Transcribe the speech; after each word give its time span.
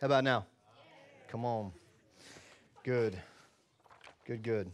How 0.00 0.06
about 0.06 0.22
now? 0.22 0.46
Come 1.26 1.44
on. 1.44 1.72
Good. 2.84 3.20
Good, 4.28 4.44
good. 4.44 4.70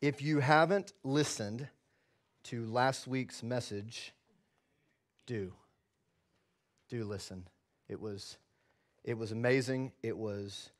If 0.00 0.22
you 0.22 0.38
haven't 0.40 0.94
listened 1.04 1.68
to 2.44 2.64
last 2.64 3.06
week's 3.06 3.42
message, 3.42 4.14
do. 5.26 5.52
Do 6.88 7.04
listen. 7.04 7.46
It 7.86 8.00
was, 8.00 8.38
it 9.04 9.18
was 9.18 9.30
amazing. 9.30 9.92
It 10.02 10.16
was 10.16 10.70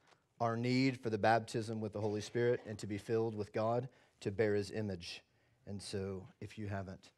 our 0.41 0.57
need 0.57 0.99
for 1.03 1.11
the 1.11 1.19
baptism 1.19 1.83
with 1.83 1.93
the 1.93 2.01
Holy 2.01 2.23
Spirit 2.23 2.63
and 2.67 2.79
to 2.79 2.87
be 2.87 2.97
filled 2.97 3.35
with 3.35 3.53
God 3.53 3.91
to 4.21 4.31
bear 4.31 4.55
His 4.55 4.71
image. 4.71 5.21
And 5.67 5.83
so, 5.83 6.27
if 6.41 6.57
you 6.57 6.67
haven't 6.67 7.11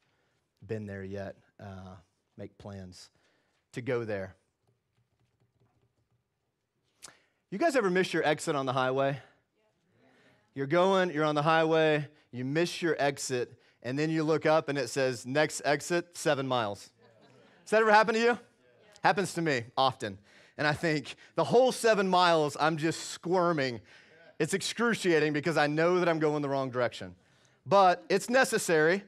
been 0.66 0.86
there 0.86 1.04
yet, 1.04 1.36
uh, 1.60 1.94
make 2.36 2.58
plans 2.58 3.10
to 3.74 3.80
go 3.80 4.04
there. 4.04 4.34
You 7.52 7.58
guys 7.58 7.76
ever 7.76 7.90
miss 7.90 8.14
your 8.14 8.24
exit 8.26 8.56
on 8.56 8.64
the 8.64 8.72
highway? 8.72 9.20
You're 10.54 10.66
going, 10.66 11.10
you're 11.10 11.26
on 11.26 11.34
the 11.34 11.42
highway, 11.42 12.08
you 12.30 12.46
miss 12.46 12.80
your 12.80 12.96
exit, 12.98 13.52
and 13.82 13.98
then 13.98 14.08
you 14.08 14.24
look 14.24 14.46
up 14.46 14.70
and 14.70 14.78
it 14.78 14.88
says, 14.88 15.26
next 15.26 15.60
exit, 15.66 16.16
seven 16.16 16.48
miles. 16.48 16.88
Has 17.64 17.70
that 17.72 17.82
ever 17.82 17.92
happened 17.92 18.16
to 18.16 18.24
you? 18.24 18.38
Happens 19.04 19.34
to 19.34 19.42
me 19.42 19.64
often. 19.76 20.16
And 20.56 20.66
I 20.66 20.72
think 20.72 21.14
the 21.34 21.44
whole 21.44 21.72
seven 21.72 22.08
miles, 22.08 22.56
I'm 22.58 22.78
just 22.78 23.10
squirming. 23.10 23.82
It's 24.38 24.54
excruciating 24.54 25.34
because 25.34 25.58
I 25.58 25.66
know 25.66 25.98
that 25.98 26.08
I'm 26.08 26.20
going 26.20 26.40
the 26.40 26.48
wrong 26.48 26.70
direction. 26.70 27.14
But 27.66 28.02
it's 28.08 28.30
necessary 28.30 29.02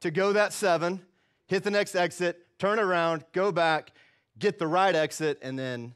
to 0.00 0.10
go 0.10 0.32
that 0.32 0.54
seven, 0.54 1.02
hit 1.46 1.62
the 1.62 1.70
next 1.70 1.94
exit, 1.94 2.58
turn 2.58 2.78
around, 2.78 3.26
go 3.34 3.52
back, 3.52 3.92
get 4.38 4.58
the 4.58 4.66
right 4.66 4.94
exit, 4.94 5.38
and 5.42 5.58
then 5.58 5.94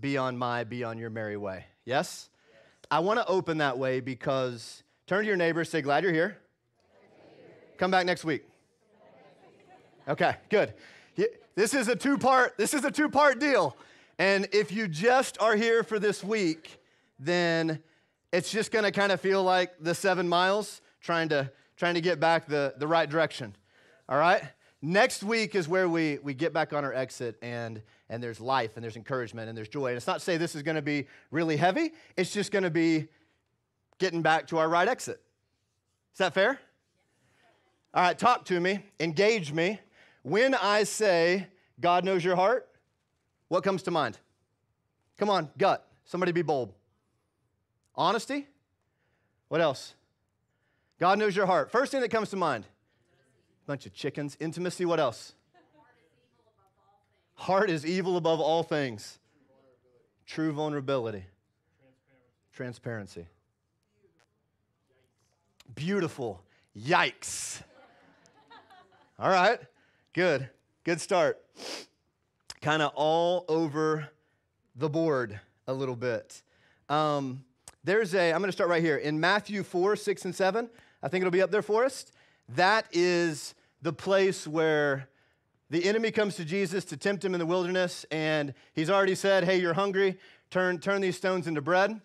be 0.00 0.16
on 0.16 0.36
my, 0.36 0.64
be 0.64 0.84
on 0.84 0.98
your 0.98 1.10
merry 1.10 1.36
way. 1.36 1.64
Yes? 1.84 2.28
I 2.90 3.00
want 3.00 3.18
to 3.18 3.26
open 3.26 3.58
that 3.58 3.78
way 3.78 4.00
because 4.00 4.82
turn 5.06 5.22
to 5.22 5.26
your 5.26 5.36
neighbor, 5.36 5.64
say, 5.64 5.82
Glad 5.82 6.04
you're 6.04 6.12
here. 6.12 6.38
Come 7.78 7.90
back 7.90 8.06
next 8.06 8.24
week. 8.24 8.44
Okay, 10.06 10.36
good. 10.50 10.74
This 11.54 11.72
is 11.72 11.88
a 11.88 11.96
two 11.96 12.18
part, 12.18 12.56
this 12.56 12.74
is 12.74 12.84
a 12.84 12.90
two 12.90 13.08
part 13.08 13.38
deal. 13.38 13.76
And 14.18 14.48
if 14.52 14.72
you 14.72 14.88
just 14.88 15.40
are 15.40 15.56
here 15.56 15.82
for 15.82 15.98
this 15.98 16.22
week, 16.22 16.80
then 17.18 17.80
it's 18.32 18.50
just 18.50 18.70
gonna 18.70 18.92
kind 18.92 19.12
of 19.12 19.20
feel 19.20 19.42
like 19.42 19.72
the 19.80 19.94
seven 19.94 20.28
miles 20.28 20.80
trying 21.00 21.28
to 21.30 21.50
trying 21.76 21.94
to 21.94 22.00
get 22.00 22.20
back 22.20 22.46
the, 22.46 22.74
the 22.78 22.86
right 22.86 23.08
direction. 23.08 23.54
All 24.08 24.18
right? 24.18 24.42
Next 24.86 25.22
week 25.22 25.54
is 25.54 25.66
where 25.66 25.88
we, 25.88 26.18
we 26.22 26.34
get 26.34 26.52
back 26.52 26.74
on 26.74 26.84
our 26.84 26.92
exit 26.92 27.38
and, 27.40 27.80
and 28.10 28.22
there's 28.22 28.38
life 28.38 28.72
and 28.76 28.84
there's 28.84 28.96
encouragement 28.96 29.48
and 29.48 29.56
there's 29.56 29.70
joy. 29.70 29.86
And 29.86 29.96
it's 29.96 30.06
not 30.06 30.18
to 30.18 30.20
say 30.20 30.36
this 30.36 30.54
is 30.54 30.60
going 30.60 30.74
to 30.74 30.82
be 30.82 31.06
really 31.30 31.56
heavy, 31.56 31.94
it's 32.18 32.30
just 32.30 32.52
going 32.52 32.64
to 32.64 32.70
be 32.70 33.08
getting 33.98 34.20
back 34.20 34.46
to 34.48 34.58
our 34.58 34.68
right 34.68 34.86
exit. 34.86 35.22
Is 36.12 36.18
that 36.18 36.34
fair? 36.34 36.58
All 37.94 38.02
right, 38.02 38.18
talk 38.18 38.44
to 38.44 38.60
me, 38.60 38.80
engage 39.00 39.54
me. 39.54 39.80
When 40.22 40.54
I 40.54 40.84
say 40.84 41.46
God 41.80 42.04
knows 42.04 42.22
your 42.22 42.36
heart, 42.36 42.68
what 43.48 43.64
comes 43.64 43.84
to 43.84 43.90
mind? 43.90 44.18
Come 45.16 45.30
on, 45.30 45.48
gut. 45.56 45.88
Somebody 46.04 46.32
be 46.32 46.42
bold. 46.42 46.74
Honesty? 47.94 48.48
What 49.48 49.62
else? 49.62 49.94
God 51.00 51.18
knows 51.18 51.34
your 51.34 51.46
heart. 51.46 51.70
First 51.70 51.90
thing 51.90 52.02
that 52.02 52.10
comes 52.10 52.28
to 52.28 52.36
mind. 52.36 52.66
Bunch 53.66 53.86
of 53.86 53.94
chickens. 53.94 54.36
Intimacy, 54.40 54.84
what 54.84 55.00
else? 55.00 55.34
Heart 57.34 57.70
is 57.70 57.84
evil 57.84 58.16
above 58.16 58.40
all 58.40 58.62
things. 58.62 59.18
True 60.26 60.52
vulnerability. 60.52 61.24
Transparency. 62.52 63.26
Beautiful. 65.74 66.42
Yikes. 66.78 67.62
All 69.18 69.28
right. 69.28 69.60
Good. 70.12 70.48
Good 70.84 71.00
start. 71.00 71.40
Kind 72.60 72.82
of 72.82 72.92
all 72.94 73.44
over 73.48 74.08
the 74.76 74.88
board 74.88 75.40
a 75.66 75.72
little 75.72 75.96
bit. 75.96 76.42
Um, 76.88 77.44
there's 77.82 78.14
a, 78.14 78.32
I'm 78.32 78.40
going 78.40 78.48
to 78.48 78.52
start 78.52 78.70
right 78.70 78.82
here. 78.82 78.96
In 78.96 79.20
Matthew 79.20 79.62
4, 79.62 79.96
6, 79.96 80.24
and 80.24 80.34
7, 80.34 80.70
I 81.02 81.08
think 81.08 81.22
it'll 81.22 81.30
be 81.30 81.42
up 81.42 81.50
there 81.50 81.62
for 81.62 81.84
us. 81.84 82.06
That 82.50 82.86
is 82.92 83.54
the 83.84 83.92
place 83.92 84.48
where 84.48 85.10
the 85.68 85.84
enemy 85.84 86.10
comes 86.10 86.36
to 86.36 86.44
Jesus 86.44 86.86
to 86.86 86.96
tempt 86.96 87.22
him 87.22 87.34
in 87.34 87.38
the 87.38 87.46
wilderness, 87.46 88.06
and 88.10 88.54
he's 88.72 88.88
already 88.88 89.14
said, 89.14 89.44
Hey, 89.44 89.60
you're 89.60 89.74
hungry, 89.74 90.18
turn, 90.50 90.78
turn 90.78 91.02
these 91.02 91.18
stones 91.18 91.46
into 91.46 91.60
bread. 91.60 92.00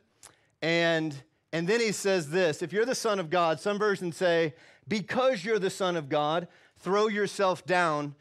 And, 0.61 1.15
and 1.53 1.69
then 1.69 1.79
he 1.79 1.93
says 1.93 2.29
this 2.29 2.61
If 2.61 2.73
you're 2.73 2.85
the 2.85 2.95
Son 2.95 3.17
of 3.17 3.29
God, 3.29 3.61
some 3.61 3.79
versions 3.79 4.17
say, 4.17 4.55
Because 4.89 5.45
you're 5.45 5.57
the 5.57 5.69
Son 5.69 5.95
of 5.95 6.09
God, 6.09 6.49
throw 6.79 7.07
yourself 7.07 7.65
down, 7.65 8.13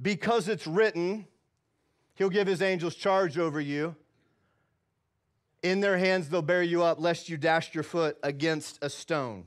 because 0.00 0.46
it's 0.46 0.66
written, 0.66 1.26
He'll 2.16 2.28
give 2.28 2.46
His 2.46 2.60
angels 2.60 2.94
charge 2.94 3.38
over 3.38 3.62
you. 3.62 3.96
In 5.62 5.80
their 5.80 5.96
hands 5.96 6.28
they'll 6.28 6.42
bear 6.42 6.62
you 6.62 6.82
up, 6.82 7.00
lest 7.00 7.30
you 7.30 7.38
dash 7.38 7.74
your 7.74 7.84
foot 7.84 8.18
against 8.22 8.78
a 8.82 8.90
stone. 8.90 9.46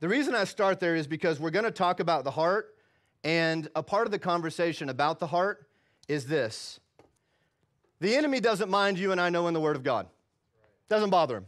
The 0.00 0.08
reason 0.08 0.34
I 0.34 0.44
start 0.44 0.78
there 0.78 0.94
is 0.94 1.08
because 1.08 1.40
we're 1.40 1.50
going 1.50 1.64
to 1.64 1.72
talk 1.72 1.98
about 1.98 2.22
the 2.22 2.30
heart, 2.30 2.76
and 3.24 3.68
a 3.74 3.82
part 3.82 4.06
of 4.06 4.12
the 4.12 4.18
conversation 4.18 4.88
about 4.90 5.18
the 5.18 5.26
heart 5.26 5.66
is 6.06 6.26
this 6.26 6.78
the 8.00 8.14
enemy 8.14 8.38
doesn't 8.38 8.70
mind 8.70 8.96
you 8.96 9.10
and 9.10 9.20
I 9.20 9.28
knowing 9.28 9.54
the 9.54 9.60
Word 9.60 9.74
of 9.74 9.82
God, 9.82 10.06
doesn't 10.88 11.10
bother 11.10 11.38
him. 11.38 11.46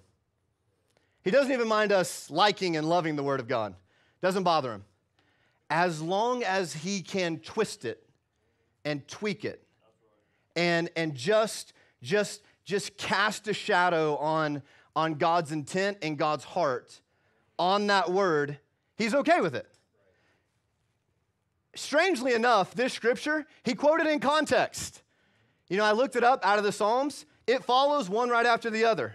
He 1.23 1.31
doesn't 1.31 1.53
even 1.53 1.69
mind 1.69 1.93
us 1.93 2.29
liking 2.29 2.77
and 2.77 2.89
loving 2.89 3.15
the 3.15 3.23
Word 3.23 3.39
of 3.39 3.47
God, 3.47 3.75
doesn't 4.21 4.43
bother 4.43 4.73
him. 4.73 4.85
As 5.69 6.03
long 6.03 6.43
as 6.43 6.73
he 6.73 7.03
can 7.03 7.39
twist 7.39 7.85
it 7.85 8.03
and 8.85 9.07
tweak 9.07 9.45
it 9.45 9.63
and, 10.57 10.91
and 10.97 11.15
just, 11.15 11.73
just, 12.03 12.43
just 12.65 12.97
cast 12.97 13.47
a 13.47 13.55
shadow 13.55 14.17
on, 14.17 14.63
on 14.97 15.15
God's 15.15 15.53
intent 15.53 15.99
and 16.03 16.19
God's 16.19 16.43
heart 16.43 17.01
on 17.61 17.89
that 17.89 18.11
word, 18.11 18.59
he's 18.97 19.15
okay 19.15 19.43
with 19.43 19.55
it. 19.55 19.67
Strangely 21.75 22.33
enough, 22.33 22.75
this 22.75 22.95
scripture, 22.95 23.47
he 23.63 23.75
quoted 23.75 24.07
in 24.07 24.19
context. 24.19 25.03
You 25.69 25.77
know, 25.77 25.85
I 25.85 25.93
looked 25.93 26.17
it 26.17 26.25
up 26.25 26.45
out 26.45 26.59
of 26.59 26.65
the 26.65 26.73
Psalms, 26.73 27.27
it 27.47 27.63
follows 27.63 28.09
one 28.09 28.31
right 28.31 28.47
after 28.47 28.71
the 28.71 28.87
other. 28.87 29.15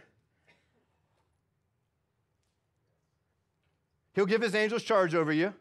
He'll 4.13 4.27
give 4.27 4.41
his 4.41 4.53
angels 4.53 4.83
charge 4.83 5.15
over 5.15 5.33
you. 5.33 5.53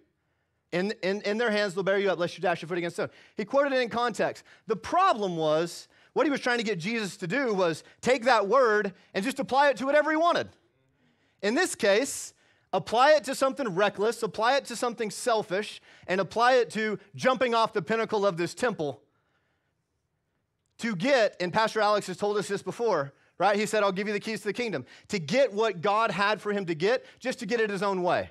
In, 0.70 0.92
in, 1.02 1.22
in 1.22 1.38
their 1.38 1.50
hands, 1.50 1.74
they'll 1.74 1.84
bear 1.84 1.98
you 1.98 2.10
up, 2.10 2.18
lest 2.18 2.36
you 2.36 2.42
dash 2.42 2.60
your 2.60 2.68
foot 2.68 2.78
against 2.78 2.96
stone. 2.96 3.08
He 3.36 3.44
quoted 3.44 3.72
it 3.72 3.80
in 3.80 3.88
context. 3.88 4.44
The 4.66 4.76
problem 4.76 5.36
was, 5.36 5.88
what 6.12 6.26
he 6.26 6.30
was 6.30 6.40
trying 6.40 6.58
to 6.58 6.64
get 6.64 6.78
Jesus 6.78 7.16
to 7.16 7.26
do 7.26 7.54
was 7.54 7.82
take 8.02 8.24
that 8.24 8.46
word 8.46 8.92
and 9.14 9.24
just 9.24 9.40
apply 9.40 9.70
it 9.70 9.78
to 9.78 9.86
whatever 9.86 10.10
he 10.10 10.16
wanted. 10.16 10.48
In 11.42 11.54
this 11.54 11.74
case, 11.74 12.33
apply 12.74 13.12
it 13.12 13.24
to 13.24 13.34
something 13.34 13.68
reckless, 13.68 14.22
apply 14.22 14.56
it 14.56 14.66
to 14.66 14.76
something 14.76 15.10
selfish, 15.10 15.80
and 16.06 16.20
apply 16.20 16.54
it 16.54 16.68
to 16.70 16.98
jumping 17.14 17.54
off 17.54 17.72
the 17.72 17.80
pinnacle 17.80 18.26
of 18.26 18.36
this 18.36 18.52
temple 18.52 19.00
to 20.78 20.96
get, 20.96 21.36
and 21.40 21.52
Pastor 21.52 21.80
Alex 21.80 22.08
has 22.08 22.16
told 22.16 22.36
us 22.36 22.48
this 22.48 22.62
before, 22.62 23.12
right? 23.38 23.56
He 23.56 23.64
said, 23.64 23.84
I'll 23.84 23.92
give 23.92 24.08
you 24.08 24.12
the 24.12 24.20
keys 24.20 24.40
to 24.40 24.48
the 24.48 24.52
kingdom. 24.52 24.84
To 25.08 25.20
get 25.20 25.52
what 25.52 25.80
God 25.80 26.10
had 26.10 26.40
for 26.40 26.52
him 26.52 26.66
to 26.66 26.74
get, 26.74 27.06
just 27.20 27.38
to 27.38 27.46
get 27.46 27.60
it 27.60 27.70
his 27.70 27.82
own 27.82 28.02
way. 28.02 28.30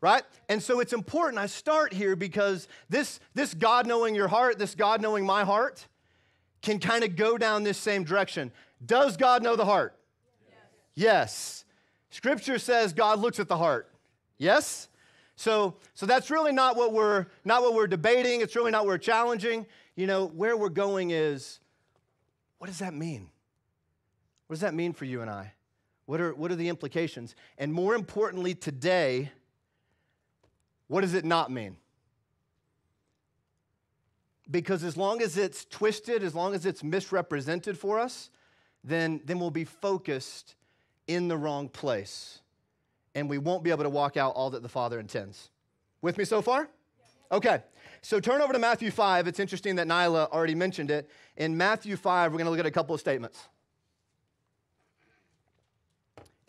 Right? 0.00 0.22
And 0.48 0.60
so 0.60 0.80
it's 0.80 0.92
important. 0.92 1.38
I 1.38 1.46
start 1.46 1.92
here 1.92 2.16
because 2.16 2.66
this, 2.88 3.20
this 3.34 3.54
God 3.54 3.86
knowing 3.86 4.14
your 4.14 4.26
heart, 4.26 4.58
this 4.58 4.74
God 4.74 5.00
knowing 5.00 5.24
my 5.24 5.44
heart, 5.44 5.86
can 6.62 6.78
kind 6.78 7.04
of 7.04 7.14
go 7.14 7.36
down 7.36 7.62
this 7.62 7.78
same 7.78 8.02
direction. 8.02 8.50
Does 8.84 9.16
God 9.16 9.42
know 9.42 9.54
the 9.54 9.64
heart? 9.64 9.96
Yes. 10.94 10.96
yes. 10.96 11.64
Scripture 12.12 12.58
says 12.58 12.92
God 12.92 13.20
looks 13.20 13.40
at 13.40 13.48
the 13.48 13.56
heart. 13.56 13.90
Yes? 14.36 14.88
So, 15.34 15.76
so 15.94 16.04
that's 16.04 16.30
really 16.30 16.52
not 16.52 16.76
what 16.76 16.92
we're 16.92 17.26
not 17.42 17.62
what 17.62 17.74
we're 17.74 17.86
debating. 17.86 18.42
It's 18.42 18.54
really 18.54 18.70
not 18.70 18.82
what 18.82 18.88
we're 18.88 18.98
challenging. 18.98 19.66
You 19.96 20.06
know, 20.06 20.26
where 20.26 20.54
we're 20.56 20.68
going 20.68 21.10
is 21.10 21.58
what 22.58 22.66
does 22.66 22.80
that 22.80 22.92
mean? 22.92 23.30
What 24.46 24.54
does 24.54 24.60
that 24.60 24.74
mean 24.74 24.92
for 24.92 25.06
you 25.06 25.22
and 25.22 25.30
I? 25.30 25.54
What 26.04 26.20
are, 26.20 26.34
what 26.34 26.52
are 26.52 26.56
the 26.56 26.68
implications? 26.68 27.34
And 27.56 27.72
more 27.72 27.94
importantly, 27.94 28.54
today, 28.54 29.32
what 30.88 31.00
does 31.00 31.14
it 31.14 31.24
not 31.24 31.50
mean? 31.50 31.78
Because 34.50 34.84
as 34.84 34.98
long 34.98 35.22
as 35.22 35.38
it's 35.38 35.64
twisted, 35.64 36.22
as 36.22 36.34
long 36.34 36.54
as 36.54 36.66
it's 36.66 36.84
misrepresented 36.84 37.78
for 37.78 37.98
us, 37.98 38.28
then, 38.84 39.22
then 39.24 39.38
we'll 39.38 39.50
be 39.50 39.64
focused 39.64 40.56
in 41.06 41.28
the 41.28 41.36
wrong 41.36 41.68
place. 41.68 42.40
And 43.14 43.28
we 43.28 43.38
won't 43.38 43.62
be 43.62 43.70
able 43.70 43.84
to 43.84 43.90
walk 43.90 44.16
out 44.16 44.34
all 44.34 44.50
that 44.50 44.62
the 44.62 44.68
Father 44.68 44.98
intends. 44.98 45.50
With 46.00 46.18
me 46.18 46.24
so 46.24 46.42
far? 46.42 46.68
Okay, 47.30 47.62
so 48.02 48.20
turn 48.20 48.40
over 48.40 48.52
to 48.52 48.58
Matthew 48.58 48.90
5. 48.90 49.26
It's 49.26 49.40
interesting 49.40 49.76
that 49.76 49.86
Nyla 49.86 50.30
already 50.30 50.54
mentioned 50.54 50.90
it. 50.90 51.08
In 51.36 51.56
Matthew 51.56 51.96
5, 51.96 52.32
we're 52.32 52.38
going 52.38 52.46
to 52.46 52.50
look 52.50 52.60
at 52.60 52.66
a 52.66 52.70
couple 52.70 52.94
of 52.94 53.00
statements. 53.00 53.48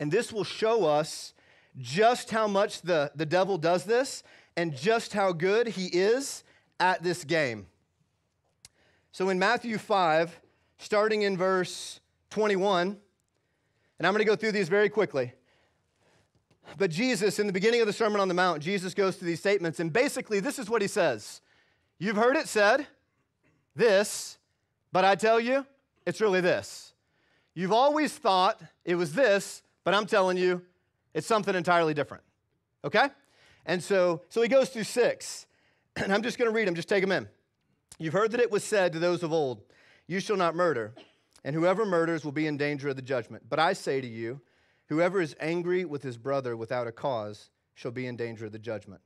And 0.00 0.10
this 0.10 0.32
will 0.32 0.44
show 0.44 0.84
us 0.84 1.32
just 1.78 2.30
how 2.30 2.46
much 2.46 2.82
the, 2.82 3.10
the 3.14 3.26
devil 3.26 3.56
does 3.56 3.84
this 3.84 4.22
and 4.56 4.76
just 4.76 5.12
how 5.12 5.32
good 5.32 5.68
he 5.68 5.86
is 5.86 6.44
at 6.78 7.02
this 7.02 7.24
game. 7.24 7.66
So 9.12 9.28
in 9.28 9.38
Matthew 9.38 9.78
5, 9.78 10.40
starting 10.78 11.22
in 11.22 11.36
verse 11.36 12.00
21, 12.30 12.98
and 14.04 14.08
I'm 14.08 14.12
going 14.12 14.18
to 14.18 14.30
go 14.30 14.36
through 14.36 14.52
these 14.52 14.68
very 14.68 14.90
quickly. 14.90 15.32
But 16.76 16.90
Jesus, 16.90 17.38
in 17.38 17.46
the 17.46 17.54
beginning 17.54 17.80
of 17.80 17.86
the 17.86 17.92
Sermon 17.94 18.20
on 18.20 18.28
the 18.28 18.34
Mount, 18.34 18.62
Jesus 18.62 18.92
goes 18.92 19.16
through 19.16 19.28
these 19.28 19.40
statements, 19.40 19.80
and 19.80 19.90
basically, 19.90 20.40
this 20.40 20.58
is 20.58 20.68
what 20.68 20.82
he 20.82 20.88
says 20.88 21.40
You've 21.98 22.16
heard 22.16 22.36
it 22.36 22.46
said, 22.46 22.86
this, 23.74 24.36
but 24.92 25.06
I 25.06 25.14
tell 25.14 25.40
you, 25.40 25.64
it's 26.04 26.20
really 26.20 26.42
this. 26.42 26.92
You've 27.54 27.72
always 27.72 28.12
thought 28.12 28.60
it 28.84 28.96
was 28.96 29.14
this, 29.14 29.62
but 29.84 29.94
I'm 29.94 30.04
telling 30.04 30.36
you, 30.36 30.60
it's 31.14 31.26
something 31.26 31.54
entirely 31.54 31.94
different. 31.94 32.24
Okay? 32.84 33.08
And 33.64 33.82
so, 33.82 34.20
so 34.28 34.42
he 34.42 34.48
goes 34.48 34.68
through 34.68 34.84
six, 34.84 35.46
and 35.96 36.12
I'm 36.12 36.22
just 36.22 36.36
going 36.36 36.50
to 36.50 36.54
read 36.54 36.68
them, 36.68 36.74
just 36.74 36.90
take 36.90 37.00
them 37.00 37.10
in. 37.10 37.26
You've 37.98 38.12
heard 38.12 38.32
that 38.32 38.40
it 38.40 38.50
was 38.50 38.64
said 38.64 38.92
to 38.92 38.98
those 38.98 39.22
of 39.22 39.32
old, 39.32 39.62
You 40.06 40.20
shall 40.20 40.36
not 40.36 40.54
murder, 40.54 40.92
and 41.44 41.54
whoever 41.54 41.84
murders 41.84 42.24
will 42.24 42.32
be 42.32 42.46
in 42.46 42.56
danger 42.56 42.88
of 42.88 42.96
the 42.96 43.02
judgment. 43.02 43.44
But 43.48 43.58
I 43.58 43.74
say 43.74 44.00
to 44.00 44.06
you, 44.06 44.40
whoever 44.88 45.20
is 45.20 45.36
angry 45.38 45.84
with 45.84 46.02
his 46.02 46.16
brother 46.16 46.56
without 46.56 46.86
a 46.86 46.92
cause 46.92 47.50
shall 47.74 47.90
be 47.90 48.06
in 48.06 48.16
danger 48.16 48.46
of 48.46 48.52
the 48.52 48.58
judgment. 48.58 49.02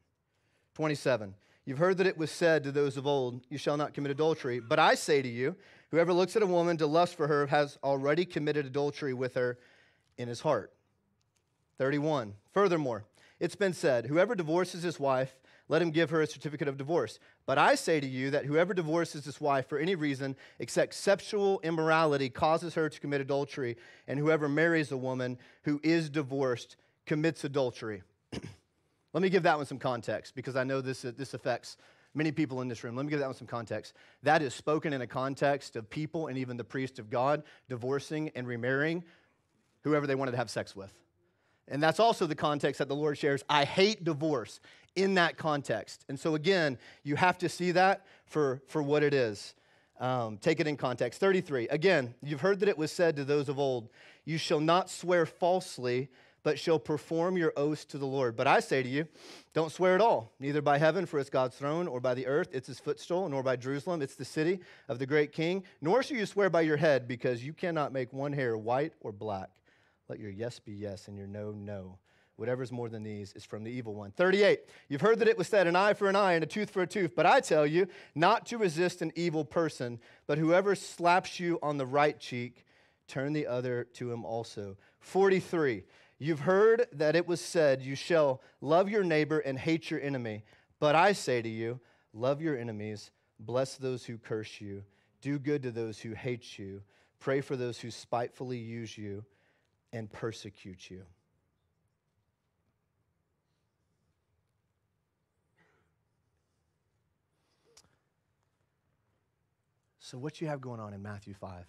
27. 0.75 1.35
You've 1.65 1.79
heard 1.79 1.99
that 1.99 2.07
it 2.07 2.17
was 2.17 2.31
said 2.31 2.65
to 2.65 2.73
those 2.73 2.97
of 2.97 3.07
old, 3.07 3.43
You 3.51 3.59
shall 3.59 3.77
not 3.77 3.93
commit 3.93 4.13
adultery. 4.13 4.61
But 4.61 4.79
I 4.79 4.95
say 4.95 5.21
to 5.21 5.29
you, 5.29 5.57
whoever 5.91 6.13
looks 6.13 6.37
at 6.37 6.43
a 6.43 6.47
woman 6.47 6.79
to 6.79 6.87
lust 6.87 7.17
for 7.17 7.27
her 7.27 7.47
has 7.49 7.77
already 7.83 8.25
committed 8.25 8.65
adultery 8.65 9.13
with 9.13 9.35
her 9.35 9.59
in 10.17 10.29
his 10.29 10.41
heart. 10.41 10.73
31. 11.77 12.35
Furthermore, 12.53 13.05
it's 13.41 13.55
been 13.55 13.73
said, 13.73 14.07
Whoever 14.07 14.35
divorces 14.35 14.83
his 14.83 14.99
wife, 14.99 15.37
let 15.69 15.83
him 15.83 15.91
give 15.91 16.11
her 16.11 16.23
a 16.23 16.27
certificate 16.27 16.69
of 16.69 16.79
divorce. 16.79 17.19
But 17.47 17.59
I 17.59 17.75
say 17.75 18.01
to 18.01 18.07
you 18.07 18.31
that 18.31 18.47
whoever 18.47 18.73
divorces 18.73 19.25
his 19.25 19.41
wife 19.41 19.69
for 19.69 19.79
any 19.79 19.95
reason 19.95 20.35
except 20.59 20.95
sexual 20.95 21.61
immorality 21.61 22.31
causes 22.31 22.75
her 22.75 22.89
to 22.89 23.01
commit 23.01 23.21
adultery, 23.21 23.77
and 24.07 24.19
whoever 24.19 24.49
marries 24.49 24.91
a 24.93 24.97
woman 24.97 25.39
who 25.65 25.81
is 25.83 26.09
divorced 26.09 26.77
commits 27.07 27.45
adultery. 27.45 28.03
Let 29.13 29.23
me 29.23 29.31
give 29.31 29.43
that 29.45 29.57
one 29.57 29.67
some 29.67 29.79
context 29.79 30.35
because 30.35 30.57
I 30.57 30.65
know 30.65 30.81
this, 30.81 31.05
uh, 31.05 31.13
this 31.17 31.35
affects 31.35 31.77
many 32.15 32.33
people 32.33 32.63
in 32.63 32.69
this 32.69 32.85
room. 32.85 32.97
Let 32.97 33.05
me 33.07 33.11
give 33.11 33.21
that 33.21 33.27
one 33.27 33.35
some 33.35 33.47
context. 33.47 33.95
That 34.23 34.43
is 34.43 34.55
spoken 34.55 34.93
in 34.93 35.03
a 35.03 35.07
context 35.07 35.77
of 35.77 35.89
people 35.89 36.27
and 36.27 36.39
even 36.39 36.57
the 36.57 36.65
priest 36.65 36.99
of 36.99 37.11
God 37.11 37.43
divorcing 37.69 38.31
and 38.35 38.47
remarrying 38.47 39.05
whoever 39.83 40.07
they 40.07 40.15
wanted 40.15 40.33
to 40.33 40.37
have 40.37 40.51
sex 40.51 40.75
with. 40.75 40.93
And 41.69 41.83
that's 41.83 42.01
also 42.01 42.27
the 42.27 42.35
context 42.35 42.79
that 42.79 42.89
the 42.89 42.97
Lord 42.97 43.19
shares. 43.19 43.45
I 43.49 43.65
hate 43.65 44.05
divorce 44.05 44.61
in 44.99 45.15
that 45.15 45.37
context. 45.37 46.05
And 46.09 46.19
so, 46.19 46.35
again, 46.35 46.79
you 47.05 47.17
have 47.17 47.39
to 47.39 47.49
see 47.49 47.71
that 47.73 48.05
for, 48.27 48.61
for 48.67 48.83
what 48.83 49.03
it 49.03 49.15
is. 49.15 49.55
Um, 50.01 50.39
take 50.39 50.61
it 50.61 50.67
in 50.67 50.77
context. 50.77 51.21
33. 51.21 51.69
Again, 51.69 52.15
you've 52.23 52.41
heard 52.41 52.61
that 52.61 52.69
it 52.69 52.79
was 52.79 52.93
said 52.93 53.17
to 53.17 53.25
those 53.25 53.49
of 53.49 53.59
old, 53.59 53.89
You 54.25 54.39
shall 54.39 54.61
not 54.61 54.91
swear 54.91 55.27
falsely, 55.27 56.09
but 56.43 56.59
shall 56.59 56.79
perform 56.79 57.37
your 57.37 57.53
oaths 57.57 57.85
to 57.87 57.99
the 57.99 58.07
Lord. 58.07 58.37
But 58.37 58.47
I 58.47 58.61
say 58.61 58.83
to 58.83 58.89
you, 58.89 59.07
don't 59.55 59.73
swear 59.73 59.95
at 59.95 60.01
all, 60.01 60.33
neither 60.39 60.63
by 60.63 60.79
heaven, 60.79 61.05
for 61.05 61.19
it's 61.19 61.31
God's 61.31 61.57
throne, 61.57 61.89
or 61.89 62.01
by 62.01 62.15
the 62.15 62.27
earth, 62.27 62.49
it's 62.53 62.69
his 62.69 62.79
footstool, 62.79 63.29
nor 63.29 63.43
by 63.43 63.57
Jerusalem, 63.57 64.03
it's 64.03 64.15
the 64.15 64.25
city 64.25 64.61
of 64.89 64.99
the 64.99 65.07
great 65.07 65.33
king. 65.33 65.65
Nor 65.81 66.03
shall 66.03 66.17
you 66.17 66.27
swear 66.27 66.49
by 66.49 66.61
your 66.61 66.77
head, 66.77 67.09
because 67.09 67.45
you 67.45 67.53
cannot 67.53 67.93
make 67.93 68.13
one 68.13 68.33
hair 68.33 68.57
white 68.57 68.93
or 69.01 69.13
black. 69.13 69.51
Let 70.09 70.21
your 70.21 70.31
yes 70.31 70.59
be 70.59 70.73
yes 70.73 71.09
and 71.09 71.19
your 71.19 71.27
no, 71.27 71.51
no. 71.51 71.99
Whatever's 72.39 72.71
more 72.71 72.89
than 72.89 73.03
these 73.03 73.33
is 73.33 73.45
from 73.45 73.65
the 73.65 73.71
evil 73.71 73.97
one. 73.97 74.13
38. 74.13 74.61
You've 74.89 75.01
heard 75.01 75.19
that 75.19 75.27
it 75.27 75.37
was 75.37 75.49
said, 75.49 75.67
an 75.67 75.75
eye 75.75 75.93
for 75.93 76.09
an 76.09 76.15
eye 76.15 76.35
and 76.35 76.45
a 76.45 76.47
tooth 76.47 76.71
for 76.71 76.83
a 76.83 76.87
tooth. 76.87 77.17
But 77.17 77.27
I 77.27 77.41
tell 77.41 77.67
you, 77.67 77.89
not 78.15 78.47
to 78.47 78.59
resist 78.59 79.03
an 79.03 79.11
evil 79.17 79.45
person, 79.45 79.99
but 80.29 80.39
whoever 80.39 80.77
slaps 80.77 81.41
you 81.41 81.59
on 81.65 81.79
the 81.79 81.87
right 81.87 82.17
cheek, 82.21 82.65
turn 83.09 83.33
the 83.33 83.49
other 83.49 83.89
to 83.95 84.13
him 84.13 84.25
also. 84.25 84.77
43. 85.01 85.83
You've 86.21 86.39
heard 86.39 86.87
that 86.93 87.17
it 87.17 87.27
was 87.27 87.41
said, 87.41 87.83
You 87.83 87.97
shall 87.97 88.41
love 88.61 88.89
your 88.89 89.03
neighbor 89.03 89.41
and 89.41 89.59
hate 89.59 89.91
your 89.91 90.01
enemy. 90.01 90.45
But 90.79 90.95
I 90.95 91.15
say 91.15 91.43
to 91.43 91.49
you, 91.49 91.81
love 92.13 92.41
your 92.41 92.57
enemies, 92.57 93.11
bless 93.41 93.75
those 93.75 94.05
who 94.05 94.17
curse 94.17 94.61
you, 94.61 94.85
do 95.23 95.41
good 95.41 95.65
to 95.65 95.73
those 95.73 95.99
who 95.99 96.13
hate 96.13 96.57
you, 96.57 96.83
pray 97.19 97.41
for 97.41 97.57
those 97.57 97.81
who 97.81 97.91
spitefully 97.91 98.59
use 98.59 98.97
you 98.97 99.25
and 99.93 100.09
persecute 100.13 100.89
you. 100.89 101.03
So, 110.11 110.17
what 110.17 110.41
you 110.41 110.47
have 110.47 110.63
going 110.63 110.81
on 110.81 110.95
in 110.95 111.03
Matthew 111.03 111.35
5 111.35 111.67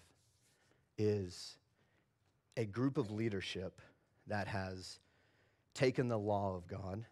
is 0.96 1.58
a 2.56 2.64
group 2.64 2.96
of 2.96 3.10
leadership 3.10 3.82
that 4.28 4.46
has 4.46 4.98
taken 5.74 6.08
the 6.08 6.18
law 6.18 6.56
of 6.56 6.66
God 6.66 7.04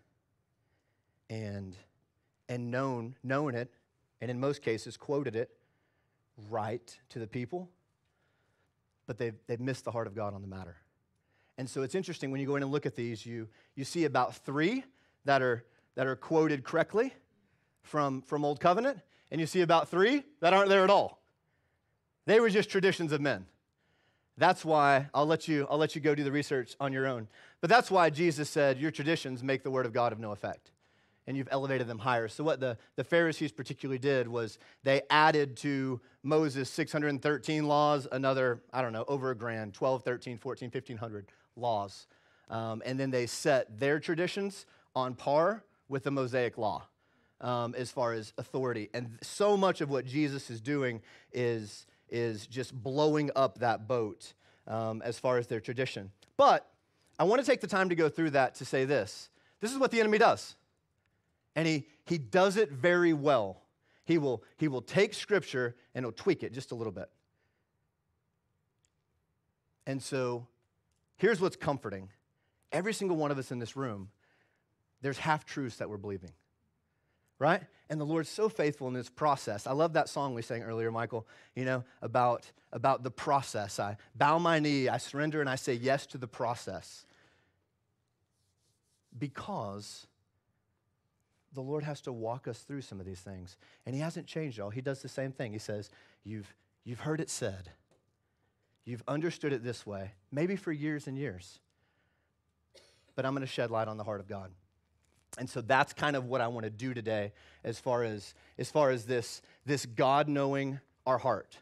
and, 1.29 1.77
and 2.49 2.71
known, 2.71 3.15
known 3.23 3.55
it, 3.55 3.71
and 4.23 4.31
in 4.31 4.41
most 4.41 4.63
cases 4.63 4.97
quoted 4.97 5.37
it 5.37 5.51
right 6.49 6.99
to 7.11 7.19
the 7.19 7.27
people, 7.27 7.69
but 9.07 9.19
they've, 9.19 9.37
they've 9.49 9.61
missed 9.61 9.85
the 9.85 9.91
heart 9.91 10.07
of 10.07 10.15
God 10.15 10.33
on 10.33 10.41
the 10.41 10.49
matter. 10.49 10.77
And 11.59 11.69
so 11.69 11.83
it's 11.83 11.95
interesting 11.95 12.31
when 12.31 12.41
you 12.41 12.47
go 12.47 12.57
in 12.57 12.63
and 12.63 12.73
look 12.73 12.87
at 12.87 12.97
these, 12.97 13.27
you, 13.27 13.49
you 13.75 13.85
see 13.85 14.07
about 14.07 14.35
three 14.35 14.83
that 15.27 15.43
are, 15.43 15.67
that 15.95 16.07
are 16.07 16.17
quoted 16.17 16.65
correctly 16.65 17.13
from, 17.83 18.23
from 18.23 18.47
Old 18.47 18.61
Covenant, 18.61 19.01
and 19.31 19.43
you 19.43 19.47
see 19.47 19.61
about 19.61 19.91
three 19.91 20.23
that 20.41 20.55
aren't 20.55 20.71
there 20.71 20.85
at 20.85 20.89
all. 20.89 21.18
They 22.29 22.41
were 22.41 22.51
just 22.51 22.69
traditions 22.69 23.13
of 23.13 23.23
men. 23.23 23.47
That's 24.37 24.63
why 24.63 25.09
I'll 25.15 25.25
let 25.25 25.49
you, 25.49 25.67
I'll 25.71 25.79
let 25.79 25.95
you 25.95 26.03
go 26.03 26.15
do 26.15 26.25
the 26.25 26.31
research 26.31 26.77
on 26.79 26.93
your 26.93 27.07
own. 27.07 27.27
But 27.63 27.71
that's 27.71 27.91
why 27.91 28.11
Jesus 28.11 28.51
said, 28.51 28.79
Your 28.79 28.91
traditions 28.91 29.43
make 29.43 29.63
the 29.63 29.71
word 29.71 29.87
of 29.87 29.95
God 29.95 30.13
of 30.13 30.21
no 30.21 30.33
effect. 30.33 30.71
And 31.27 31.39
you've 31.39 31.49
elevated 31.51 31.87
them 31.87 31.99
higher. 31.99 32.29
So, 32.29 32.45
what 32.45 32.61
the, 32.61 32.77
the 32.97 33.03
Pharisees 33.03 33.51
particularly 33.51 33.99
did 33.99 34.29
was 34.29 34.59
they 34.83 35.01
added 35.09 35.57
to 35.59 36.03
Moses' 36.23 36.69
613 36.69 37.67
laws 37.67 38.07
another, 38.13 38.61
I 38.75 38.83
don't 38.83 38.93
know, 38.93 39.07
over 39.09 39.31
a 39.31 39.35
grand 39.35 39.73
12, 39.73 40.05
13, 40.05 40.37
14, 40.37 40.67
1500 40.71 41.33
laws. 41.57 42.09
Um, 42.51 42.83
and 42.85 43.01
then 43.01 43.11
they 43.11 43.25
set 43.25 43.81
their 43.81 43.99
traditions 43.99 44.67
on 44.95 45.15
par 45.15 45.65
with 45.89 46.05
the 46.05 46.11
Mosaic 46.11 46.59
law 46.59 46.89
um, 47.41 47.75
as 47.75 47.91
far 47.91 48.13
as 48.13 48.35
authority. 48.37 48.91
And 48.93 49.19
so 49.23 49.57
much 49.57 49.81
of 49.81 49.89
what 49.89 50.05
Jesus 50.05 50.51
is 50.51 50.61
doing 50.61 51.01
is, 51.33 51.87
is 52.11 52.47
just 52.47 52.75
blowing 52.75 53.31
up 53.37 53.59
that 53.59 53.87
boat 53.89 54.33
um, 54.67 55.03
as 55.03 55.19
far 55.19 55.39
as 55.39 55.47
their 55.47 55.61
tradition. 55.61 56.11
But 56.37 56.69
I 57.19 57.25
want 57.25 57.41
to 57.41 57.47
take 57.47 57.61
the 57.61 57.67
time 57.67 57.89
to 57.89 57.95
go 57.95 58.09
through 58.09 58.31
that 58.31 58.55
to 58.57 58.65
say 58.65 58.85
this 58.85 59.31
this 59.61 59.73
is 59.73 59.79
what 59.79 59.91
the 59.91 60.01
enemy 60.01 60.19
does. 60.19 60.55
And 61.57 61.67
he, 61.67 61.87
he 62.05 62.19
does 62.19 62.57
it 62.57 62.71
very 62.71 63.13
well. 63.13 63.63
He 64.05 64.17
will, 64.17 64.45
he 64.57 64.69
will 64.69 64.83
take 64.83 65.13
scripture 65.13 65.75
and 65.95 66.05
he'll 66.05 66.13
tweak 66.13 66.45
it 66.45 66.53
just 66.53 66.71
a 66.71 66.77
little 66.77 66.93
bit. 66.93 67.11
And 69.85 70.01
so 70.01 70.47
Here's 71.19 71.41
what's 71.41 71.57
comforting 71.57 72.09
every 72.71 72.95
single 72.95 73.17
one 73.17 73.31
of 73.31 73.39
us 73.39 73.51
in 73.51 73.59
this 73.59 73.77
room, 73.77 74.09
there's 75.03 75.19
half 75.19 75.45
truths 75.45 75.77
that 75.77 75.91
we're 75.91 75.97
believing, 75.97 76.31
right? 77.39 77.63
And 77.91 78.01
the 78.01 78.05
Lord's 78.05 78.29
so 78.29 78.49
faithful 78.49 78.89
in 78.89 78.95
this 78.95 79.09
process. 79.09 79.67
I 79.67 79.73
love 79.73 79.95
that 79.95 80.09
song 80.09 80.35
we 80.35 80.43
sang 80.43 80.63
earlier, 80.63 80.91
Michael, 80.91 81.27
you 81.55 81.65
know, 81.65 81.85
about, 82.03 82.51
about 82.73 83.03
the 83.03 83.11
process. 83.11 83.79
I 83.79 83.97
bow 84.15 84.39
my 84.39 84.59
knee, 84.59 84.89
I 84.89 84.99
surrender, 84.99 85.41
and 85.41 85.49
I 85.49 85.55
say 85.55 85.75
yes 85.75 86.07
to 86.09 86.19
the 86.19 86.27
process. 86.27 87.07
Because 89.19 90.07
the 91.55 91.63
Lord 91.63 91.83
has 91.85 92.01
to 92.03 92.13
walk 92.13 92.47
us 92.47 92.61
through 92.61 92.83
some 92.83 93.01
of 93.01 93.07
these 93.07 93.21
things. 93.21 93.57
And 93.87 93.95
He 93.95 94.01
hasn't 94.01 94.27
changed 94.27 94.61
all. 94.61 94.71
He 94.71 94.83
does 94.83 95.01
the 95.01 95.09
same 95.09 95.33
thing. 95.33 95.53
He 95.53 95.59
says, 95.59 95.91
You've, 96.25 96.55
you've 96.85 97.01
heard 97.01 97.21
it 97.21 97.31
said. 97.31 97.71
You've 98.85 99.03
understood 99.09 99.53
it 99.53 99.63
this 99.63 99.87
way, 99.87 100.13
maybe 100.31 100.57
for 100.57 100.73
years 100.73 101.07
and 101.07 101.17
years. 101.17 101.59
But 103.15 103.27
I'm 103.27 103.33
going 103.33 103.41
to 103.41 103.47
shed 103.47 103.71
light 103.71 103.89
on 103.89 103.97
the 103.97 104.05
heart 104.05 104.21
of 104.21 104.29
God. 104.29 104.51
And 105.37 105.49
so 105.49 105.61
that's 105.61 105.93
kind 105.93 106.17
of 106.17 106.25
what 106.25 106.41
I 106.41 106.49
want 106.49 106.65
to 106.65 106.71
do 106.71 106.95
today 106.95 107.33
as 107.65 107.79
far 107.79 108.03
as, 108.03 108.35
as, 108.57 108.71
far 108.71 108.91
as 108.91 109.05
this, 109.05 109.43
this 109.67 109.85
God 109.85 110.29
knowing 110.29 110.81
our 111.07 111.19
heart. 111.19 111.59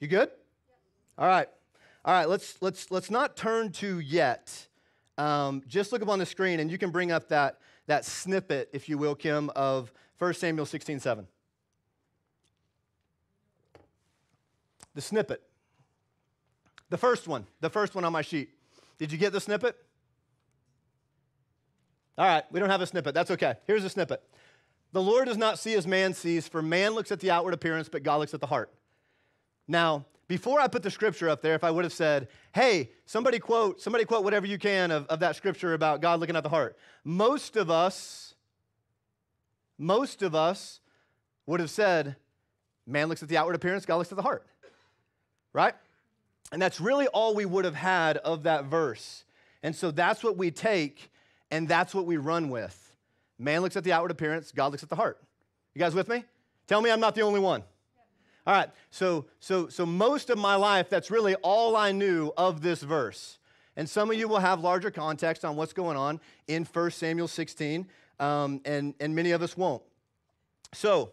You 0.00 0.08
good? 0.08 0.30
All 1.16 1.26
right. 1.26 1.48
All 2.04 2.14
right, 2.14 2.28
let's, 2.28 2.60
let's, 2.62 2.90
let's 2.90 3.10
not 3.10 3.36
turn 3.36 3.72
to 3.72 4.00
yet. 4.00 4.66
Um, 5.18 5.62
just 5.68 5.92
look 5.92 6.00
up 6.00 6.08
on 6.08 6.18
the 6.18 6.26
screen 6.26 6.60
and 6.60 6.70
you 6.70 6.78
can 6.78 6.90
bring 6.90 7.12
up 7.12 7.28
that, 7.28 7.58
that 7.86 8.06
snippet, 8.06 8.70
if 8.72 8.88
you 8.88 8.96
will, 8.96 9.14
Kim, 9.14 9.50
of 9.50 9.92
1 10.18 10.34
Samuel 10.34 10.64
16 10.64 10.98
7. 11.00 11.26
The 14.94 15.00
snippet. 15.00 15.42
The 16.88 16.98
first 16.98 17.28
one, 17.28 17.46
the 17.60 17.70
first 17.70 17.94
one 17.94 18.04
on 18.04 18.12
my 18.12 18.22
sheet. 18.22 18.50
Did 18.98 19.12
you 19.12 19.18
get 19.18 19.32
the 19.32 19.40
snippet? 19.40 19.76
All 22.20 22.26
right, 22.26 22.44
we 22.52 22.60
don't 22.60 22.68
have 22.68 22.82
a 22.82 22.86
snippet. 22.86 23.14
That's 23.14 23.30
okay. 23.30 23.54
Here's 23.66 23.82
a 23.82 23.88
snippet. 23.88 24.22
The 24.92 25.00
Lord 25.00 25.24
does 25.24 25.38
not 25.38 25.58
see 25.58 25.72
as 25.72 25.86
man 25.86 26.12
sees, 26.12 26.46
for 26.46 26.60
man 26.60 26.92
looks 26.92 27.10
at 27.10 27.18
the 27.18 27.30
outward 27.30 27.54
appearance, 27.54 27.88
but 27.88 28.02
God 28.02 28.16
looks 28.16 28.34
at 28.34 28.42
the 28.42 28.46
heart. 28.46 28.70
Now, 29.66 30.04
before 30.28 30.60
I 30.60 30.68
put 30.68 30.82
the 30.82 30.90
scripture 30.90 31.30
up 31.30 31.40
there, 31.40 31.54
if 31.54 31.64
I 31.64 31.70
would 31.70 31.82
have 31.82 31.94
said, 31.94 32.28
hey, 32.54 32.90
somebody 33.06 33.38
quote, 33.38 33.80
somebody 33.80 34.04
quote 34.04 34.22
whatever 34.22 34.44
you 34.46 34.58
can 34.58 34.90
of, 34.90 35.06
of 35.06 35.20
that 35.20 35.34
scripture 35.34 35.72
about 35.72 36.02
God 36.02 36.20
looking 36.20 36.36
at 36.36 36.42
the 36.42 36.50
heart, 36.50 36.76
most 37.04 37.56
of 37.56 37.70
us, 37.70 38.34
most 39.78 40.20
of 40.20 40.34
us 40.34 40.80
would 41.46 41.60
have 41.60 41.70
said, 41.70 42.16
man 42.86 43.08
looks 43.08 43.22
at 43.22 43.30
the 43.30 43.38
outward 43.38 43.54
appearance, 43.54 43.86
God 43.86 43.96
looks 43.96 44.12
at 44.12 44.16
the 44.16 44.22
heart. 44.22 44.46
Right? 45.54 45.74
And 46.52 46.60
that's 46.60 46.82
really 46.82 47.06
all 47.06 47.34
we 47.34 47.46
would 47.46 47.64
have 47.64 47.76
had 47.76 48.18
of 48.18 48.42
that 48.42 48.66
verse. 48.66 49.24
And 49.62 49.74
so 49.74 49.90
that's 49.90 50.22
what 50.22 50.36
we 50.36 50.50
take 50.50 51.10
and 51.50 51.68
that's 51.68 51.94
what 51.94 52.06
we 52.06 52.16
run 52.16 52.48
with. 52.48 52.96
Man 53.38 53.62
looks 53.62 53.76
at 53.76 53.84
the 53.84 53.92
outward 53.92 54.10
appearance, 54.10 54.52
God 54.52 54.72
looks 54.72 54.82
at 54.82 54.88
the 54.88 54.96
heart. 54.96 55.18
You 55.74 55.78
guys 55.78 55.94
with 55.94 56.08
me? 56.08 56.24
Tell 56.66 56.80
me 56.80 56.90
I'm 56.90 57.00
not 57.00 57.14
the 57.14 57.22
only 57.22 57.40
one. 57.40 57.62
All 58.46 58.54
right, 58.54 58.70
so, 58.90 59.26
so, 59.38 59.68
so 59.68 59.84
most 59.84 60.30
of 60.30 60.38
my 60.38 60.54
life, 60.56 60.88
that's 60.88 61.10
really 61.10 61.34
all 61.36 61.76
I 61.76 61.92
knew 61.92 62.32
of 62.36 62.62
this 62.62 62.82
verse. 62.82 63.38
And 63.76 63.88
some 63.88 64.10
of 64.10 64.16
you 64.16 64.28
will 64.28 64.38
have 64.38 64.60
larger 64.60 64.90
context 64.90 65.44
on 65.44 65.56
what's 65.56 65.72
going 65.72 65.96
on 65.96 66.20
in 66.48 66.64
1 66.64 66.90
Samuel 66.90 67.28
16, 67.28 67.86
um, 68.18 68.60
and, 68.64 68.94
and 68.98 69.14
many 69.14 69.30
of 69.30 69.42
us 69.42 69.56
won't. 69.56 69.82
So, 70.72 71.12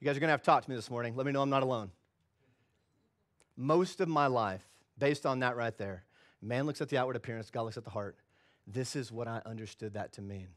you 0.00 0.06
guys 0.06 0.16
are 0.16 0.20
going 0.20 0.28
to 0.28 0.32
have 0.32 0.42
to 0.42 0.46
talk 0.46 0.64
to 0.64 0.70
me 0.70 0.76
this 0.76 0.90
morning. 0.90 1.16
Let 1.16 1.26
me 1.26 1.32
know 1.32 1.42
I'm 1.42 1.50
not 1.50 1.62
alone. 1.62 1.90
Most 3.56 4.00
of 4.00 4.08
my 4.08 4.26
life, 4.26 4.64
based 4.98 5.26
on 5.26 5.40
that 5.40 5.56
right 5.56 5.76
there, 5.76 6.04
man 6.44 6.66
looks 6.66 6.80
at 6.80 6.88
the 6.88 6.98
outward 6.98 7.16
appearance, 7.16 7.50
God 7.50 7.62
looks 7.62 7.76
at 7.76 7.84
the 7.84 7.90
heart. 7.90 8.16
This 8.66 8.96
is 8.96 9.12
what 9.12 9.28
I 9.28 9.42
understood 9.44 9.94
that 9.94 10.12
to 10.14 10.22
mean. 10.22 10.48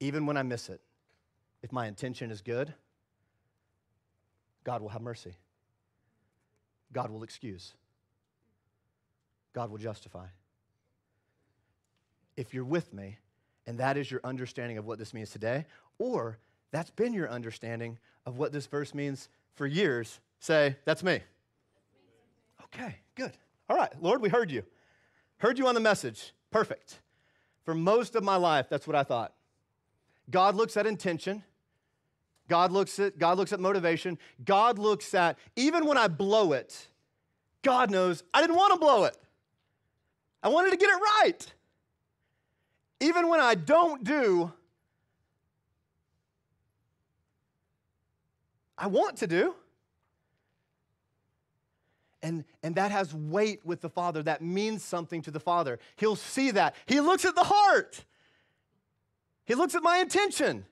Even 0.00 0.26
when 0.26 0.36
I 0.36 0.42
miss 0.42 0.68
it, 0.68 0.80
if 1.62 1.72
my 1.72 1.86
intention 1.86 2.30
is 2.30 2.40
good, 2.42 2.74
God 4.64 4.82
will 4.82 4.88
have 4.90 5.02
mercy. 5.02 5.34
God 6.92 7.10
will 7.10 7.22
excuse. 7.22 7.74
God 9.52 9.70
will 9.70 9.78
justify. 9.78 10.26
If 12.36 12.52
you're 12.52 12.64
with 12.64 12.92
me, 12.92 13.18
and 13.66 13.78
that 13.78 13.96
is 13.96 14.10
your 14.10 14.20
understanding 14.24 14.78
of 14.78 14.84
what 14.84 14.98
this 14.98 15.14
means 15.14 15.30
today, 15.30 15.66
or 15.98 16.38
that's 16.70 16.90
been 16.90 17.12
your 17.12 17.30
understanding 17.30 17.98
of 18.26 18.36
what 18.36 18.52
this 18.52 18.66
verse 18.66 18.94
means 18.94 19.28
for 19.54 19.66
years, 19.66 20.20
say, 20.40 20.76
That's 20.84 21.02
me. 21.02 21.20
Okay, 22.64 22.96
good. 23.14 23.32
All 23.68 23.76
right, 23.76 23.90
Lord, 24.00 24.20
we 24.20 24.28
heard 24.28 24.50
you. 24.50 24.64
Heard 25.38 25.58
you 25.58 25.66
on 25.66 25.74
the 25.74 25.80
message. 25.80 26.32
Perfect. 26.50 27.00
For 27.64 27.74
most 27.74 28.14
of 28.14 28.22
my 28.22 28.36
life, 28.36 28.66
that's 28.68 28.86
what 28.86 28.96
I 28.96 29.02
thought. 29.02 29.32
God 30.30 30.54
looks 30.54 30.76
at 30.76 30.86
intention. 30.86 31.42
God 32.48 32.72
looks 32.72 32.98
at 32.98 33.18
God 33.18 33.38
looks 33.38 33.52
at 33.52 33.60
motivation. 33.60 34.18
God 34.44 34.78
looks 34.78 35.14
at 35.14 35.38
even 35.56 35.86
when 35.86 35.96
I 35.96 36.08
blow 36.08 36.52
it, 36.52 36.88
God 37.62 37.90
knows 37.90 38.22
I 38.34 38.40
didn't 38.40 38.56
want 38.56 38.74
to 38.74 38.78
blow 38.78 39.04
it. 39.04 39.16
I 40.42 40.48
wanted 40.48 40.70
to 40.70 40.76
get 40.76 40.90
it 40.90 41.00
right. 41.22 41.52
Even 43.00 43.28
when 43.28 43.40
I 43.40 43.54
don't 43.54 44.04
do 44.04 44.52
I 48.76 48.86
want 48.86 49.18
to 49.18 49.26
do. 49.26 49.54
And, 52.24 52.44
and 52.62 52.74
that 52.76 52.90
has 52.90 53.14
weight 53.14 53.60
with 53.66 53.82
the 53.82 53.90
Father. 53.90 54.22
That 54.22 54.40
means 54.40 54.82
something 54.82 55.20
to 55.22 55.30
the 55.30 55.38
Father. 55.38 55.78
He'll 55.96 56.16
see 56.16 56.52
that. 56.52 56.74
He 56.86 56.98
looks 57.00 57.26
at 57.26 57.34
the 57.36 57.44
heart, 57.44 58.02
He 59.44 59.54
looks 59.54 59.74
at 59.74 59.82
my 59.82 59.98
intention. 59.98 60.64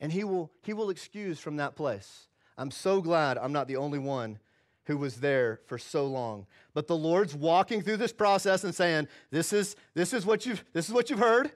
And 0.00 0.12
he 0.12 0.24
will, 0.24 0.50
he 0.64 0.72
will 0.72 0.90
excuse 0.90 1.38
from 1.38 1.58
that 1.58 1.76
place. 1.76 2.26
I'm 2.58 2.72
so 2.72 3.00
glad 3.00 3.38
I'm 3.38 3.52
not 3.52 3.68
the 3.68 3.76
only 3.76 4.00
one 4.00 4.40
who 4.86 4.96
was 4.96 5.18
there 5.18 5.60
for 5.66 5.78
so 5.78 6.06
long. 6.06 6.44
But 6.74 6.88
the 6.88 6.96
Lord's 6.96 7.36
walking 7.36 7.82
through 7.82 7.98
this 7.98 8.12
process 8.12 8.64
and 8.64 8.74
saying, 8.74 9.06
This 9.30 9.52
is, 9.52 9.76
this 9.94 10.12
is, 10.12 10.26
what, 10.26 10.44
you've, 10.44 10.64
this 10.72 10.88
is 10.88 10.92
what 10.92 11.08
you've 11.08 11.20
heard, 11.20 11.52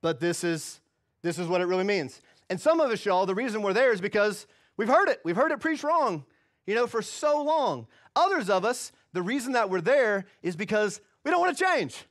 but 0.00 0.20
this 0.20 0.44
is, 0.44 0.80
this 1.22 1.40
is 1.40 1.48
what 1.48 1.60
it 1.60 1.64
really 1.64 1.84
means. 1.84 2.22
And 2.48 2.60
some 2.60 2.78
of 2.80 2.88
us, 2.92 3.04
y'all, 3.04 3.26
the 3.26 3.34
reason 3.34 3.62
we're 3.62 3.72
there 3.72 3.92
is 3.92 4.00
because 4.00 4.46
we've 4.76 4.88
heard 4.88 5.08
it. 5.08 5.20
We've 5.24 5.36
heard 5.36 5.50
it 5.50 5.58
preached 5.58 5.82
wrong 5.82 6.24
you 6.66 6.74
know, 6.74 6.86
for 6.86 7.02
so 7.02 7.42
long. 7.42 7.86
Others 8.14 8.50
of 8.50 8.64
us, 8.64 8.92
the 9.12 9.22
reason 9.22 9.52
that 9.52 9.70
we're 9.70 9.80
there 9.80 10.26
is 10.42 10.56
because 10.56 11.00
we 11.24 11.30
don't 11.30 11.40
want 11.40 11.56
to 11.56 11.64
change. 11.64 12.04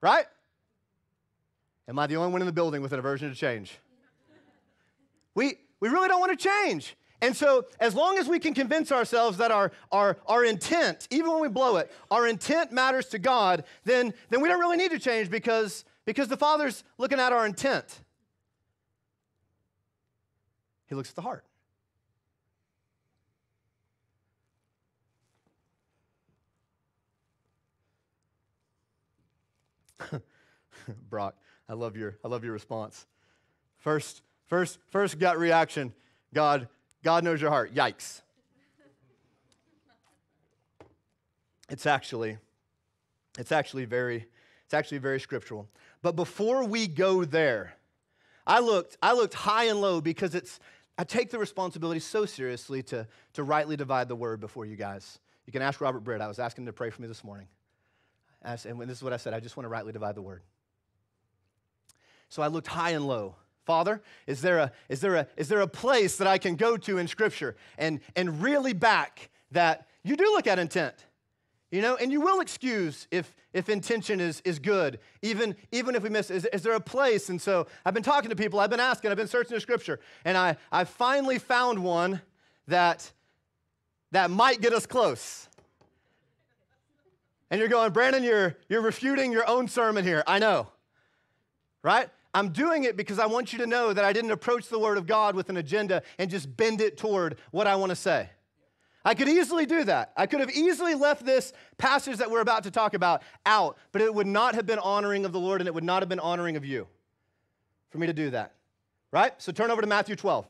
Right? 0.00 0.26
Am 1.88 1.98
I 1.98 2.06
the 2.06 2.16
only 2.16 2.32
one 2.32 2.42
in 2.42 2.46
the 2.46 2.52
building 2.52 2.82
with 2.82 2.92
an 2.92 2.98
aversion 2.98 3.28
to 3.28 3.34
change? 3.34 3.78
We, 5.34 5.58
we 5.80 5.88
really 5.88 6.08
don't 6.08 6.20
want 6.20 6.38
to 6.38 6.48
change. 6.48 6.96
And 7.20 7.36
so, 7.36 7.66
as 7.78 7.94
long 7.94 8.18
as 8.18 8.28
we 8.28 8.40
can 8.40 8.52
convince 8.52 8.90
ourselves 8.90 9.38
that 9.38 9.52
our, 9.52 9.70
our, 9.92 10.16
our 10.26 10.44
intent, 10.44 11.06
even 11.10 11.30
when 11.30 11.40
we 11.40 11.48
blow 11.48 11.76
it, 11.76 11.90
our 12.10 12.26
intent 12.26 12.72
matters 12.72 13.06
to 13.10 13.18
God, 13.18 13.62
then, 13.84 14.12
then 14.28 14.40
we 14.40 14.48
don't 14.48 14.58
really 14.58 14.76
need 14.76 14.90
to 14.90 14.98
change 14.98 15.30
because, 15.30 15.84
because 16.04 16.26
the 16.26 16.36
Father's 16.36 16.82
looking 16.98 17.20
at 17.20 17.32
our 17.32 17.46
intent. 17.46 18.00
He 20.88 20.96
looks 20.96 21.10
at 21.10 21.14
the 21.14 21.22
heart. 21.22 21.44
Brock, 31.10 31.36
I 31.68 31.74
love 31.74 31.96
your 31.96 32.16
I 32.24 32.28
love 32.28 32.44
your 32.44 32.52
response. 32.52 33.06
First, 33.82 34.22
first, 34.46 34.78
first 34.90 35.18
gut 35.18 35.38
reaction, 35.38 35.92
God, 36.32 36.68
God 37.02 37.24
knows 37.24 37.40
your 37.40 37.50
heart. 37.50 37.74
Yikes. 37.74 38.22
It's 41.68 41.84
actually, 41.86 42.38
it's 43.38 43.50
actually 43.50 43.86
very, 43.86 44.26
it's 44.64 44.74
actually 44.74 44.98
very 44.98 45.18
scriptural. 45.18 45.68
But 46.00 46.16
before 46.16 46.64
we 46.64 46.86
go 46.86 47.24
there, 47.24 47.74
I 48.46 48.60
looked, 48.60 48.98
I 49.02 49.14
looked 49.14 49.34
high 49.34 49.64
and 49.64 49.80
low 49.80 50.00
because 50.00 50.34
it's 50.34 50.60
I 50.96 51.04
take 51.04 51.30
the 51.30 51.38
responsibility 51.38 52.00
so 52.00 52.26
seriously 52.26 52.82
to, 52.84 53.08
to 53.32 53.42
rightly 53.42 53.76
divide 53.76 54.06
the 54.06 54.14
word 54.14 54.38
before 54.38 54.66
you 54.66 54.76
guys. 54.76 55.18
You 55.46 55.52
can 55.52 55.62
ask 55.62 55.80
Robert 55.80 56.00
Britt. 56.00 56.20
I 56.20 56.28
was 56.28 56.38
asking 56.38 56.62
him 56.62 56.66
to 56.66 56.72
pray 56.72 56.90
for 56.90 57.02
me 57.02 57.08
this 57.08 57.24
morning. 57.24 57.48
Asked, 58.44 58.66
and 58.66 58.80
this 58.82 58.98
is 58.98 59.02
what 59.02 59.12
I 59.12 59.16
said 59.16 59.34
I 59.34 59.40
just 59.40 59.56
want 59.56 59.64
to 59.64 59.68
rightly 59.68 59.92
divide 59.92 60.14
the 60.14 60.22
word. 60.22 60.42
So 62.28 62.42
I 62.42 62.48
looked 62.48 62.66
high 62.66 62.90
and 62.90 63.06
low. 63.06 63.36
Father, 63.64 64.02
is 64.26 64.40
there 64.40 64.58
a, 64.58 64.72
is 64.88 65.00
there 65.00 65.14
a, 65.14 65.26
is 65.36 65.48
there 65.48 65.60
a 65.60 65.68
place 65.68 66.16
that 66.16 66.26
I 66.26 66.38
can 66.38 66.56
go 66.56 66.76
to 66.76 66.98
in 66.98 67.06
Scripture 67.06 67.56
and, 67.78 68.00
and 68.16 68.42
really 68.42 68.72
back 68.72 69.30
that 69.52 69.86
you 70.02 70.16
do 70.16 70.24
look 70.24 70.46
at 70.46 70.58
intent? 70.58 70.94
You 71.70 71.80
know, 71.80 71.96
and 71.96 72.12
you 72.12 72.20
will 72.20 72.40
excuse 72.40 73.06
if, 73.10 73.34
if 73.52 73.68
intention 73.68 74.20
is, 74.20 74.42
is 74.44 74.58
good, 74.58 74.98
even, 75.22 75.56
even 75.70 75.94
if 75.94 76.02
we 76.02 76.10
miss. 76.10 76.30
Is, 76.30 76.46
is 76.52 76.62
there 76.62 76.74
a 76.74 76.80
place? 76.80 77.30
And 77.30 77.40
so 77.40 77.66
I've 77.86 77.94
been 77.94 78.02
talking 78.02 78.28
to 78.30 78.36
people, 78.36 78.60
I've 78.60 78.68
been 78.68 78.80
asking, 78.80 79.10
I've 79.10 79.16
been 79.16 79.28
searching 79.28 79.54
the 79.54 79.60
scripture, 79.60 80.00
and 80.24 80.36
I, 80.36 80.56
I 80.70 80.84
finally 80.84 81.38
found 81.38 81.82
one 81.82 82.20
that, 82.66 83.10
that 84.10 84.30
might 84.30 84.60
get 84.60 84.72
us 84.72 84.84
close. 84.84 85.48
And 87.52 87.58
you're 87.58 87.68
going, 87.68 87.92
Brandon, 87.92 88.24
you're, 88.24 88.56
you're 88.70 88.80
refuting 88.80 89.30
your 89.30 89.46
own 89.46 89.68
sermon 89.68 90.04
here. 90.04 90.24
I 90.26 90.38
know, 90.38 90.68
right? 91.82 92.08
I'm 92.32 92.48
doing 92.48 92.84
it 92.84 92.96
because 92.96 93.18
I 93.18 93.26
want 93.26 93.52
you 93.52 93.58
to 93.58 93.66
know 93.66 93.92
that 93.92 94.06
I 94.06 94.14
didn't 94.14 94.30
approach 94.30 94.68
the 94.68 94.78
Word 94.78 94.96
of 94.96 95.06
God 95.06 95.34
with 95.36 95.50
an 95.50 95.58
agenda 95.58 96.02
and 96.18 96.30
just 96.30 96.56
bend 96.56 96.80
it 96.80 96.96
toward 96.96 97.36
what 97.50 97.66
I 97.66 97.76
want 97.76 97.90
to 97.90 97.96
say. 97.96 98.30
I 99.04 99.12
could 99.12 99.28
easily 99.28 99.66
do 99.66 99.84
that. 99.84 100.14
I 100.16 100.24
could 100.24 100.40
have 100.40 100.50
easily 100.50 100.94
left 100.94 101.26
this 101.26 101.52
passage 101.76 102.16
that 102.16 102.30
we're 102.30 102.40
about 102.40 102.62
to 102.62 102.70
talk 102.70 102.94
about 102.94 103.22
out, 103.44 103.76
but 103.90 104.00
it 104.00 104.14
would 104.14 104.26
not 104.26 104.54
have 104.54 104.64
been 104.64 104.78
honoring 104.78 105.26
of 105.26 105.32
the 105.32 105.40
Lord 105.40 105.60
and 105.60 105.68
it 105.68 105.74
would 105.74 105.84
not 105.84 106.00
have 106.00 106.08
been 106.08 106.20
honoring 106.20 106.56
of 106.56 106.64
you 106.64 106.86
for 107.90 107.98
me 107.98 108.06
to 108.06 108.14
do 108.14 108.30
that. 108.30 108.54
Right? 109.10 109.34
So 109.42 109.52
turn 109.52 109.70
over 109.70 109.82
to 109.82 109.86
Matthew 109.86 110.16
12. 110.16 110.46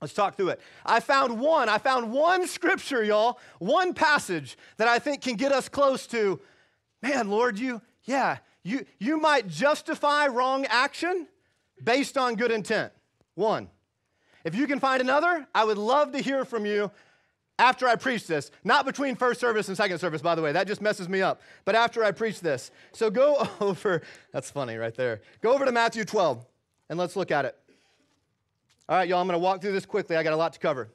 Let's 0.00 0.14
talk 0.14 0.36
through 0.36 0.50
it. 0.50 0.60
I 0.86 1.00
found 1.00 1.40
one, 1.40 1.68
I 1.68 1.78
found 1.78 2.12
one 2.12 2.46
scripture, 2.46 3.02
y'all, 3.02 3.40
one 3.58 3.94
passage 3.94 4.56
that 4.76 4.86
I 4.86 4.98
think 4.98 5.22
can 5.22 5.34
get 5.34 5.50
us 5.50 5.68
close 5.68 6.06
to, 6.08 6.40
man, 7.02 7.28
Lord, 7.28 7.58
you, 7.58 7.82
yeah, 8.04 8.38
you, 8.62 8.84
you 8.98 9.20
might 9.20 9.48
justify 9.48 10.28
wrong 10.28 10.66
action 10.66 11.26
based 11.82 12.16
on 12.16 12.36
good 12.36 12.52
intent. 12.52 12.92
One. 13.34 13.68
If 14.44 14.54
you 14.54 14.66
can 14.66 14.78
find 14.78 15.00
another, 15.00 15.46
I 15.54 15.64
would 15.64 15.78
love 15.78 16.12
to 16.12 16.18
hear 16.18 16.44
from 16.44 16.64
you. 16.64 16.90
after 17.60 17.88
I 17.88 17.96
preach 17.96 18.28
this, 18.28 18.52
not 18.62 18.86
between 18.86 19.16
first 19.16 19.40
service 19.40 19.66
and 19.66 19.76
second 19.76 19.98
service, 19.98 20.22
by 20.22 20.36
the 20.36 20.42
way, 20.42 20.52
that 20.52 20.68
just 20.68 20.80
messes 20.80 21.08
me 21.08 21.22
up, 21.22 21.40
but 21.64 21.74
after 21.74 22.04
I 22.04 22.12
preach 22.12 22.38
this. 22.40 22.70
So 22.92 23.10
go 23.10 23.48
over, 23.60 24.02
that's 24.32 24.48
funny 24.48 24.76
right 24.76 24.94
there. 24.94 25.22
Go 25.40 25.52
over 25.52 25.64
to 25.64 25.72
Matthew 25.72 26.04
12 26.04 26.46
and 26.88 26.98
let's 26.98 27.16
look 27.16 27.32
at 27.32 27.44
it. 27.46 27.56
All 28.88 28.96
right, 28.96 29.06
y'all, 29.06 29.20
I'm 29.20 29.26
going 29.26 29.38
to 29.38 29.44
walk 29.44 29.60
through 29.60 29.72
this 29.72 29.84
quickly. 29.84 30.16
I 30.16 30.22
got 30.22 30.32
a 30.32 30.36
lot 30.36 30.54
to 30.54 30.58
cover. 30.58 30.88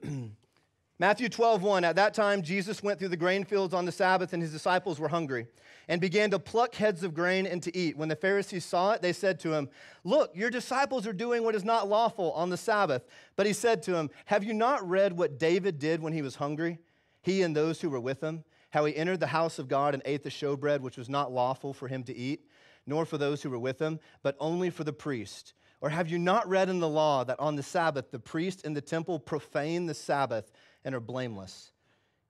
Matthew 1.00 1.29
12, 1.29 1.63
1. 1.63 1.84
At 1.84 1.96
that 1.96 2.13
time, 2.13 2.44
Jesus 2.44 2.84
went 2.84 3.00
through 3.00 3.08
the 3.08 3.17
grain 3.17 3.44
fields 3.44 3.74
on 3.74 3.86
the 3.86 3.91
Sabbath, 3.91 4.34
and 4.34 4.44
his 4.44 4.51
disciples 4.51 5.00
were 5.00 5.08
hungry 5.08 5.48
and 5.88 6.00
began 6.00 6.29
to 6.29 6.38
pluck 6.38 6.75
heads 6.75 7.01
of 7.01 7.15
grain 7.15 7.48
and 7.48 7.63
to 7.63 7.75
eat. 7.75 7.98
When 7.98 8.08
the 8.08 8.15
Pharisees 8.15 8.65
saw 8.65 8.91
it, 8.91 9.01
they 9.01 9.13
said 9.13 9.39
to 9.39 9.53
him, 9.53 9.67
Look, 10.03 10.29
your 10.36 10.51
disciples 10.51 11.08
are 11.08 11.13
doing 11.13 11.44
what 11.44 11.56
is 11.56 11.65
not 11.65 11.89
lawful 11.89 12.32
on 12.34 12.51
the 12.51 12.58
Sabbath. 12.58 13.08
But 13.36 13.48
he 13.48 13.53
said 13.53 13.82
to 13.84 13.94
them, 13.94 14.12
Have 14.25 14.44
you 14.44 14.53
not 14.53 14.88
read 14.88 15.17
what 15.17 15.39
David 15.39 15.79
did 15.79 16.03
when 16.03 16.13
he 16.13 16.22
was 16.22 16.36
hungry, 16.36 16.77
he 17.24 17.41
and 17.41 17.56
those 17.56 17.82
who 17.82 17.89
were 17.89 18.00
with 18.00 18.22
him? 18.22 18.44
How 18.70 18.86
he 18.86 18.96
entered 18.96 19.22
the 19.22 19.27
house 19.27 19.58
of 19.58 19.67
God 19.67 19.96
and 19.96 20.03
ate 20.06 20.22
the 20.22 20.29
showbread, 20.29 20.82
which 20.82 20.98
was 20.98 21.10
not 21.10 21.32
lawful 21.32 21.74
for 21.74 21.88
him 21.88 22.03
to 22.03 22.15
eat, 22.15 22.46
nor 22.86 23.06
for 23.06 23.17
those 23.17 23.41
who 23.41 23.50
were 23.50 23.58
with 23.58 23.79
him, 23.79 24.00
but 24.22 24.36
only 24.39 24.70
for 24.70 24.84
the 24.84 24.94
priest. 24.94 25.53
Or 25.79 25.89
have 25.89 26.10
you 26.10 26.17
not 26.17 26.50
read 26.50 26.69
in 26.69 26.79
the 26.79 26.89
law 26.89 27.24
that 27.24 27.39
on 27.39 27.55
the 27.55 27.63
Sabbath 27.63 28.10
the 28.10 28.19
priest 28.19 28.65
in 28.65 28.74
the 28.74 28.81
temple 28.81 29.19
profane 29.19 29.86
the 29.86 29.93
Sabbath 29.93 30.51
and 30.84 30.96
are 30.96 31.00
blameless? 31.00 31.72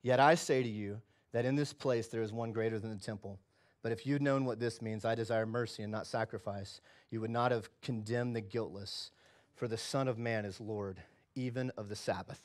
Yet 0.02 0.20
I 0.20 0.36
say 0.36 0.62
to 0.64 0.70
you 0.70 1.02
that 1.32 1.46
in 1.46 1.56
this 1.56 1.72
place 1.74 2.08
there 2.08 2.22
is 2.22 2.34
one 2.34 2.52
greater 2.52 2.80
than 2.80 2.90
the 2.90 3.04
temple. 3.04 3.40
But 3.82 3.92
if 3.92 4.06
you'd 4.06 4.22
known 4.22 4.44
what 4.44 4.60
this 4.60 4.82
means, 4.82 5.06
I 5.06 5.16
desire 5.16 5.46
mercy 5.46 5.84
and 5.84 5.92
not 5.92 6.08
sacrifice, 6.08 6.82
you 7.10 7.22
would 7.22 7.30
not 7.30 7.52
have 7.52 7.70
condemned 7.82 8.36
the 8.36 8.42
guiltless. 8.42 9.12
For 9.56 9.68
the 9.68 9.78
Son 9.78 10.08
of 10.08 10.18
Man 10.18 10.46
is 10.46 10.60
Lord, 10.60 11.02
even 11.36 11.72
of 11.78 11.90
the 11.90 11.96
Sabbath. 11.96 12.42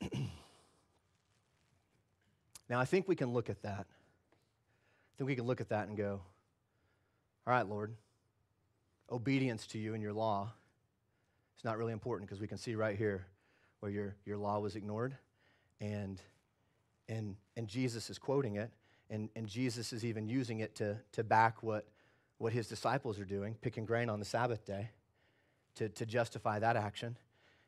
now, 2.68 2.78
I 2.78 2.84
think 2.84 3.08
we 3.08 3.16
can 3.16 3.32
look 3.32 3.48
at 3.48 3.62
that. 3.62 3.86
I 3.88 5.12
think 5.16 5.28
we 5.28 5.34
can 5.34 5.46
look 5.46 5.60
at 5.60 5.70
that 5.70 5.88
and 5.88 5.96
go, 5.96 6.20
all 7.46 7.52
right, 7.52 7.66
Lord, 7.66 7.94
obedience 9.10 9.66
to 9.68 9.78
you 9.78 9.94
and 9.94 10.02
your 10.02 10.12
law 10.12 10.52
is 11.56 11.64
not 11.64 11.78
really 11.78 11.92
important 11.92 12.28
because 12.28 12.40
we 12.40 12.48
can 12.48 12.58
see 12.58 12.74
right 12.74 12.96
here 12.96 13.26
where 13.80 13.92
your, 13.92 14.16
your 14.24 14.36
law 14.36 14.58
was 14.58 14.76
ignored 14.76 15.16
and, 15.80 16.20
and, 17.08 17.36
and 17.56 17.68
Jesus 17.68 18.10
is 18.10 18.18
quoting 18.18 18.56
it 18.56 18.70
and, 19.10 19.28
and 19.36 19.46
Jesus 19.46 19.92
is 19.92 20.04
even 20.04 20.28
using 20.28 20.60
it 20.60 20.74
to, 20.76 20.96
to 21.12 21.22
back 21.22 21.62
what, 21.62 21.86
what 22.38 22.52
his 22.52 22.66
disciples 22.66 23.18
are 23.18 23.24
doing, 23.24 23.56
picking 23.60 23.84
grain 23.84 24.08
on 24.08 24.18
the 24.18 24.24
Sabbath 24.24 24.64
day, 24.64 24.90
to, 25.76 25.88
to 25.90 26.06
justify 26.06 26.58
that 26.58 26.76
action. 26.76 27.16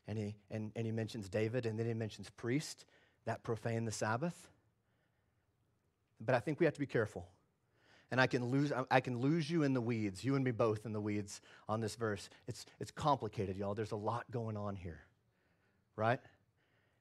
And 0.06 0.18
he, 0.18 0.34
and, 0.50 0.72
and 0.74 0.86
he 0.86 0.92
mentions 0.92 1.28
David, 1.28 1.66
and 1.66 1.78
then 1.78 1.86
he 1.86 1.94
mentions 1.94 2.30
priest 2.30 2.86
that 3.26 3.42
profane 3.42 3.84
the 3.84 3.92
Sabbath. 3.92 4.48
But 6.20 6.34
I 6.34 6.40
think 6.40 6.58
we 6.58 6.66
have 6.66 6.74
to 6.74 6.80
be 6.80 6.86
careful. 6.86 7.26
And 8.10 8.20
I 8.20 8.26
can 8.26 8.46
lose, 8.46 8.72
I 8.90 9.00
can 9.00 9.18
lose 9.18 9.50
you 9.50 9.64
in 9.64 9.74
the 9.74 9.80
weeds, 9.80 10.24
you 10.24 10.34
and 10.34 10.44
me 10.44 10.50
both 10.50 10.86
in 10.86 10.92
the 10.92 11.00
weeds 11.00 11.40
on 11.68 11.80
this 11.80 11.94
verse. 11.94 12.30
It's, 12.46 12.64
it's 12.80 12.90
complicated, 12.90 13.56
y'all. 13.56 13.74
There's 13.74 13.92
a 13.92 13.96
lot 13.96 14.24
going 14.30 14.56
on 14.56 14.76
here, 14.76 15.00
right? 15.94 16.20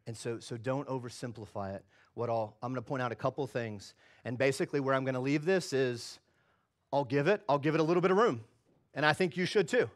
And 0.06 0.18
so, 0.18 0.40
so 0.40 0.58
don't 0.58 0.88
oversimplify 0.88 1.76
it. 1.76 1.86
What 2.14 2.30
I'll, 2.30 2.58
I'm 2.62 2.72
going 2.74 2.84
to 2.84 2.88
point 2.88 3.02
out 3.02 3.12
a 3.12 3.16
couple 3.16 3.46
things. 3.48 3.94
And 4.26 4.38
basically, 4.38 4.80
where 4.80 4.96
I'm 4.96 5.06
going 5.06 5.16
to 5.16 5.22
leave 5.22 5.46
this 5.46 5.72
is 5.72 6.20
I'll 6.92 7.06
give 7.06 7.28
it, 7.28 7.42
I'll 7.48 7.60
give 7.60 7.76
it 7.76 7.80
a 7.80 7.84
little 7.84 8.02
bit 8.02 8.12
of 8.12 8.18
room. 8.18 8.42
And 8.94 9.06
I 9.06 9.14
think 9.14 9.38
you 9.38 9.46
should 9.46 9.68
too. 9.68 9.90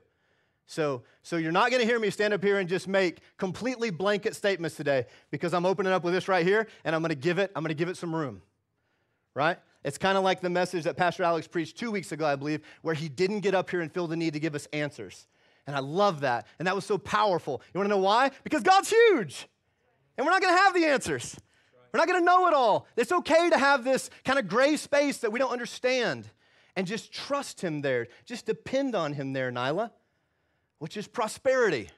So, 0.67 1.01
so 1.23 1.37
you're 1.37 1.51
not 1.51 1.69
going 1.69 1.81
to 1.81 1.87
hear 1.87 1.99
me 1.99 2.09
stand 2.09 2.33
up 2.33 2.43
here 2.43 2.59
and 2.59 2.69
just 2.69 2.87
make 2.87 3.19
completely 3.37 3.89
blanket 3.89 4.35
statements 4.35 4.75
today 4.75 5.05
because 5.29 5.53
I'm 5.53 5.65
opening 5.65 5.91
up 5.91 6.03
with 6.03 6.13
this 6.13 6.27
right 6.27 6.45
here 6.45 6.67
and 6.85 6.95
I'm 6.95 7.01
going 7.01 7.09
to 7.09 7.15
give 7.15 7.39
it, 7.39 7.51
I'm 7.55 7.63
going 7.63 7.69
to 7.69 7.75
give 7.75 7.89
it 7.89 7.97
some 7.97 8.15
room. 8.15 8.41
Right? 9.33 9.57
It's 9.83 9.97
kind 9.97 10.17
of 10.17 10.23
like 10.23 10.41
the 10.41 10.49
message 10.49 10.83
that 10.83 10.95
Pastor 10.95 11.23
Alex 11.23 11.47
preached 11.47 11.77
two 11.77 11.91
weeks 11.91 12.11
ago, 12.11 12.25
I 12.25 12.35
believe, 12.35 12.61
where 12.81 12.93
he 12.93 13.09
didn't 13.09 13.39
get 13.39 13.55
up 13.55 13.69
here 13.69 13.81
and 13.81 13.91
feel 13.91 14.07
the 14.07 14.15
need 14.15 14.33
to 14.33 14.39
give 14.39 14.53
us 14.53 14.67
answers. 14.73 15.27
And 15.65 15.75
I 15.75 15.79
love 15.79 16.21
that. 16.21 16.47
And 16.59 16.67
that 16.67 16.75
was 16.75 16.85
so 16.85 16.97
powerful. 16.97 17.61
You 17.73 17.79
want 17.79 17.85
to 17.85 17.95
know 17.95 18.01
why? 18.01 18.31
Because 18.43 18.61
God's 18.61 18.89
huge. 18.89 19.47
And 20.17 20.25
we're 20.25 20.31
not 20.31 20.41
going 20.41 20.53
to 20.53 20.61
have 20.61 20.73
the 20.73 20.85
answers. 20.85 21.35
We're 21.91 21.97
not 21.97 22.07
going 22.07 22.21
to 22.21 22.25
know 22.25 22.47
it 22.47 22.53
all. 22.53 22.87
It's 22.95 23.11
okay 23.11 23.49
to 23.49 23.57
have 23.57 23.83
this 23.83 24.09
kind 24.23 24.39
of 24.39 24.47
gray 24.47 24.77
space 24.77 25.17
that 25.19 25.31
we 25.31 25.39
don't 25.39 25.51
understand 25.51 26.29
and 26.75 26.87
just 26.87 27.11
trust 27.11 27.61
Him 27.61 27.81
there. 27.81 28.07
Just 28.25 28.45
depend 28.45 28.95
on 28.95 29.13
Him 29.13 29.33
there, 29.33 29.51
Nyla, 29.51 29.91
which 30.79 30.95
is 30.95 31.07
prosperity. 31.07 31.89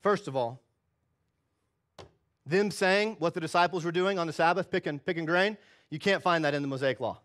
First 0.00 0.26
of 0.28 0.36
all, 0.36 0.60
them 2.46 2.70
saying 2.70 3.16
what 3.18 3.34
the 3.34 3.40
disciples 3.40 3.84
were 3.84 3.92
doing 3.92 4.18
on 4.18 4.26
the 4.26 4.32
Sabbath, 4.32 4.70
picking, 4.70 4.98
picking 5.00 5.24
grain, 5.24 5.56
you 5.90 5.98
can't 5.98 6.22
find 6.22 6.44
that 6.44 6.54
in 6.54 6.62
the 6.62 6.68
Mosaic 6.68 7.00
Law. 7.00 7.18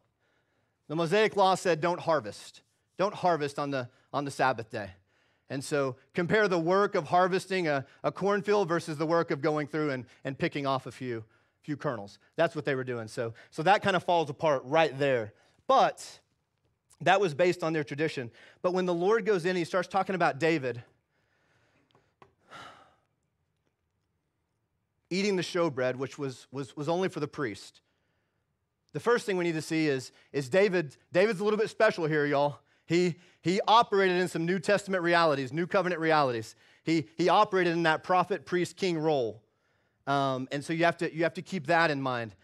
The 0.87 0.95
Mosaic 0.95 1.35
Law 1.35 1.55
said 1.55 1.79
don't 1.79 1.99
harvest. 1.99 2.61
Don't 2.97 3.13
harvest 3.13 3.59
on 3.59 3.71
the, 3.71 3.87
on 4.11 4.25
the 4.25 4.31
Sabbath 4.31 4.69
day. 4.69 4.91
And 5.49 5.63
so 5.63 5.95
compare 6.13 6.47
the 6.47 6.59
work 6.59 6.95
of 6.95 7.05
harvesting 7.05 7.67
a, 7.67 7.85
a 8.03 8.11
cornfield 8.11 8.67
versus 8.67 8.97
the 8.97 9.05
work 9.05 9.31
of 9.31 9.41
going 9.41 9.67
through 9.67 9.91
and, 9.91 10.05
and 10.23 10.37
picking 10.37 10.65
off 10.65 10.85
a 10.85 10.91
few, 10.91 11.23
few 11.61 11.77
kernels. 11.77 12.19
That's 12.35 12.55
what 12.55 12.65
they 12.65 12.75
were 12.75 12.83
doing. 12.83 13.07
So, 13.07 13.33
so 13.51 13.61
that 13.63 13.83
kind 13.83 13.95
of 13.95 14.03
falls 14.03 14.29
apart 14.29 14.63
right 14.65 14.97
there. 14.97 15.33
But 15.67 16.19
that 17.01 17.19
was 17.19 17.33
based 17.33 17.63
on 17.63 17.73
their 17.73 17.83
tradition. 17.83 18.31
But 18.61 18.73
when 18.73 18.85
the 18.85 18.93
Lord 18.93 19.25
goes 19.25 19.45
in, 19.45 19.55
he 19.55 19.65
starts 19.65 19.87
talking 19.87 20.15
about 20.15 20.39
David 20.39 20.83
eating 25.11 25.35
the 25.35 25.43
showbread, 25.43 25.97
which 25.97 26.17
was, 26.17 26.47
was, 26.51 26.75
was 26.75 26.89
only 26.89 27.09
for 27.09 27.19
the 27.19 27.27
priest. 27.27 27.81
The 28.93 28.99
first 28.99 29.25
thing 29.25 29.37
we 29.37 29.43
need 29.43 29.53
to 29.53 29.61
see 29.61 29.87
is, 29.87 30.11
is 30.33 30.49
David, 30.49 30.97
David's 31.13 31.39
a 31.39 31.43
little 31.43 31.59
bit 31.59 31.69
special 31.69 32.07
here, 32.07 32.25
y'all. 32.25 32.59
He, 32.85 33.15
he 33.41 33.61
operated 33.67 34.19
in 34.19 34.27
some 34.27 34.45
New 34.45 34.59
Testament 34.59 35.03
realities, 35.03 35.53
New 35.53 35.67
Covenant 35.67 36.01
realities. 36.01 36.55
He, 36.83 37.07
he 37.15 37.29
operated 37.29 37.73
in 37.73 37.83
that 37.83 38.03
prophet, 38.03 38.45
priest, 38.45 38.75
king 38.75 38.97
role. 38.97 39.41
Um, 40.07 40.47
and 40.51 40.65
so 40.65 40.73
you 40.73 40.85
have, 40.85 40.97
to, 40.97 41.13
you 41.13 41.23
have 41.23 41.35
to 41.35 41.41
keep 41.41 41.67
that 41.67 41.91
in 41.91 42.01
mind. 42.01 42.35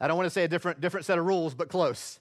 I 0.00 0.08
don't 0.08 0.16
want 0.16 0.26
to 0.26 0.30
say 0.30 0.44
a 0.44 0.48
different, 0.48 0.80
different 0.80 1.06
set 1.06 1.18
of 1.18 1.26
rules, 1.26 1.54
but 1.54 1.68
close. 1.68 2.18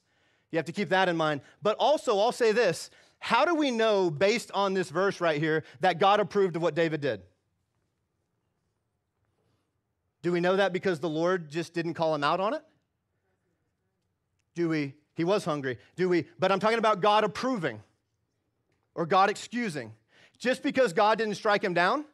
You 0.52 0.58
have 0.58 0.66
to 0.66 0.72
keep 0.72 0.90
that 0.90 1.10
in 1.10 1.18
mind. 1.18 1.42
But 1.62 1.78
also, 1.80 2.20
I'll 2.20 2.32
say 2.32 2.52
this 2.52 2.90
how 3.20 3.44
do 3.44 3.56
we 3.56 3.72
know, 3.72 4.12
based 4.12 4.52
on 4.54 4.74
this 4.74 4.90
verse 4.90 5.20
right 5.20 5.40
here, 5.40 5.64
that 5.80 6.00
God 6.00 6.20
approved 6.20 6.56
of 6.56 6.62
what 6.62 6.76
David 6.76 7.02
did? 7.02 7.22
Do 10.26 10.32
we 10.32 10.40
know 10.40 10.56
that 10.56 10.74
because 10.74 11.00
the 11.00 11.08
Lord 11.08 11.52
just 11.52 11.76
didn't 11.76 11.94
call 11.94 12.16
him 12.16 12.24
out 12.24 12.40
on 12.40 12.56
it? 12.56 12.64
Do 14.56 14.70
we 14.70 14.96
he 15.14 15.24
was 15.24 15.46
hungry. 15.46 15.78
Do 15.96 16.10
we? 16.10 16.26
But 16.40 16.52
I'm 16.52 16.60
talking 16.60 16.80
about 16.80 17.00
God 17.00 17.24
approving 17.24 17.80
or 18.96 19.06
God 19.06 19.30
excusing. 19.30 19.94
Just 20.40 20.64
because 20.64 20.94
God 20.94 21.20
didn't 21.20 21.36
strike 21.36 21.64
him 21.64 21.76
down, 21.76 22.06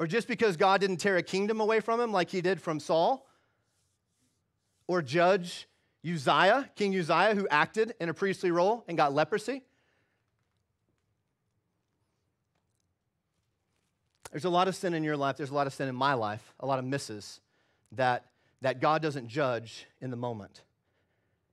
or 0.00 0.08
just 0.08 0.26
because 0.26 0.56
God 0.56 0.80
didn't 0.80 0.96
tear 0.96 1.16
a 1.16 1.22
kingdom 1.22 1.60
away 1.60 1.78
from 1.78 2.00
him 2.00 2.10
like 2.10 2.28
he 2.28 2.40
did 2.40 2.60
from 2.60 2.80
Saul, 2.80 3.24
or 4.88 5.00
judge 5.00 5.68
Uzziah, 6.04 6.68
King 6.74 6.98
Uzziah, 6.98 7.36
who 7.36 7.46
acted 7.52 7.94
in 8.00 8.08
a 8.08 8.14
priestly 8.14 8.50
role 8.50 8.82
and 8.88 8.96
got 8.96 9.14
leprosy. 9.14 9.62
There's 14.34 14.44
a 14.44 14.50
lot 14.50 14.66
of 14.66 14.74
sin 14.74 14.94
in 14.94 15.04
your 15.04 15.16
life, 15.16 15.36
there's 15.36 15.50
a 15.50 15.54
lot 15.54 15.68
of 15.68 15.72
sin 15.72 15.88
in 15.88 15.94
my 15.94 16.14
life, 16.14 16.54
a 16.58 16.66
lot 16.66 16.80
of 16.80 16.84
misses 16.84 17.38
that, 17.92 18.24
that 18.62 18.80
God 18.80 19.00
doesn't 19.00 19.28
judge 19.28 19.86
in 20.00 20.10
the 20.10 20.16
moment. 20.16 20.62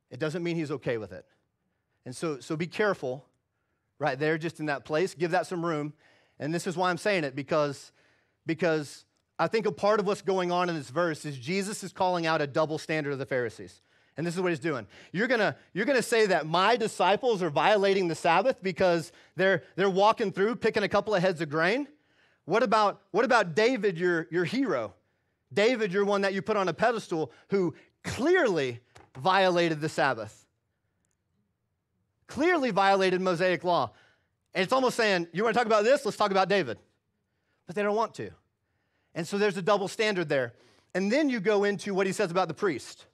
It 0.09 0.19
doesn't 0.19 0.41
mean 0.41 0.55
he's 0.55 0.71
okay 0.71 0.97
with 0.97 1.11
it. 1.11 1.23
And 2.07 2.15
so, 2.15 2.39
so 2.39 2.57
be 2.57 2.65
careful 2.65 3.23
right 3.99 4.17
there, 4.17 4.39
just 4.39 4.59
in 4.59 4.65
that 4.65 4.83
place. 4.83 5.13
Give 5.13 5.29
that 5.29 5.45
some 5.45 5.63
room. 5.63 5.93
And 6.39 6.51
this 6.51 6.65
is 6.65 6.75
why 6.75 6.89
I'm 6.89 6.97
saying 6.97 7.23
it, 7.23 7.35
because, 7.35 7.91
because 8.47 9.05
I 9.37 9.45
think 9.45 9.67
a 9.67 9.71
part 9.71 9.99
of 9.99 10.07
what's 10.07 10.23
going 10.23 10.51
on 10.51 10.67
in 10.67 10.75
this 10.75 10.89
verse 10.89 11.23
is 11.23 11.37
Jesus 11.37 11.83
is 11.83 11.93
calling 11.93 12.25
out 12.25 12.41
a 12.41 12.47
double 12.47 12.79
standard 12.79 13.13
of 13.13 13.19
the 13.19 13.27
Pharisees. 13.27 13.79
And 14.17 14.25
this 14.25 14.33
is 14.33 14.41
what 14.41 14.49
he's 14.49 14.59
doing. 14.59 14.87
You're 15.11 15.27
gonna, 15.27 15.55
you're 15.73 15.85
gonna 15.85 16.01
say 16.01 16.25
that 16.25 16.47
my 16.47 16.77
disciples 16.77 17.43
are 17.43 17.51
violating 17.51 18.07
the 18.07 18.15
Sabbath 18.15 18.57
because 18.63 19.11
they're, 19.35 19.61
they're 19.75 19.87
walking 19.87 20.31
through 20.31 20.55
picking 20.55 20.81
a 20.81 20.89
couple 20.89 21.13
of 21.13 21.21
heads 21.21 21.41
of 21.41 21.49
grain? 21.49 21.87
What 22.45 22.63
about, 22.63 23.01
what 23.11 23.25
about 23.25 23.55
David, 23.55 23.97
your, 23.97 24.27
your 24.31 24.45
hero? 24.45 24.93
David, 25.53 25.91
your 25.93 26.05
one 26.05 26.21
that 26.21 26.33
you 26.33 26.41
put 26.41 26.57
on 26.57 26.67
a 26.67 26.73
pedestal, 26.73 27.31
who 27.49 27.73
clearly 28.03 28.79
violated 29.17 29.81
the 29.81 29.89
Sabbath, 29.89 30.45
clearly 32.27 32.71
violated 32.71 33.21
Mosaic 33.21 33.63
law. 33.63 33.91
And 34.53 34.63
it's 34.63 34.73
almost 34.73 34.97
saying, 34.97 35.27
you 35.33 35.43
want 35.43 35.53
to 35.53 35.59
talk 35.59 35.67
about 35.67 35.83
this? 35.83 36.05
Let's 36.05 36.17
talk 36.17 36.31
about 36.31 36.49
David. 36.49 36.77
But 37.67 37.75
they 37.75 37.83
don't 37.83 37.95
want 37.95 38.13
to. 38.15 38.31
And 39.13 39.27
so 39.27 39.37
there's 39.37 39.57
a 39.57 39.61
double 39.61 39.87
standard 39.87 40.29
there. 40.29 40.53
And 40.93 41.11
then 41.11 41.29
you 41.29 41.39
go 41.39 41.63
into 41.63 41.93
what 41.93 42.07
he 42.07 42.13
says 42.13 42.31
about 42.31 42.47
the 42.47 42.53
priest. 42.53 43.05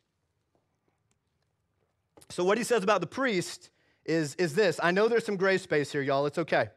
So, 2.30 2.44
what 2.44 2.58
he 2.58 2.64
says 2.64 2.84
about 2.84 3.02
the 3.02 3.08
priest 3.08 3.70
is, 4.06 4.36
is 4.36 4.54
this. 4.56 4.80
I 4.82 4.92
know 4.92 5.08
there's 5.08 5.26
some 5.26 5.38
gray 5.38 5.58
space 5.58 5.92
here, 5.92 6.02
y'all. 6.02 6.26
It's 6.26 6.38
okay. 6.38 6.70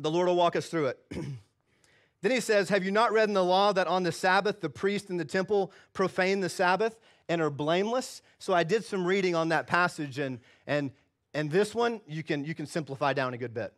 The 0.00 0.10
Lord 0.10 0.28
will 0.28 0.36
walk 0.36 0.54
us 0.54 0.68
through 0.68 0.86
it. 0.86 0.98
then 2.22 2.30
he 2.30 2.40
says, 2.40 2.68
Have 2.68 2.84
you 2.84 2.92
not 2.92 3.12
read 3.12 3.28
in 3.28 3.34
the 3.34 3.44
law 3.44 3.72
that 3.72 3.86
on 3.86 4.04
the 4.04 4.12
Sabbath 4.12 4.60
the 4.60 4.70
priest 4.70 5.10
in 5.10 5.16
the 5.16 5.24
temple 5.24 5.72
profane 5.92 6.40
the 6.40 6.48
Sabbath 6.48 6.96
and 7.28 7.42
are 7.42 7.50
blameless? 7.50 8.22
So 8.38 8.54
I 8.54 8.62
did 8.62 8.84
some 8.84 9.04
reading 9.04 9.34
on 9.34 9.48
that 9.48 9.66
passage, 9.66 10.18
and, 10.18 10.38
and, 10.66 10.92
and 11.34 11.50
this 11.50 11.74
one 11.74 12.00
you 12.06 12.22
can, 12.22 12.44
you 12.44 12.54
can 12.54 12.66
simplify 12.66 13.12
down 13.12 13.34
a 13.34 13.38
good 13.38 13.52
bit. 13.52 13.72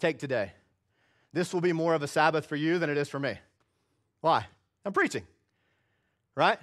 Take 0.00 0.18
today. 0.18 0.52
This 1.32 1.54
will 1.54 1.60
be 1.60 1.72
more 1.72 1.94
of 1.94 2.02
a 2.02 2.08
Sabbath 2.08 2.46
for 2.46 2.56
you 2.56 2.78
than 2.78 2.90
it 2.90 2.96
is 2.96 3.08
for 3.08 3.20
me. 3.20 3.34
Why? 4.20 4.46
I'm 4.84 4.92
preaching, 4.92 5.26
right? 6.34 6.58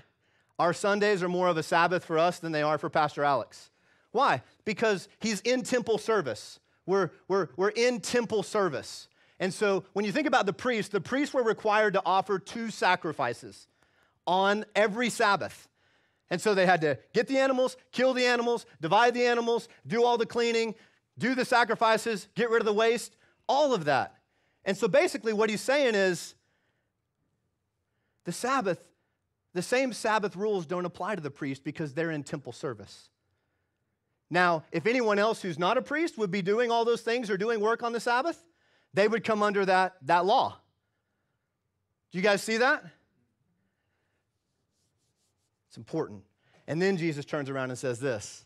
Our 0.60 0.74
Sundays 0.74 1.24
are 1.24 1.30
more 1.30 1.48
of 1.48 1.56
a 1.56 1.64
Sabbath 1.64 2.04
for 2.04 2.18
us 2.18 2.40
than 2.40 2.52
they 2.52 2.64
are 2.64 2.78
for 2.78 2.90
Pastor 2.90 3.24
Alex. 3.24 3.70
Why? 4.12 4.42
Because 4.66 5.08
he's 5.20 5.40
in 5.42 5.64
temple 5.64 6.00
service. 6.00 6.60
We're, 6.88 7.12
we're, 7.28 7.50
we're 7.56 7.70
in 7.70 8.00
temple 8.00 8.42
service. 8.42 9.08
And 9.40 9.54
so 9.54 9.84
when 9.94 10.06
you 10.06 10.12
think 10.12 10.26
about 10.26 10.48
the 10.48 10.54
priests, 10.54 10.92
the 10.92 11.02
priests 11.02 11.34
were 11.34 11.44
required 11.44 11.94
to 11.94 12.02
offer 12.04 12.40
two 12.40 12.72
sacrifices 12.72 13.68
on 14.26 14.66
every 14.76 15.12
Sabbath. 15.12 15.68
And 16.30 16.42
so 16.42 16.56
they 16.56 16.66
had 16.66 16.82
to 16.82 16.98
get 17.14 17.28
the 17.28 17.38
animals, 17.38 17.78
kill 17.92 18.14
the 18.14 18.26
animals, 18.26 18.66
divide 18.82 19.14
the 19.14 19.26
animals, 19.26 19.70
do 19.86 20.04
all 20.04 20.18
the 20.18 20.26
cleaning, 20.26 20.74
do 21.18 21.36
the 21.36 21.46
sacrifices, 21.46 22.28
get 22.36 22.50
rid 22.50 22.62
of 22.62 22.66
the 22.66 22.74
waste, 22.74 23.16
all 23.48 23.74
of 23.74 23.86
that. 23.86 24.16
And 24.66 24.76
so 24.76 24.88
basically, 24.88 25.34
what 25.34 25.50
he's 25.50 25.62
saying 25.62 25.96
is 25.96 26.36
the 28.26 28.34
Sabbath, 28.34 28.92
the 29.54 29.62
same 29.62 29.94
Sabbath 29.94 30.36
rules 30.36 30.66
don't 30.66 30.86
apply 30.86 31.16
to 31.16 31.22
the 31.22 31.32
priest 31.32 31.64
because 31.64 31.94
they're 31.94 32.12
in 32.12 32.24
temple 32.24 32.52
service. 32.52 33.10
Now, 34.30 34.64
if 34.72 34.86
anyone 34.86 35.20
else 35.20 35.42
who's 35.42 35.58
not 35.58 35.78
a 35.78 35.82
priest 35.82 36.18
would 36.18 36.32
be 36.32 36.42
doing 36.42 36.70
all 36.70 36.84
those 36.84 37.02
things 37.02 37.30
or 37.30 37.38
doing 37.38 37.60
work 37.62 37.82
on 37.82 37.94
the 37.94 38.00
Sabbath, 38.00 38.44
they 38.94 39.08
would 39.08 39.24
come 39.24 39.42
under 39.42 39.66
that, 39.66 39.96
that 40.04 40.26
law. 40.26 40.58
Do 42.12 42.18
you 42.18 42.24
guys 42.24 42.42
see 42.42 42.58
that? 42.58 42.84
It's 45.70 45.78
important. 45.78 46.24
And 46.68 46.82
then 46.82 46.98
Jesus 46.98 47.26
turns 47.26 47.50
around 47.50 47.70
and 47.70 47.80
says 47.80 48.00
this 48.00 48.44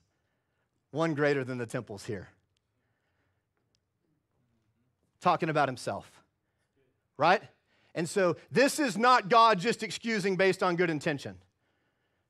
one 0.91 1.13
greater 1.13 1.44
than 1.44 1.58
the 1.58 1.65
temple's 1.65 2.06
here. 2.06 2.30
Talking 5.22 5.50
about 5.50 5.70
himself, 5.70 6.12
right? 7.17 7.41
And 7.96 8.10
so 8.10 8.36
this 8.52 8.80
is 8.80 8.98
not 8.98 9.30
God 9.30 9.60
just 9.60 9.84
excusing 9.84 10.36
based 10.36 10.62
on 10.62 10.76
good 10.76 10.89
intention. 10.89 11.36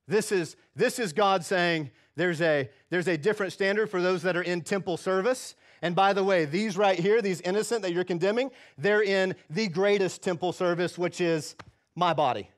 This 0.07 0.31
is, 0.31 0.55
this 0.75 0.99
is 0.99 1.13
God 1.13 1.43
saying 1.45 1.89
there's 2.15 2.41
a, 2.41 2.69
there's 2.89 3.07
a 3.07 3.17
different 3.17 3.53
standard 3.53 3.89
for 3.89 4.01
those 4.01 4.21
that 4.23 4.35
are 4.35 4.41
in 4.41 4.61
temple 4.61 4.97
service. 4.97 5.55
And 5.81 5.95
by 5.95 6.13
the 6.13 6.23
way, 6.23 6.45
these 6.45 6.77
right 6.77 6.99
here, 6.99 7.21
these 7.21 7.41
innocent 7.41 7.81
that 7.81 7.93
you're 7.93 8.03
condemning, 8.03 8.51
they're 8.77 9.01
in 9.03 9.35
the 9.49 9.67
greatest 9.67 10.21
temple 10.21 10.53
service, 10.53 10.97
which 10.97 11.21
is 11.21 11.55
my 11.95 12.13
body. 12.13 12.49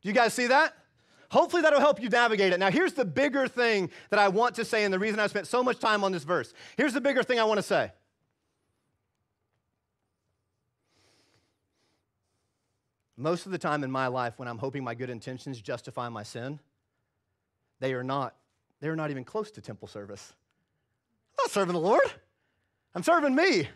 Do 0.00 0.08
you 0.08 0.14
guys 0.14 0.32
see 0.32 0.46
that? 0.46 0.74
Hopefully 1.30 1.62
that'll 1.62 1.80
help 1.80 2.00
you 2.00 2.08
navigate 2.08 2.52
it. 2.52 2.58
Now, 2.60 2.70
here's 2.70 2.92
the 2.92 3.04
bigger 3.04 3.48
thing 3.48 3.90
that 4.10 4.18
I 4.18 4.28
want 4.28 4.54
to 4.56 4.64
say, 4.64 4.84
and 4.84 4.92
the 4.92 4.98
reason 4.98 5.18
I 5.18 5.26
spent 5.28 5.46
so 5.46 5.62
much 5.62 5.78
time 5.78 6.04
on 6.04 6.12
this 6.12 6.24
verse. 6.24 6.52
Here's 6.76 6.92
the 6.92 7.00
bigger 7.00 7.22
thing 7.22 7.40
I 7.40 7.44
want 7.44 7.58
to 7.58 7.62
say. 7.62 7.90
Most 13.16 13.46
of 13.46 13.52
the 13.52 13.58
time 13.58 13.84
in 13.84 13.90
my 13.90 14.08
life, 14.08 14.34
when 14.38 14.48
I'm 14.48 14.58
hoping 14.58 14.84
my 14.84 14.94
good 14.94 15.08
intentions 15.08 15.60
justify 15.60 16.08
my 16.08 16.22
sin, 16.22 16.60
they 17.80 17.94
are 17.94 18.04
not, 18.04 18.34
they 18.82 18.88
are 18.88 18.96
not 18.96 19.12
even 19.12 19.24
close 19.24 19.52
to 19.52 19.60
temple 19.60 19.86
service. 19.86 20.34
I'm 21.38 21.44
not 21.44 21.50
serving 21.52 21.72
the 21.72 21.80
Lord. 21.80 22.02
I'm 22.96 23.04
serving 23.04 23.32
me. 23.32 23.68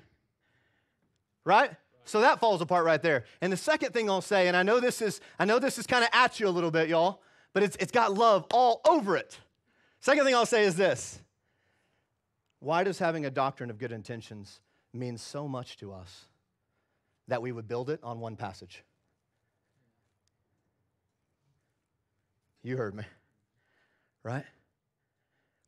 Right? 1.44 1.70
So 2.04 2.22
that 2.22 2.40
falls 2.40 2.60
apart 2.60 2.84
right 2.84 3.00
there. 3.00 3.24
And 3.40 3.52
the 3.52 3.56
second 3.56 3.92
thing 3.92 4.10
I'll 4.10 4.20
say, 4.20 4.48
and 4.48 4.56
I 4.56 4.64
know 4.64 4.80
this 4.80 5.00
is, 5.00 5.20
I 5.38 5.44
know 5.44 5.60
this 5.60 5.78
is 5.78 5.86
kind 5.86 6.02
of 6.02 6.10
at 6.12 6.40
you 6.40 6.48
a 6.48 6.50
little 6.50 6.72
bit, 6.72 6.88
y'all, 6.88 7.22
but 7.52 7.62
it's, 7.62 7.76
it's 7.76 7.92
got 7.92 8.14
love 8.14 8.46
all 8.52 8.80
over 8.84 9.16
it. 9.16 9.38
Second 10.00 10.24
thing 10.24 10.34
I'll 10.34 10.44
say 10.44 10.64
is 10.64 10.74
this. 10.74 11.20
Why 12.58 12.82
does 12.82 12.98
having 12.98 13.24
a 13.24 13.30
doctrine 13.30 13.70
of 13.70 13.78
good 13.78 13.92
intentions 13.92 14.60
mean 14.92 15.18
so 15.18 15.46
much 15.46 15.76
to 15.76 15.92
us 15.92 16.24
that 17.28 17.40
we 17.40 17.52
would 17.52 17.68
build 17.68 17.90
it 17.90 18.00
on 18.02 18.18
one 18.18 18.34
passage? 18.34 18.82
You 22.64 22.76
heard 22.76 22.96
me, 22.96 23.04
right? 24.24 24.44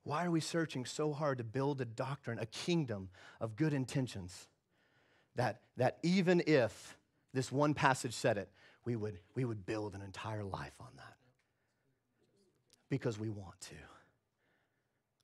Why 0.09 0.25
are 0.25 0.31
we 0.31 0.41
searching 0.41 0.87
so 0.87 1.13
hard 1.13 1.37
to 1.37 1.45
build 1.45 1.83
a 1.83 1.85
doctrine, 1.85 2.39
a 2.39 2.47
kingdom 2.47 3.11
of 3.43 3.57
good 3.57 3.75
intentions? 3.75 4.49
That, 5.37 5.61
that 5.77 5.99
even 6.03 6.43
if 6.47 6.97
this 7.35 7.53
one 7.53 7.75
passage 7.75 8.15
said 8.15 8.39
it, 8.39 8.49
we 8.87 8.97
would, 8.97 9.19
we 9.35 9.45
would 9.45 9.67
build 9.67 9.95
an 9.95 10.01
entire 10.01 10.45
life 10.45 10.73
on 10.81 10.89
that. 10.97 11.15
Because 12.89 13.19
we 13.19 13.29
want 13.29 13.61
to. 13.61 13.75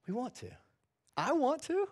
We 0.07 0.12
want 0.12 0.35
to. 0.35 0.51
I 1.16 1.33
want 1.33 1.62
to. 1.62 1.88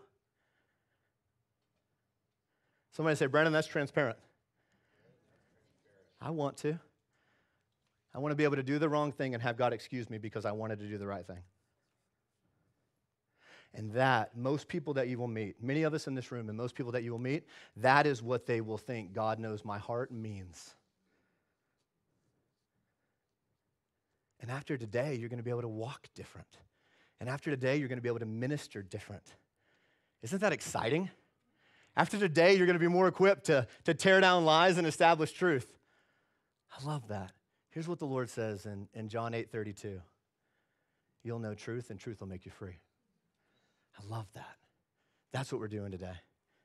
Somebody 2.90 3.16
say, 3.16 3.24
Brandon, 3.24 3.54
that's 3.54 3.68
transparent. 3.68 4.18
I 6.20 6.28
want 6.28 6.58
to. 6.58 6.78
I 8.14 8.18
want 8.18 8.32
to 8.32 8.36
be 8.36 8.44
able 8.44 8.56
to 8.56 8.62
do 8.62 8.78
the 8.78 8.90
wrong 8.90 9.12
thing 9.12 9.32
and 9.32 9.42
have 9.42 9.56
God 9.56 9.72
excuse 9.72 10.10
me 10.10 10.18
because 10.18 10.44
I 10.44 10.52
wanted 10.52 10.78
to 10.80 10.86
do 10.86 10.98
the 10.98 11.06
right 11.06 11.26
thing. 11.26 11.40
And 13.74 13.92
that, 13.92 14.36
most 14.36 14.68
people 14.68 14.94
that 14.94 15.08
you 15.08 15.18
will 15.18 15.28
meet, 15.28 15.62
many 15.62 15.82
of 15.84 15.94
us 15.94 16.06
in 16.06 16.14
this 16.14 16.30
room, 16.30 16.48
and 16.48 16.58
most 16.58 16.74
people 16.74 16.92
that 16.92 17.02
you 17.02 17.10
will 17.10 17.18
meet, 17.18 17.44
that 17.76 18.06
is 18.06 18.22
what 18.22 18.44
they 18.46 18.60
will 18.60 18.76
think 18.76 19.14
God 19.14 19.38
knows 19.38 19.64
my 19.64 19.78
heart 19.78 20.12
means. 20.12 20.74
And 24.40 24.50
after 24.50 24.76
today, 24.76 25.14
you're 25.14 25.28
going 25.28 25.38
to 25.38 25.44
be 25.44 25.50
able 25.50 25.62
to 25.62 25.68
walk 25.68 26.08
different. 26.14 26.48
And 27.20 27.28
after 27.28 27.50
today, 27.50 27.76
you're 27.76 27.88
going 27.88 27.98
to 27.98 28.02
be 28.02 28.08
able 28.08 28.18
to 28.18 28.26
minister 28.26 28.82
different. 28.82 29.22
Isn't 30.22 30.40
that 30.40 30.52
exciting? 30.52 31.08
After 31.96 32.18
today, 32.18 32.56
you're 32.56 32.66
going 32.66 32.78
to 32.78 32.80
be 32.80 32.88
more 32.88 33.06
equipped 33.06 33.44
to, 33.44 33.66
to 33.84 33.94
tear 33.94 34.20
down 34.20 34.44
lies 34.44 34.78
and 34.78 34.86
establish 34.86 35.32
truth. 35.32 35.72
I 36.78 36.84
love 36.84 37.08
that. 37.08 37.32
Here's 37.70 37.88
what 37.88 37.98
the 37.98 38.06
Lord 38.06 38.28
says 38.28 38.66
in, 38.66 38.88
in 38.92 39.08
John 39.08 39.34
8 39.34 39.50
32. 39.50 40.00
You'll 41.22 41.38
know 41.38 41.54
truth, 41.54 41.90
and 41.90 42.00
truth 42.00 42.20
will 42.20 42.28
make 42.28 42.44
you 42.44 42.50
free. 42.50 42.80
I 43.98 44.06
love 44.08 44.26
that. 44.34 44.56
That's 45.32 45.52
what 45.52 45.60
we're 45.60 45.68
doing 45.68 45.90
today. 45.90 46.14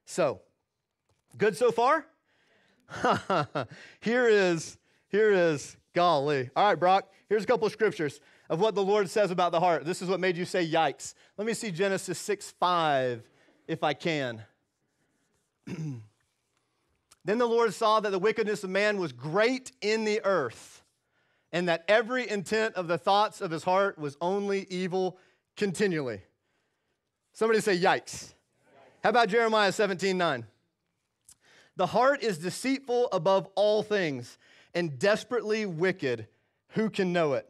So, 0.05 0.41
good 1.37 1.55
so 1.55 1.71
far? 1.71 2.05
here 4.01 4.27
is, 4.27 4.77
here 5.09 5.31
is, 5.31 5.77
golly. 5.93 6.49
All 6.55 6.69
right, 6.69 6.79
Brock, 6.79 7.11
here's 7.27 7.43
a 7.43 7.47
couple 7.47 7.65
of 7.65 7.73
scriptures 7.73 8.19
of 8.49 8.59
what 8.59 8.75
the 8.75 8.83
Lord 8.83 9.09
says 9.09 9.31
about 9.31 9.51
the 9.51 9.59
heart. 9.59 9.85
This 9.85 10.01
is 10.01 10.09
what 10.09 10.19
made 10.19 10.37
you 10.37 10.45
say 10.45 10.65
yikes. 10.65 11.13
Let 11.37 11.47
me 11.47 11.53
see 11.53 11.71
Genesis 11.71 12.19
6 12.19 12.51
5, 12.51 13.23
if 13.67 13.83
I 13.83 13.93
can. 13.93 14.43
then 15.65 16.01
the 17.25 17.45
Lord 17.45 17.73
saw 17.73 17.99
that 17.99 18.11
the 18.11 18.19
wickedness 18.19 18.63
of 18.63 18.69
man 18.69 18.99
was 18.99 19.11
great 19.11 19.71
in 19.81 20.05
the 20.05 20.21
earth 20.23 20.83
and 21.51 21.67
that 21.67 21.83
every 21.87 22.29
intent 22.29 22.75
of 22.75 22.87
the 22.87 22.97
thoughts 22.97 23.41
of 23.41 23.51
his 23.51 23.63
heart 23.63 23.97
was 23.97 24.17
only 24.21 24.67
evil 24.69 25.17
continually. 25.55 26.21
Somebody 27.37 27.61
say, 27.61 27.77
yikes. 27.77 28.33
How 29.03 29.11
about 29.11 29.29
Jeremiah 29.29 29.71
17 29.71 30.17
9? 30.17 30.43
The 31.75 31.85
heart 31.85 32.23
is 32.23 32.39
deceitful 32.39 33.09
above 33.11 33.47
all 33.53 33.83
things 33.83 34.39
and 34.73 34.97
desperately 34.97 35.67
wicked. 35.67 36.27
Who 36.69 36.89
can 36.89 37.13
know 37.13 37.33
it? 37.33 37.47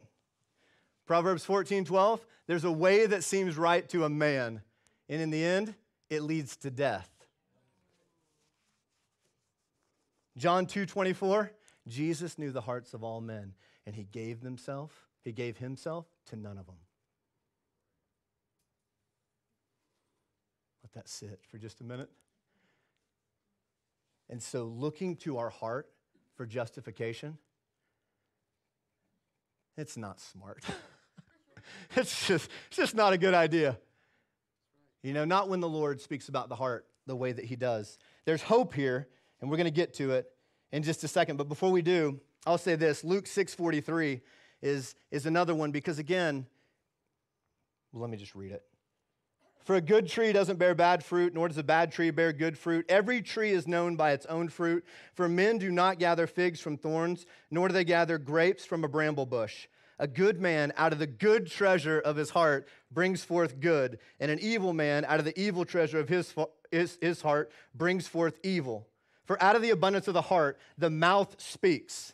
Proverbs 1.06 1.46
14 1.46 1.86
12. 1.86 2.26
There's 2.48 2.66
a 2.66 2.72
way 2.72 3.06
that 3.06 3.24
seems 3.24 3.58
right 3.58 3.88
to 3.88 4.04
a 4.04 4.10
man, 4.10 4.62
and 5.08 5.22
in 5.22 5.30
the 5.30 5.42
end, 5.42 5.74
it 6.10 6.22
leads 6.22 6.58
to 6.58 6.70
death. 6.70 7.10
John 10.36 10.66
2 10.66 10.86
24. 10.86 11.50
Jesus 11.88 12.38
knew 12.38 12.52
the 12.52 12.60
hearts 12.60 12.94
of 12.94 13.06
all 13.06 13.22
men 13.22 13.54
and 13.86 13.96
he 13.96 14.04
gave 14.04 14.42
himself, 14.42 15.08
he 15.24 15.32
gave 15.32 15.56
himself 15.60 16.08
to 16.26 16.36
none 16.36 16.58
of 16.58 16.66
them. 16.66 16.76
That 20.98 21.08
sit 21.08 21.40
for 21.52 21.60
just 21.60 21.80
a 21.80 21.84
minute. 21.84 22.10
And 24.30 24.42
so, 24.42 24.66
looking 24.66 25.16
to 25.18 25.38
our 25.38 25.50
heart 25.50 25.88
for 26.36 26.46
justification, 26.46 27.38
it's 29.78 29.96
not 29.96 30.20
smart. 30.20 30.66
it's, 31.96 32.28
just, 32.28 32.50
it's 32.68 32.78
just 32.78 32.96
not 32.96 33.14
a 33.14 33.18
good 33.18 33.36
idea. 33.36 33.78
You 35.04 35.14
know, 35.14 35.24
not 35.24 35.50
when 35.50 35.60
the 35.60 35.70
Lord 35.70 36.02
speaks 36.02 36.30
about 36.30 36.50
the 36.50 36.56
heart 36.56 36.88
the 37.06 37.16
way 37.16 37.32
that 37.32 37.46
he 37.46 37.56
does. 37.56 38.00
There's 38.26 38.42
hope 38.42 38.74
here, 38.74 39.08
and 39.40 39.52
we're 39.52 39.58
going 39.58 39.66
to 39.66 39.72
get 39.72 39.94
to 39.96 40.12
it 40.12 40.30
in 40.72 40.82
just 40.82 41.04
a 41.04 41.08
second. 41.08 41.38
But 41.38 41.48
before 41.48 41.72
we 41.72 41.84
do, 41.84 42.20
I'll 42.48 42.58
say 42.58 42.76
this 42.76 43.04
Luke 43.04 43.26
6:43 43.26 44.22
is, 44.64 44.96
is 45.12 45.28
another 45.28 45.54
one 45.54 45.72
because 45.72 46.00
again, 46.00 46.48
let 47.94 48.10
me 48.10 48.18
just 48.18 48.34
read 48.34 48.52
it. 48.52 48.64
For 49.68 49.76
a 49.76 49.82
good 49.82 50.08
tree 50.08 50.32
doesn't 50.32 50.60
bear 50.60 50.74
bad 50.74 51.04
fruit, 51.04 51.34
nor 51.34 51.50
does 51.50 51.58
a 51.58 51.64
bad 51.64 51.92
tree 51.92 52.10
bear 52.10 52.32
good 52.32 52.58
fruit. 52.58 52.86
Every 52.88 53.22
tree 53.22 53.52
is 53.52 53.68
known 53.68 53.98
by 53.98 54.14
its 54.14 54.26
own 54.28 54.48
fruit. 54.48 54.86
For 55.14 55.28
men 55.28 55.58
do 55.58 55.70
not 55.70 56.00
gather 56.00 56.26
figs 56.26 56.62
from 56.62 56.78
thorns, 56.78 57.26
nor 57.52 57.68
do 57.68 57.74
they 57.74 57.84
gather 57.84 58.18
grapes 58.18 58.64
from 58.64 58.86
a 58.86 58.88
bramble 58.88 59.26
bush. 59.26 59.68
A 60.00 60.08
good 60.08 60.40
man 60.40 60.72
out 60.78 60.94
of 60.94 61.00
the 61.00 61.06
good 61.06 61.48
treasure 61.48 62.00
of 62.00 62.16
his 62.16 62.30
heart 62.30 62.70
brings 62.94 63.26
forth 63.26 63.60
good, 63.60 64.00
and 64.22 64.32
an 64.32 64.40
evil 64.40 64.72
man 64.72 65.04
out 65.04 65.20
of 65.20 65.26
the 65.26 65.38
evil 65.38 65.66
treasure 65.66 66.00
of 66.00 66.08
his, 66.08 66.34
his, 66.72 66.98
his 67.02 67.22
heart 67.22 67.52
brings 67.76 68.08
forth 68.08 68.40
evil. 68.44 68.88
For 69.26 69.44
out 69.44 69.58
of 69.58 69.62
the 69.62 69.72
abundance 69.72 70.08
of 70.08 70.14
the 70.14 70.22
heart, 70.22 70.58
the 70.78 70.90
mouth 70.90 71.36
speaks. 71.42 72.14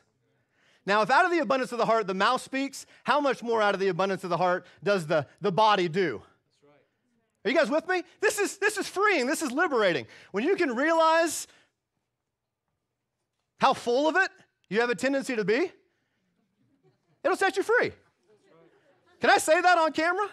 Now, 0.87 1.03
if 1.03 1.11
out 1.11 1.25
of 1.25 1.29
the 1.29 1.37
abundance 1.37 1.71
of 1.71 1.77
the 1.77 1.85
heart 1.85 2.07
the 2.07 2.15
mouth 2.15 2.41
speaks, 2.41 2.87
how 3.03 3.21
much 3.21 3.43
more 3.43 3.61
out 3.61 3.75
of 3.75 3.79
the 3.79 3.89
abundance 3.89 4.23
of 4.23 4.31
the 4.31 4.37
heart 4.37 4.65
does 4.83 5.05
the, 5.05 5.27
the 5.39 5.51
body 5.51 5.87
do? 5.87 6.23
Are 7.45 7.49
you 7.49 7.57
guys 7.57 7.69
with 7.69 7.87
me? 7.87 8.03
This 8.21 8.39
is, 8.39 8.57
this 8.57 8.77
is 8.77 8.87
freeing, 8.87 9.27
this 9.27 9.41
is 9.41 9.51
liberating. 9.51 10.07
When 10.31 10.43
you 10.43 10.55
can 10.55 10.75
realize 10.75 11.47
how 13.59 13.73
full 13.73 14.07
of 14.07 14.15
it 14.15 14.29
you 14.69 14.79
have 14.79 14.89
a 14.89 14.95
tendency 14.95 15.35
to 15.35 15.43
be, 15.43 15.71
it'll 17.23 17.37
set 17.37 17.57
you 17.57 17.63
free. 17.63 17.91
Can 19.19 19.29
I 19.29 19.37
say 19.37 19.59
that 19.59 19.77
on 19.77 19.91
camera? 19.91 20.27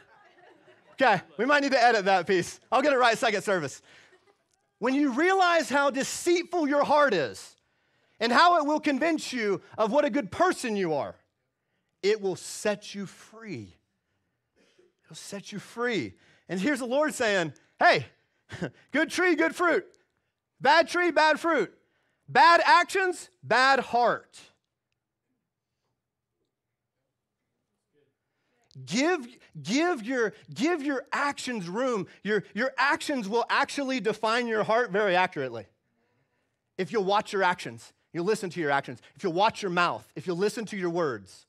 Okay, 0.93 1.21
we 1.37 1.47
might 1.47 1.63
need 1.63 1.73
to 1.73 1.83
edit 1.83 2.05
that 2.05 2.27
piece. 2.27 2.61
I'll 2.71 2.83
get 2.83 2.93
it 2.93 2.99
right 2.99 3.17
second 3.17 3.43
service. 3.43 3.81
When 4.79 4.95
you 4.95 5.13
realize 5.13 5.69
how 5.69 5.91
deceitful 5.91 6.69
your 6.69 6.85
heart 6.85 7.15
is 7.15 7.57
and 8.19 8.33
how 8.33 8.59
it 8.59 8.67
will 8.67 8.81
convince 8.81 9.33
you 9.33 9.63
of 9.79 9.91
what 9.93 10.05
a 10.05 10.11
good 10.11 10.31
person 10.31 10.77
you 10.77 10.95
are, 10.95 11.17
it 12.03 12.21
will 12.21 12.37
set 12.37 12.95
you 12.95 13.07
free. 13.07 13.75
It'll 15.05 15.17
set 15.17 15.53
you 15.53 15.59
free. 15.59 16.15
And 16.51 16.61
here's 16.61 16.81
the 16.81 16.87
Lord 16.87 17.15
saying, 17.15 17.55
hey, 17.79 18.07
good 18.91 19.09
tree, 19.09 19.37
good 19.37 19.55
fruit. 19.55 19.87
Bad 20.61 20.89
tree, 20.89 21.13
bad 21.13 21.39
fruit. 21.39 21.73
Bad 22.29 22.61
actions, 22.65 23.31
bad 23.43 23.79
heart. 23.79 24.39
Give, 28.85 29.27
give, 29.63 30.03
your, 30.03 30.35
give 30.53 30.83
your 30.83 31.07
actions 31.13 31.69
room. 31.69 32.09
Your, 32.25 32.43
your 32.53 32.73
actions 32.77 33.29
will 33.29 33.45
actually 33.49 34.01
define 34.01 34.49
your 34.49 34.65
heart 34.65 34.91
very 34.91 35.15
accurately. 35.15 35.67
If 36.77 36.93
you'll 36.93 37.05
watch 37.05 37.33
your 37.33 37.45
actions, 37.45 37.93
you'll 38.13 38.25
listen 38.25 38.51
to 38.51 38.61
your 38.61 38.71
actions. 38.73 39.01
If 39.15 39.23
you'll 39.23 39.35
watch 39.35 39.63
your 39.63 39.71
mouth, 39.71 40.11
if 40.17 40.27
you'll 40.27 40.37
listen 40.37 40.65
to 40.67 40.77
your 40.77 40.91
words. 40.91 41.47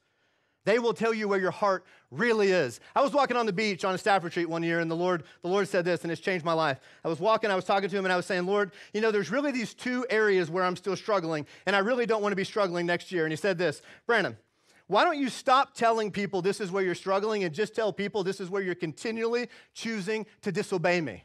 They 0.63 0.77
will 0.77 0.93
tell 0.93 1.13
you 1.13 1.27
where 1.27 1.39
your 1.39 1.51
heart 1.51 1.85
really 2.11 2.51
is. 2.51 2.79
I 2.95 3.01
was 3.01 3.13
walking 3.13 3.35
on 3.35 3.45
the 3.45 3.53
beach 3.53 3.83
on 3.83 3.95
a 3.95 3.97
staff 3.97 4.23
retreat 4.23 4.47
one 4.47 4.61
year, 4.61 4.79
and 4.79 4.91
the 4.91 4.95
Lord, 4.95 5.23
the 5.41 5.47
Lord 5.47 5.67
said 5.67 5.85
this, 5.85 6.03
and 6.03 6.11
it's 6.11 6.21
changed 6.21 6.45
my 6.45 6.53
life. 6.53 6.79
I 7.03 7.07
was 7.07 7.19
walking, 7.19 7.49
I 7.49 7.55
was 7.55 7.65
talking 7.65 7.89
to 7.89 7.97
him, 7.97 8.05
and 8.05 8.13
I 8.13 8.15
was 8.15 8.27
saying, 8.27 8.45
Lord, 8.45 8.71
you 8.93 9.01
know, 9.01 9.11
there's 9.11 9.31
really 9.31 9.51
these 9.51 9.73
two 9.73 10.05
areas 10.09 10.51
where 10.51 10.63
I'm 10.63 10.75
still 10.75 10.95
struggling, 10.95 11.47
and 11.65 11.75
I 11.75 11.79
really 11.79 12.05
don't 12.05 12.21
want 12.21 12.31
to 12.33 12.37
be 12.37 12.43
struggling 12.43 12.85
next 12.85 13.11
year. 13.11 13.25
And 13.25 13.31
he 13.31 13.37
said 13.37 13.57
this, 13.57 13.81
Brandon, 14.05 14.37
why 14.85 15.03
don't 15.03 15.17
you 15.17 15.29
stop 15.29 15.73
telling 15.73 16.11
people 16.11 16.41
this 16.41 16.59
is 16.59 16.69
where 16.69 16.83
you're 16.83 16.95
struggling 16.95 17.43
and 17.43 17.53
just 17.55 17.73
tell 17.73 17.93
people 17.93 18.23
this 18.23 18.39
is 18.39 18.49
where 18.49 18.61
you're 18.61 18.75
continually 18.75 19.47
choosing 19.73 20.25
to 20.41 20.51
disobey 20.51 21.01
me? 21.01 21.23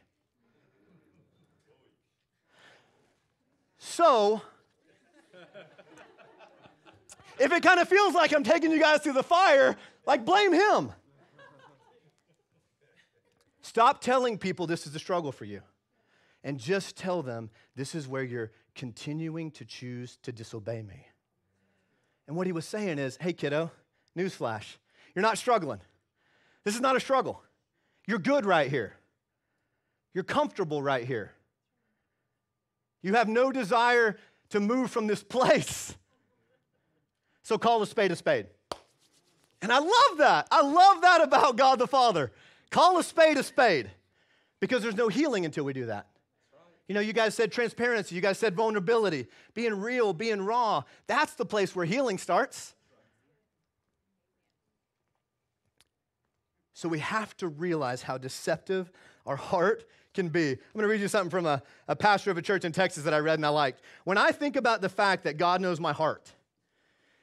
So, 3.79 4.41
if 7.39 7.53
it 7.53 7.63
kind 7.63 7.81
of 7.81 7.89
feels 7.89 8.15
like 8.15 8.35
I'm 8.35 8.45
taking 8.45 8.71
you 8.71 8.81
guys 8.81 9.01
through 9.01 9.15
the 9.15 9.23
fire, 9.23 9.77
like 10.07 10.25
blame 10.25 10.53
him. 10.53 10.93
Stop 13.63 14.01
telling 14.01 14.39
people 14.39 14.67
this 14.67 14.87
is 14.87 14.95
a 14.95 14.99
struggle 14.99 15.33
for 15.33 15.45
you 15.45 15.61
and 16.45 16.59
just 16.59 16.97
tell 16.97 17.23
them 17.23 17.51
this 17.75 17.95
is 17.95 18.07
where 18.07 18.23
you're 18.23 18.53
continuing 18.77 19.51
to 19.51 19.65
choose 19.65 20.19
to 20.23 20.31
disobey 20.31 20.83
me. 20.83 21.09
And 22.29 22.37
what 22.37 22.47
he 22.47 22.53
was 22.53 22.65
saying 22.65 22.99
is 22.99 23.19
hey, 23.21 23.33
kiddo, 23.33 23.73
newsflash, 24.17 24.77
you're 25.15 25.23
not 25.23 25.39
struggling. 25.39 25.81
This 26.63 26.75
is 26.75 26.81
not 26.81 26.97
a 26.97 27.01
struggle. 27.01 27.43
You're 28.07 28.19
good 28.19 28.47
right 28.47 28.71
here. 28.71 28.95
You're 30.15 30.25
comfortable 30.25 30.83
right 30.83 31.05
here. 31.05 31.33
You 33.03 33.15
have 33.15 33.29
no 33.29 33.51
desire 33.51 34.17
to 34.51 34.61
move 34.61 34.91
from 34.91 35.07
this 35.07 35.23
place. 35.29 35.97
So 37.47 37.59
call 37.59 37.81
a 37.81 37.87
spade 37.87 38.11
a 38.11 38.17
spade. 38.17 38.47
And 39.63 39.71
I 39.71 39.79
love 39.79 40.19
that. 40.19 40.49
I 40.51 40.63
love 40.63 41.03
that 41.03 41.23
about 41.23 41.55
God 41.55 41.79
the 41.79 41.87
Father. 41.87 42.33
Call 42.71 42.99
a 42.99 43.05
spade 43.05 43.37
a 43.37 43.45
spade 43.45 43.89
because 44.59 44.83
there's 44.83 44.97
no 44.97 45.07
healing 45.07 45.45
until 45.45 45.63
we 45.63 45.73
do 45.73 45.87
that. 45.87 46.09
You 46.89 46.97
know, 46.97 47.01
you 47.01 47.13
guys 47.13 47.37
said 47.37 47.53
transparency, 47.53 48.17
you 48.17 48.21
guys 48.21 48.37
said 48.37 48.57
vulnerability, 48.57 49.29
being 49.55 49.81
real, 49.81 50.13
being 50.13 50.43
raw. 50.43 50.83
That's 51.07 51.35
the 51.35 51.45
place 51.47 51.77
where 51.77 51.87
healing 51.87 52.19
starts. 52.19 52.75
So 56.75 56.89
we 56.89 56.99
have 56.99 57.37
to 57.37 57.47
realize 57.47 58.03
how 58.03 58.19
deceptive 58.19 58.91
our 59.25 59.37
heart 59.37 59.85
can 60.15 60.31
be. 60.31 60.51
I'm 60.51 60.59
going 60.75 60.83
to 60.83 60.89
read 60.89 61.01
you 61.01 61.07
something 61.07 61.31
from 61.31 61.47
a, 61.47 61.63
a 61.87 61.95
pastor 61.95 62.33
of 62.33 62.39
a 62.39 62.43
church 62.43 62.65
in 62.65 62.73
Texas 62.73 63.05
that 63.05 63.15
I 63.15 63.19
read 63.19 63.39
and 63.39 63.47
I 63.47 63.51
liked. 63.51 63.83
When 64.03 64.19
I 64.19 64.33
think 64.33 64.57
about 64.57 64.81
the 64.81 64.89
fact 64.89 65.23
that 65.23 65.37
God 65.37 65.61
knows 65.61 65.79
my 65.79 65.93
heart, 65.93 66.33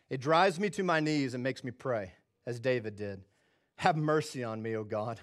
it 0.09 0.21
drives 0.21 0.59
me 0.59 0.69
to 0.71 0.83
my 0.83 0.99
knees 0.99 1.33
and 1.33 1.43
makes 1.43 1.63
me 1.63 1.71
pray, 1.71 2.13
as 2.45 2.59
David 2.59 2.95
did. 2.95 3.21
Have 3.77 3.97
mercy 3.97 4.43
on 4.43 4.61
me, 4.61 4.75
O 4.75 4.83
God. 4.83 5.19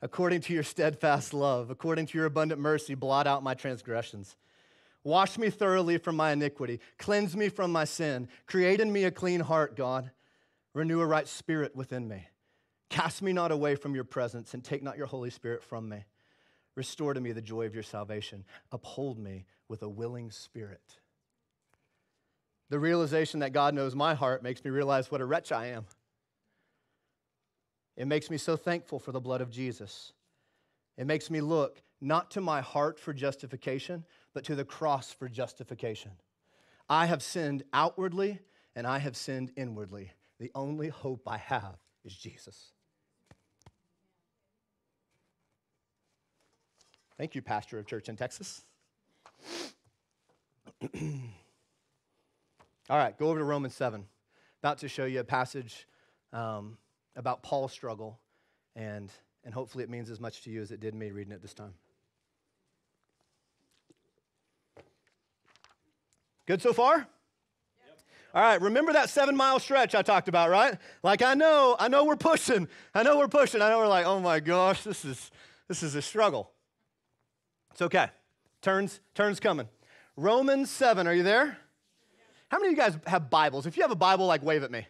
According 0.00 0.40
to 0.42 0.52
your 0.52 0.62
steadfast 0.62 1.32
love, 1.32 1.70
according 1.70 2.06
to 2.06 2.18
your 2.18 2.26
abundant 2.26 2.60
mercy, 2.60 2.94
blot 2.94 3.26
out 3.26 3.42
my 3.42 3.54
transgressions. 3.54 4.34
Wash 5.04 5.38
me 5.38 5.50
thoroughly 5.50 5.98
from 5.98 6.16
my 6.16 6.32
iniquity. 6.32 6.80
Cleanse 6.98 7.36
me 7.36 7.48
from 7.48 7.72
my 7.72 7.84
sin. 7.84 8.28
Create 8.46 8.80
in 8.80 8.92
me 8.92 9.04
a 9.04 9.10
clean 9.10 9.40
heart, 9.40 9.76
God. 9.76 10.10
Renew 10.74 11.00
a 11.00 11.06
right 11.06 11.28
spirit 11.28 11.76
within 11.76 12.08
me. 12.08 12.26
Cast 12.88 13.22
me 13.22 13.32
not 13.32 13.52
away 13.52 13.74
from 13.74 13.94
your 13.94 14.04
presence 14.04 14.54
and 14.54 14.62
take 14.62 14.82
not 14.82 14.96
your 14.96 15.06
Holy 15.06 15.30
Spirit 15.30 15.62
from 15.62 15.88
me. 15.88 16.04
Restore 16.74 17.14
to 17.14 17.20
me 17.20 17.32
the 17.32 17.42
joy 17.42 17.66
of 17.66 17.74
your 17.74 17.82
salvation. 17.82 18.44
Uphold 18.70 19.18
me 19.18 19.44
with 19.68 19.82
a 19.82 19.88
willing 19.88 20.30
spirit. 20.30 20.98
The 22.72 22.78
realization 22.78 23.40
that 23.40 23.52
God 23.52 23.74
knows 23.74 23.94
my 23.94 24.14
heart 24.14 24.42
makes 24.42 24.64
me 24.64 24.70
realize 24.70 25.10
what 25.10 25.20
a 25.20 25.26
wretch 25.26 25.52
I 25.52 25.66
am. 25.66 25.84
It 27.98 28.06
makes 28.06 28.30
me 28.30 28.38
so 28.38 28.56
thankful 28.56 28.98
for 28.98 29.12
the 29.12 29.20
blood 29.20 29.42
of 29.42 29.50
Jesus. 29.50 30.14
It 30.96 31.06
makes 31.06 31.28
me 31.28 31.42
look 31.42 31.82
not 32.00 32.30
to 32.30 32.40
my 32.40 32.62
heart 32.62 32.98
for 32.98 33.12
justification, 33.12 34.06
but 34.32 34.44
to 34.44 34.54
the 34.54 34.64
cross 34.64 35.12
for 35.12 35.28
justification. 35.28 36.12
I 36.88 37.04
have 37.04 37.22
sinned 37.22 37.62
outwardly 37.74 38.38
and 38.74 38.86
I 38.86 39.00
have 39.00 39.18
sinned 39.18 39.52
inwardly. 39.54 40.12
The 40.40 40.50
only 40.54 40.88
hope 40.88 41.24
I 41.26 41.36
have 41.36 41.76
is 42.06 42.16
Jesus. 42.16 42.72
Thank 47.18 47.34
you, 47.34 47.42
pastor 47.42 47.78
of 47.78 47.84
church 47.84 48.08
in 48.08 48.16
Texas. 48.16 48.62
All 52.90 52.98
right, 52.98 53.16
go 53.16 53.28
over 53.28 53.38
to 53.38 53.44
Romans 53.44 53.74
7. 53.74 54.04
About 54.60 54.78
to 54.78 54.88
show 54.88 55.04
you 55.04 55.20
a 55.20 55.24
passage 55.24 55.86
um, 56.32 56.76
about 57.16 57.42
Paul's 57.42 57.72
struggle, 57.72 58.18
and, 58.74 59.10
and 59.44 59.54
hopefully 59.54 59.84
it 59.84 59.90
means 59.90 60.10
as 60.10 60.20
much 60.20 60.42
to 60.42 60.50
you 60.50 60.60
as 60.60 60.72
it 60.72 60.80
did 60.80 60.94
me 60.94 61.10
reading 61.10 61.32
it 61.32 61.42
this 61.42 61.54
time. 61.54 61.74
Good 66.46 66.60
so 66.60 66.72
far? 66.72 67.06
All 68.34 68.42
right, 68.42 68.60
remember 68.60 68.94
that 68.94 69.10
seven 69.10 69.36
mile 69.36 69.60
stretch 69.60 69.94
I 69.94 70.02
talked 70.02 70.26
about, 70.26 70.48
right? 70.50 70.78
Like 71.02 71.22
I 71.22 71.34
know, 71.34 71.76
I 71.78 71.88
know 71.88 72.04
we're 72.04 72.16
pushing. 72.16 72.66
I 72.94 73.02
know 73.02 73.18
we're 73.18 73.28
pushing. 73.28 73.60
I 73.60 73.68
know 73.68 73.78
we're 73.78 73.88
like, 73.88 74.06
oh 74.06 74.20
my 74.20 74.40
gosh, 74.40 74.82
this 74.82 75.04
is 75.04 75.30
this 75.68 75.82
is 75.82 75.94
a 75.94 76.02
struggle. 76.02 76.50
It's 77.72 77.82
okay. 77.82 78.08
Turns, 78.60 79.00
turns 79.14 79.40
coming. 79.40 79.68
Romans 80.16 80.70
7, 80.70 81.06
are 81.06 81.14
you 81.14 81.22
there? 81.22 81.58
How 82.52 82.58
many 82.58 82.68
of 82.68 82.76
you 82.76 82.82
guys 82.82 82.98
have 83.06 83.30
Bibles? 83.30 83.64
If 83.64 83.78
you 83.78 83.82
have 83.82 83.92
a 83.92 83.96
Bible, 83.96 84.26
like 84.26 84.42
wave 84.42 84.62
at 84.62 84.70
me. 84.70 84.86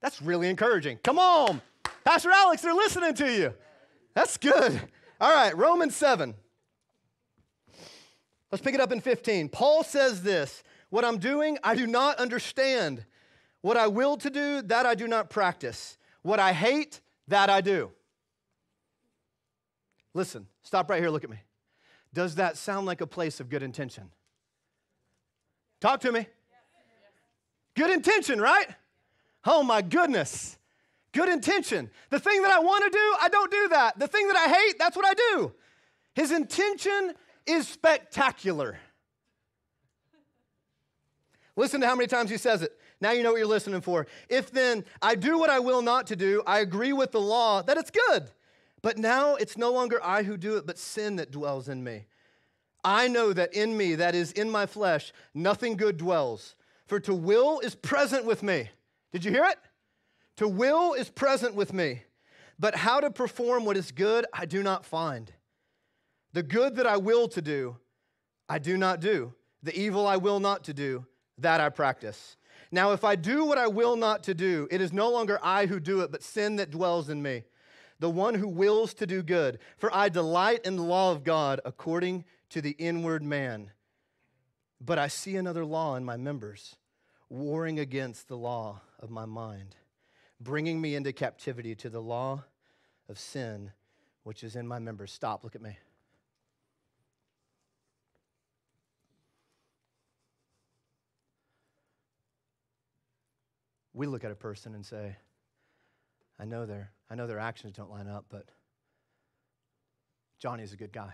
That's 0.00 0.20
really 0.20 0.48
encouraging. 0.48 0.98
Come 1.04 1.16
on. 1.16 1.62
Pastor 2.02 2.32
Alex, 2.32 2.60
they're 2.60 2.74
listening 2.74 3.14
to 3.14 3.32
you. 3.32 3.54
That's 4.14 4.36
good. 4.36 4.80
All 5.20 5.32
right, 5.32 5.56
Romans 5.56 5.94
7. 5.94 6.34
Let's 8.50 8.62
pick 8.62 8.74
it 8.74 8.80
up 8.80 8.90
in 8.90 9.00
15. 9.00 9.48
Paul 9.48 9.84
says 9.84 10.24
this 10.24 10.64
What 10.88 11.04
I'm 11.04 11.18
doing, 11.18 11.56
I 11.62 11.76
do 11.76 11.86
not 11.86 12.18
understand. 12.18 13.04
What 13.60 13.76
I 13.76 13.86
will 13.86 14.16
to 14.16 14.28
do, 14.28 14.60
that 14.62 14.86
I 14.86 14.96
do 14.96 15.06
not 15.06 15.30
practice. 15.30 15.98
What 16.22 16.40
I 16.40 16.52
hate, 16.52 17.00
that 17.28 17.48
I 17.48 17.60
do. 17.60 17.92
Listen, 20.14 20.48
stop 20.62 20.90
right 20.90 21.00
here, 21.00 21.10
look 21.10 21.22
at 21.22 21.30
me. 21.30 21.38
Does 22.12 22.34
that 22.36 22.56
sound 22.56 22.86
like 22.86 23.00
a 23.00 23.06
place 23.06 23.38
of 23.38 23.48
good 23.48 23.62
intention? 23.62 24.10
Talk 25.80 26.00
to 26.00 26.10
me. 26.10 26.26
Good 27.76 27.90
intention, 27.90 28.40
right? 28.40 28.66
Oh 29.44 29.62
my 29.62 29.82
goodness. 29.82 30.58
Good 31.12 31.28
intention. 31.28 31.90
The 32.10 32.20
thing 32.20 32.42
that 32.42 32.52
I 32.52 32.60
want 32.60 32.84
to 32.84 32.90
do, 32.90 33.14
I 33.20 33.28
don't 33.28 33.50
do 33.50 33.68
that. 33.68 33.98
The 33.98 34.06
thing 34.06 34.28
that 34.28 34.36
I 34.36 34.48
hate, 34.48 34.78
that's 34.78 34.96
what 34.96 35.06
I 35.06 35.14
do. 35.14 35.52
His 36.14 36.30
intention 36.30 37.14
is 37.46 37.66
spectacular. 37.66 38.78
Listen 41.56 41.80
to 41.80 41.86
how 41.86 41.94
many 41.94 42.06
times 42.06 42.30
he 42.30 42.36
says 42.36 42.62
it. 42.62 42.72
Now 43.00 43.12
you 43.12 43.22
know 43.22 43.32
what 43.32 43.38
you're 43.38 43.46
listening 43.46 43.80
for. 43.80 44.06
If 44.28 44.50
then 44.50 44.84
I 45.02 45.14
do 45.14 45.38
what 45.38 45.50
I 45.50 45.58
will 45.58 45.82
not 45.82 46.06
to 46.08 46.16
do, 46.16 46.42
I 46.46 46.60
agree 46.60 46.92
with 46.92 47.12
the 47.12 47.20
law 47.20 47.62
that 47.62 47.76
it's 47.76 47.90
good. 47.90 48.30
But 48.82 48.98
now 48.98 49.34
it's 49.34 49.58
no 49.58 49.72
longer 49.72 50.00
I 50.02 50.22
who 50.22 50.36
do 50.36 50.56
it, 50.56 50.66
but 50.66 50.78
sin 50.78 51.16
that 51.16 51.30
dwells 51.30 51.68
in 51.68 51.82
me. 51.82 52.06
I 52.82 53.08
know 53.08 53.32
that 53.32 53.52
in 53.52 53.76
me, 53.76 53.94
that 53.96 54.14
is 54.14 54.32
in 54.32 54.50
my 54.50 54.66
flesh, 54.66 55.12
nothing 55.34 55.76
good 55.76 55.96
dwells. 55.96 56.54
For 56.90 56.98
to 56.98 57.14
will 57.14 57.60
is 57.60 57.76
present 57.76 58.24
with 58.24 58.42
me. 58.42 58.68
Did 59.12 59.24
you 59.24 59.30
hear 59.30 59.44
it? 59.44 59.58
To 60.38 60.48
will 60.48 60.94
is 60.94 61.08
present 61.08 61.54
with 61.54 61.72
me. 61.72 62.02
But 62.58 62.74
how 62.74 62.98
to 62.98 63.12
perform 63.12 63.64
what 63.64 63.76
is 63.76 63.92
good, 63.92 64.26
I 64.32 64.44
do 64.44 64.60
not 64.60 64.84
find. 64.84 65.32
The 66.32 66.42
good 66.42 66.74
that 66.74 66.88
I 66.88 66.96
will 66.96 67.28
to 67.28 67.40
do, 67.40 67.76
I 68.48 68.58
do 68.58 68.76
not 68.76 68.98
do. 68.98 69.34
The 69.62 69.78
evil 69.78 70.04
I 70.04 70.16
will 70.16 70.40
not 70.40 70.64
to 70.64 70.74
do, 70.74 71.06
that 71.38 71.60
I 71.60 71.68
practice. 71.68 72.36
Now, 72.72 72.90
if 72.90 73.04
I 73.04 73.14
do 73.14 73.44
what 73.44 73.56
I 73.56 73.68
will 73.68 73.94
not 73.94 74.24
to 74.24 74.34
do, 74.34 74.66
it 74.68 74.80
is 74.80 74.92
no 74.92 75.12
longer 75.12 75.38
I 75.44 75.66
who 75.66 75.78
do 75.78 76.00
it, 76.00 76.10
but 76.10 76.24
sin 76.24 76.56
that 76.56 76.72
dwells 76.72 77.08
in 77.08 77.22
me, 77.22 77.44
the 78.00 78.10
one 78.10 78.34
who 78.34 78.48
wills 78.48 78.94
to 78.94 79.06
do 79.06 79.22
good. 79.22 79.60
For 79.78 79.94
I 79.94 80.08
delight 80.08 80.66
in 80.66 80.74
the 80.74 80.82
law 80.82 81.12
of 81.12 81.22
God 81.22 81.60
according 81.64 82.24
to 82.48 82.60
the 82.60 82.74
inward 82.80 83.22
man. 83.22 83.70
But 84.80 84.98
I 84.98 85.06
see 85.06 85.36
another 85.36 85.64
law 85.64 85.94
in 85.94 86.04
my 86.04 86.16
members, 86.16 86.74
warring 87.30 87.78
against 87.78 88.28
the 88.28 88.36
law 88.36 88.82
of 88.98 89.08
my 89.08 89.24
mind, 89.24 89.76
bringing 90.38 90.80
me 90.80 90.94
into 90.94 91.12
captivity 91.12 91.74
to 91.76 91.88
the 91.88 92.02
law 92.02 92.44
of 93.08 93.18
sin 93.18 93.72
which 94.22 94.44
is 94.44 94.54
in 94.54 94.68
my 94.68 94.78
members. 94.78 95.10
Stop, 95.10 95.42
look 95.44 95.54
at 95.54 95.62
me. 95.62 95.78
we 104.00 104.06
look 104.06 104.24
at 104.24 104.30
a 104.30 104.34
person 104.36 104.74
and 104.74 104.84
say, 104.86 105.14
I 106.38 106.46
know 106.46 106.64
their, 106.64 106.90
I 107.10 107.14
know 107.14 107.26
their 107.26 107.38
actions 107.38 107.74
don't 107.76 107.90
line 107.90 108.08
up, 108.08 108.24
but 108.30 108.46
Johnny's 110.38 110.72
a 110.72 110.76
good 110.76 110.90
guy. 110.90 111.12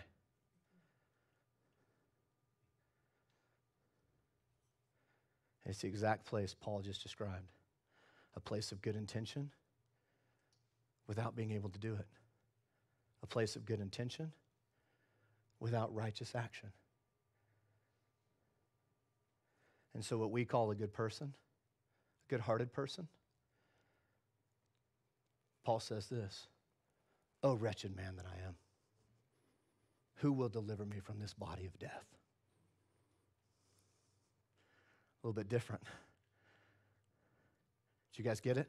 It's 5.66 5.80
the 5.80 5.88
exact 5.88 6.26
place 6.26 6.54
Paul 6.58 6.80
just 6.80 7.02
described 7.02 7.50
a 8.36 8.40
place 8.40 8.70
of 8.70 8.82
good 8.82 8.96
intention 8.96 9.50
without 11.06 11.34
being 11.34 11.52
able 11.52 11.70
to 11.70 11.78
do 11.78 11.94
it, 11.94 12.06
a 13.22 13.26
place 13.26 13.56
of 13.56 13.64
good 13.64 13.80
intention 13.80 14.32
without 15.58 15.94
righteous 15.94 16.34
action. 16.34 16.70
And 19.94 20.04
so, 20.04 20.18
what 20.18 20.30
we 20.30 20.44
call 20.44 20.70
a 20.70 20.74
good 20.74 20.92
person 20.92 21.32
a 22.26 22.30
good 22.30 22.40
hearted 22.40 22.72
person? 22.72 23.08
Paul 25.64 25.80
says 25.80 26.06
this 26.06 26.46
Oh, 27.42 27.54
wretched 27.54 27.96
man 27.96 28.16
that 28.16 28.26
I 28.26 28.46
am, 28.46 28.54
who 30.16 30.32
will 30.32 30.48
deliver 30.48 30.84
me 30.84 31.00
from 31.00 31.18
this 31.18 31.34
body 31.34 31.66
of 31.66 31.78
death? 31.78 32.04
A 35.15 35.15
little 35.26 35.34
bit 35.34 35.48
different. 35.48 35.82
Did 38.12 38.18
you 38.18 38.24
guys 38.24 38.40
get 38.40 38.56
it? 38.56 38.68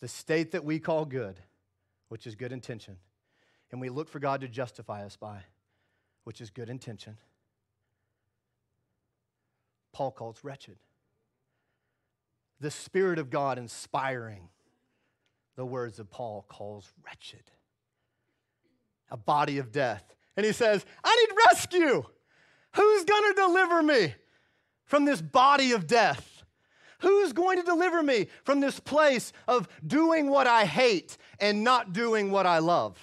The 0.00 0.08
state 0.08 0.52
that 0.52 0.64
we 0.64 0.80
call 0.80 1.04
good, 1.04 1.38
which 2.08 2.26
is 2.26 2.34
good 2.34 2.50
intention, 2.50 2.96
and 3.70 3.80
we 3.80 3.88
look 3.88 4.08
for 4.08 4.18
God 4.18 4.40
to 4.40 4.48
justify 4.48 5.04
us 5.04 5.16
by, 5.16 5.42
which 6.24 6.40
is 6.40 6.50
good 6.50 6.68
intention 6.68 7.16
Paul 9.92 10.10
calls 10.10 10.42
wretched. 10.42 10.78
The 12.60 12.70
Spirit 12.70 13.18
of 13.18 13.30
God 13.30 13.58
inspiring 13.58 14.48
the 15.56 15.66
words 15.66 15.98
of 15.98 16.10
Paul 16.10 16.44
calls 16.48 16.92
wretched. 17.04 17.42
A 19.10 19.16
body 19.16 19.58
of 19.58 19.72
death. 19.72 20.14
And 20.36 20.46
he 20.46 20.52
says, 20.52 20.84
I 21.02 21.16
need 21.16 21.36
rescue. 21.48 22.04
Who's 22.74 23.04
going 23.04 23.34
to 23.34 23.40
deliver 23.40 23.82
me 23.82 24.14
from 24.84 25.04
this 25.04 25.20
body 25.20 25.72
of 25.72 25.86
death? 25.86 26.44
Who's 27.00 27.32
going 27.32 27.56
to 27.58 27.62
deliver 27.62 28.02
me 28.02 28.28
from 28.44 28.60
this 28.60 28.78
place 28.78 29.32
of 29.48 29.68
doing 29.86 30.28
what 30.28 30.46
I 30.46 30.66
hate 30.66 31.16
and 31.38 31.64
not 31.64 31.92
doing 31.92 32.30
what 32.30 32.46
I 32.46 32.58
love? 32.58 32.98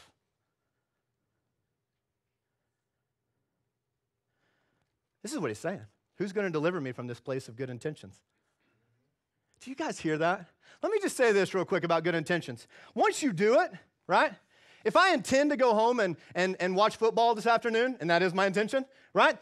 This 5.24 5.34
is 5.34 5.40
what 5.40 5.50
he's 5.50 5.60
saying. 5.60 5.82
Who's 6.18 6.32
going 6.32 6.46
to 6.46 6.52
deliver 6.52 6.80
me 6.80 6.92
from 6.92 7.08
this 7.08 7.20
place 7.20 7.48
of 7.48 7.56
good 7.56 7.70
intentions? 7.70 8.16
Do 9.62 9.70
you 9.70 9.76
guys 9.76 10.00
hear 10.00 10.18
that? 10.18 10.46
Let 10.82 10.92
me 10.92 11.00
just 11.02 11.18
say 11.18 11.32
this 11.32 11.54
real 11.54 11.66
quick 11.66 11.84
about 11.84 12.04
good 12.04 12.16
intentions. 12.16 12.68
Once 12.94 13.24
you 13.24 13.34
do 13.34 13.60
it, 13.60 13.72
right? 14.08 14.32
If 14.88 14.96
I 14.96 15.14
intend 15.14 15.50
to 15.50 15.58
go 15.58 15.74
home 15.74 16.00
and, 16.00 16.16
and, 16.34 16.56
and 16.62 16.74
watch 16.74 16.96
football 16.96 17.36
this 17.36 17.46
afternoon, 17.46 17.98
and 18.00 18.10
that 18.10 18.24
is 18.24 18.34
my 18.34 18.46
intention, 18.46 18.86
right? 19.14 19.38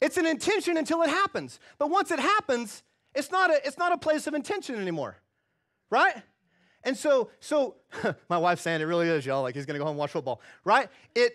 It's 0.00 0.16
an 0.16 0.24
intention 0.24 0.76
until 0.76 1.02
it 1.02 1.10
happens. 1.10 1.58
But 1.78 1.90
once 1.90 2.12
it 2.12 2.20
happens, 2.20 2.84
it's 3.12 3.32
not 3.32 3.50
a, 3.50 3.66
it's 3.66 3.76
not 3.76 3.90
a 3.90 3.98
place 3.98 4.28
of 4.28 4.34
intention 4.34 4.76
anymore, 4.76 5.16
right? 5.90 6.14
And 6.84 6.96
so, 6.96 7.30
so 7.40 7.74
my 8.28 8.38
wife's 8.38 8.62
saying 8.62 8.80
it 8.80 8.84
really 8.84 9.08
is, 9.08 9.26
y'all, 9.26 9.42
like 9.42 9.56
he's 9.56 9.66
gonna 9.66 9.80
go 9.80 9.84
home 9.84 9.94
and 9.94 9.98
watch 9.98 10.12
football, 10.12 10.40
right? 10.62 10.88
It, 11.12 11.32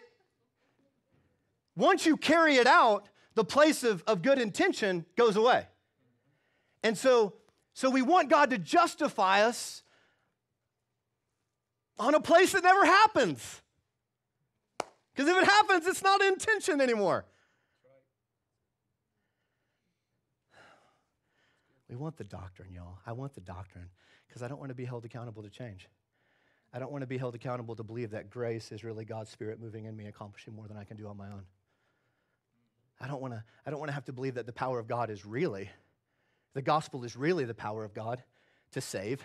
once 1.75 2.06
you 2.06 2.15
carry 2.15 2.56
it 2.56 2.67
out, 2.67 3.10
the 3.36 3.43
place 3.43 3.84
of, 3.84 4.06
of 4.08 4.21
good 4.21 4.39
intention 4.39 5.06
goes 5.17 5.36
away. 5.36 5.67
And 6.82 6.97
so, 6.97 7.34
so 7.73 7.89
we 7.89 8.01
want 8.01 8.29
God 8.29 8.51
to 8.51 8.58
justify 8.58 9.41
us 9.41 9.83
on 11.99 12.15
a 12.15 12.19
place 12.19 12.53
that 12.53 12.63
never 12.63 12.86
happens. 12.86 13.62
Because 15.13 15.29
if 15.29 15.38
it 15.38 15.45
happens, 15.45 15.86
it's 15.86 16.03
not 16.03 16.21
intention 16.21 16.82
anymore. 16.82 17.25
We 21.89 21.95
want 21.95 22.17
the 22.17 22.23
doctrine, 22.23 22.73
y'all. 22.73 22.97
I 23.06 23.12
want 23.12 23.36
the 23.36 23.41
doctrine 23.41 23.89
because 24.27 24.41
I 24.41 24.47
don't 24.47 24.60
want 24.60 24.69
to 24.69 24.75
be 24.75 24.86
held 24.86 25.06
accountable 25.06 25.43
to 25.43 25.49
change. 25.49 25.88
I 26.73 26.79
don't 26.79 26.91
want 26.91 27.03
to 27.03 27.08
be 27.08 27.19
held 27.19 27.36
accountable 27.36 27.75
to 27.75 27.84
believe 27.84 28.10
that 28.12 28.32
grace 28.32 28.71
is 28.71 28.84
really 28.84 29.06
God's 29.06 29.29
Spirit 29.29 29.60
moving 29.62 29.86
in 29.86 29.95
me, 29.95 30.08
accomplishing 30.08 30.56
more 30.56 30.67
than 30.67 30.75
I 30.75 30.86
can 30.86 30.97
do 30.97 31.08
on 31.08 31.15
my 31.15 31.27
own. 31.27 31.43
I 32.99 33.06
don't 33.06 33.21
want 33.21 33.34
to 33.34 33.43
I 33.65 33.69
don't 33.69 33.79
want 33.79 33.89
to 33.89 33.93
have 33.93 34.06
to 34.06 34.13
believe 34.13 34.36
that 34.36 34.47
the 34.47 34.53
power 34.53 34.79
of 34.79 34.88
God 34.88 35.12
is 35.12 35.23
really 35.23 35.69
the 36.53 36.62
gospel 36.62 37.03
is 37.03 37.15
really 37.15 37.45
the 37.45 37.53
power 37.53 37.84
of 37.84 37.93
God 37.93 38.23
to 38.71 38.82
save 38.82 39.23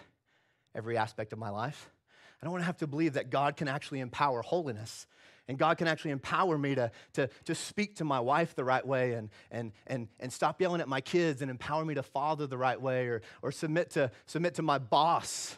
every 0.75 0.97
aspect 0.97 1.33
of 1.33 1.39
my 1.39 1.51
life. 1.51 1.91
I 2.41 2.47
don't 2.47 2.53
want 2.53 2.63
to 2.63 2.67
have 2.67 2.79
to 2.79 2.87
believe 2.87 3.15
that 3.15 3.31
God 3.31 3.57
can 3.57 3.69
actually 3.69 4.01
empower 4.01 4.43
holiness 4.43 5.07
and 5.49 5.59
God 5.59 5.79
can 5.79 5.89
actually 5.89 6.11
empower 6.11 6.59
me 6.59 6.75
to, 6.75 6.91
to, 7.15 7.29
to 7.47 7.55
speak 7.55 7.97
to 7.97 8.05
my 8.05 8.21
wife 8.21 8.55
the 8.55 8.65
right 8.65 8.87
way 8.87 9.15
and, 9.15 9.31
and, 9.51 9.73
and, 9.87 10.09
and 10.21 10.31
stop 10.31 10.61
yelling 10.61 10.83
at 10.83 10.89
my 10.89 11.01
kids 11.01 11.41
and 11.41 11.51
empower 11.51 11.85
me 11.85 11.95
to 11.95 12.03
father 12.03 12.47
the 12.47 12.59
right 12.59 12.81
way 12.81 13.07
or, 13.07 13.23
or 13.41 13.51
submit, 13.51 13.91
to, 13.91 14.11
submit 14.27 14.55
to 14.55 14.63
my 14.63 14.79
boss 14.79 15.57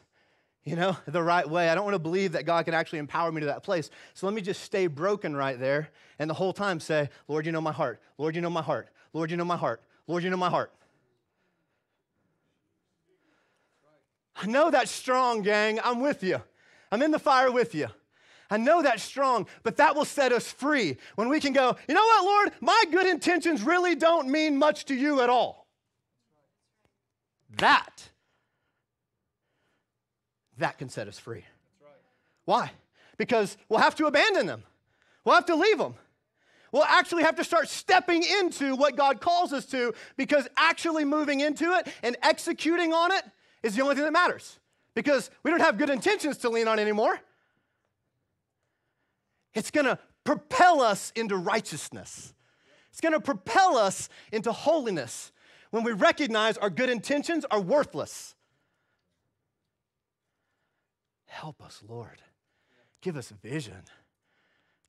you 0.62 0.76
know, 0.76 0.96
the 1.06 1.22
right 1.22 1.48
way. 1.48 1.68
I 1.68 1.74
don't 1.74 1.84
want 1.84 1.94
to 1.94 2.00
believe 2.00 2.32
that 2.32 2.44
God 2.44 2.64
can 2.64 2.74
actually 2.74 3.00
empower 3.00 3.32
me 3.32 3.40
to 3.40 3.46
that 3.46 3.62
place. 3.62 3.90
So 4.14 4.26
let 4.26 4.34
me 4.34 4.42
just 4.42 4.62
stay 4.62 4.86
broken 4.86 5.34
right 5.34 5.58
there 5.58 5.90
and 6.18 6.28
the 6.28 6.34
whole 6.34 6.52
time 6.52 6.80
say, 6.80 7.08
Lord, 7.28 7.46
you 7.46 7.52
know 7.52 7.60
my 7.60 7.72
heart. 7.72 8.00
Lord, 8.18 8.36
you 8.36 8.42
know 8.42 8.50
my 8.50 8.62
heart. 8.62 8.88
Lord, 9.12 9.30
you 9.30 9.36
know 9.36 9.44
my 9.44 9.56
heart. 9.56 9.82
Lord, 10.06 10.22
you 10.22 10.30
know 10.30 10.36
my 10.36 10.50
heart. 10.50 10.72
I 14.36 14.46
know 14.46 14.70
that's 14.70 14.90
strong, 14.90 15.42
gang. 15.42 15.80
I'm 15.82 16.00
with 16.00 16.22
you. 16.22 16.40
I'm 16.90 17.02
in 17.02 17.10
the 17.10 17.18
fire 17.18 17.50
with 17.50 17.74
you. 17.74 17.88
I 18.50 18.56
know 18.56 18.82
that's 18.82 19.02
strong, 19.02 19.46
but 19.62 19.76
that 19.76 19.94
will 19.94 20.04
set 20.04 20.32
us 20.32 20.50
free 20.50 20.96
when 21.14 21.28
we 21.28 21.38
can 21.38 21.52
go, 21.52 21.76
you 21.88 21.94
know 21.94 22.02
what, 22.02 22.24
Lord? 22.24 22.52
My 22.60 22.84
good 22.90 23.06
intentions 23.06 23.62
really 23.62 23.94
don't 23.94 24.28
mean 24.28 24.58
much 24.58 24.86
to 24.86 24.94
you 24.94 25.20
at 25.20 25.30
all. 25.30 25.68
That 27.58 28.10
that 30.60 30.78
can 30.78 30.88
set 30.88 31.08
us 31.08 31.18
free. 31.18 31.44
Why? 32.44 32.70
Because 33.16 33.56
we'll 33.68 33.80
have 33.80 33.96
to 33.96 34.06
abandon 34.06 34.46
them, 34.46 34.62
we'll 35.24 35.34
have 35.34 35.46
to 35.46 35.56
leave 35.56 35.78
them. 35.78 35.94
We'll 36.72 36.84
actually 36.84 37.24
have 37.24 37.34
to 37.34 37.42
start 37.42 37.68
stepping 37.68 38.22
into 38.22 38.76
what 38.76 38.94
God 38.94 39.20
calls 39.20 39.52
us 39.52 39.66
to 39.66 39.92
because 40.16 40.46
actually 40.56 41.04
moving 41.04 41.40
into 41.40 41.72
it 41.72 41.88
and 42.04 42.16
executing 42.22 42.92
on 42.92 43.10
it 43.10 43.24
is 43.64 43.74
the 43.74 43.82
only 43.82 43.96
thing 43.96 44.04
that 44.04 44.12
matters 44.12 44.59
because 44.94 45.30
we 45.42 45.50
don't 45.50 45.60
have 45.60 45.78
good 45.78 45.90
intentions 45.90 46.38
to 46.38 46.48
lean 46.48 46.68
on 46.68 46.78
anymore. 46.78 47.18
It's 49.54 49.70
gonna 49.70 49.98
propel 50.24 50.80
us 50.80 51.12
into 51.16 51.36
righteousness, 51.36 52.34
it's 52.90 53.00
gonna 53.00 53.20
propel 53.20 53.76
us 53.76 54.08
into 54.32 54.52
holiness 54.52 55.32
when 55.70 55.84
we 55.84 55.92
recognize 55.92 56.58
our 56.58 56.70
good 56.70 56.90
intentions 56.90 57.44
are 57.50 57.60
worthless 57.60 58.34
Help 61.30 61.62
us, 61.64 61.80
Lord. 61.88 62.20
Give 63.00 63.16
us 63.16 63.30
vision. 63.30 63.84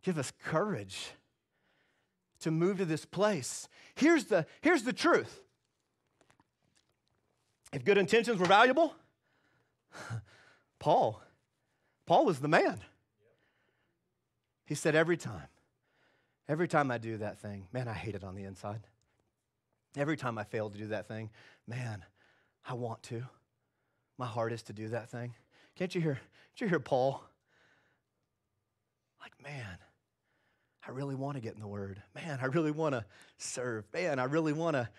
Give 0.01 0.17
us 0.17 0.33
courage 0.43 1.11
to 2.39 2.49
move 2.49 2.79
to 2.79 2.85
this 2.85 3.05
place. 3.05 3.69
Here's 3.93 4.25
the, 4.25 4.47
here's 4.61 4.81
the 4.81 4.91
truth 4.91 5.39
if 7.71 7.85
good 7.85 7.99
intentions 7.99 8.39
were 8.39 8.47
valuable, 8.47 8.95
Paul, 10.79 11.21
Paul 12.05 12.25
was 12.25 12.39
the 12.39 12.47
man. 12.47 12.79
He 14.65 14.75
said, 14.75 14.95
every 14.95 15.17
time, 15.17 15.47
every 16.47 16.67
time 16.67 16.91
I 16.91 16.97
do 16.97 17.17
that 17.17 17.39
thing, 17.39 17.67
man, 17.73 17.87
I 17.87 17.93
hate 17.93 18.15
it 18.15 18.23
on 18.23 18.35
the 18.35 18.43
inside. 18.43 18.81
Every 19.97 20.15
time 20.15 20.37
I 20.37 20.43
fail 20.43 20.69
to 20.69 20.77
do 20.77 20.87
that 20.87 21.07
thing, 21.07 21.29
man, 21.67 22.05
I 22.65 22.73
want 22.73 23.03
to. 23.03 23.23
My 24.17 24.25
heart 24.25 24.53
is 24.53 24.63
to 24.63 24.73
do 24.73 24.89
that 24.89 25.09
thing. 25.09 25.33
Can't 25.75 25.93
you 25.93 26.01
hear? 26.01 26.15
Can't 26.55 26.61
you 26.61 26.67
hear 26.69 26.79
Paul? 26.79 27.23
Like, 29.19 29.33
man, 29.43 29.77
I 30.87 30.91
really 30.91 31.15
want 31.15 31.35
to 31.35 31.41
get 31.41 31.53
in 31.53 31.59
the 31.59 31.67
Word. 31.67 32.01
Man, 32.15 32.39
I 32.41 32.45
really 32.45 32.71
want 32.71 32.95
to 32.95 33.05
serve. 33.37 33.85
Man, 33.93 34.19
I 34.19 34.25
really 34.25 34.53
want 34.53 34.75
to 34.75 34.89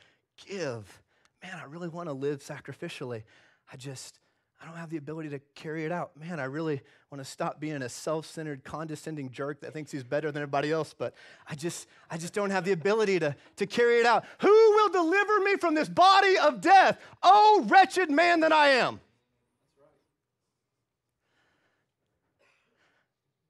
give. 0.46 1.02
Man, 1.42 1.58
I 1.60 1.64
really 1.64 1.88
want 1.88 2.08
to 2.08 2.12
live 2.12 2.40
sacrificially. 2.40 3.24
I 3.72 3.76
just, 3.76 4.18
I 4.62 4.66
don't 4.66 4.76
have 4.76 4.90
the 4.90 4.96
ability 4.96 5.30
to 5.30 5.40
carry 5.56 5.84
it 5.84 5.90
out. 5.90 6.12
Man, 6.16 6.38
I 6.38 6.44
really 6.44 6.82
want 7.10 7.22
to 7.22 7.28
stop 7.28 7.58
being 7.58 7.82
a 7.82 7.88
self-centered, 7.88 8.62
condescending 8.62 9.32
jerk 9.32 9.60
that 9.62 9.72
thinks 9.72 9.90
he's 9.90 10.04
better 10.04 10.30
than 10.30 10.40
everybody 10.40 10.70
else, 10.70 10.94
but 10.96 11.14
I 11.48 11.56
just, 11.56 11.88
I 12.08 12.16
just 12.16 12.32
don't 12.32 12.50
have 12.50 12.64
the 12.64 12.70
ability 12.70 13.18
to, 13.20 13.34
to 13.56 13.66
carry 13.66 13.98
it 13.98 14.06
out. 14.06 14.24
Who 14.40 14.48
will 14.48 14.88
deliver 14.88 15.40
me 15.40 15.56
from 15.56 15.74
this 15.74 15.88
body 15.88 16.38
of 16.38 16.60
death? 16.60 17.00
Oh, 17.24 17.64
wretched 17.66 18.08
man 18.08 18.40
that 18.40 18.52
I 18.52 18.68
am. 18.68 19.00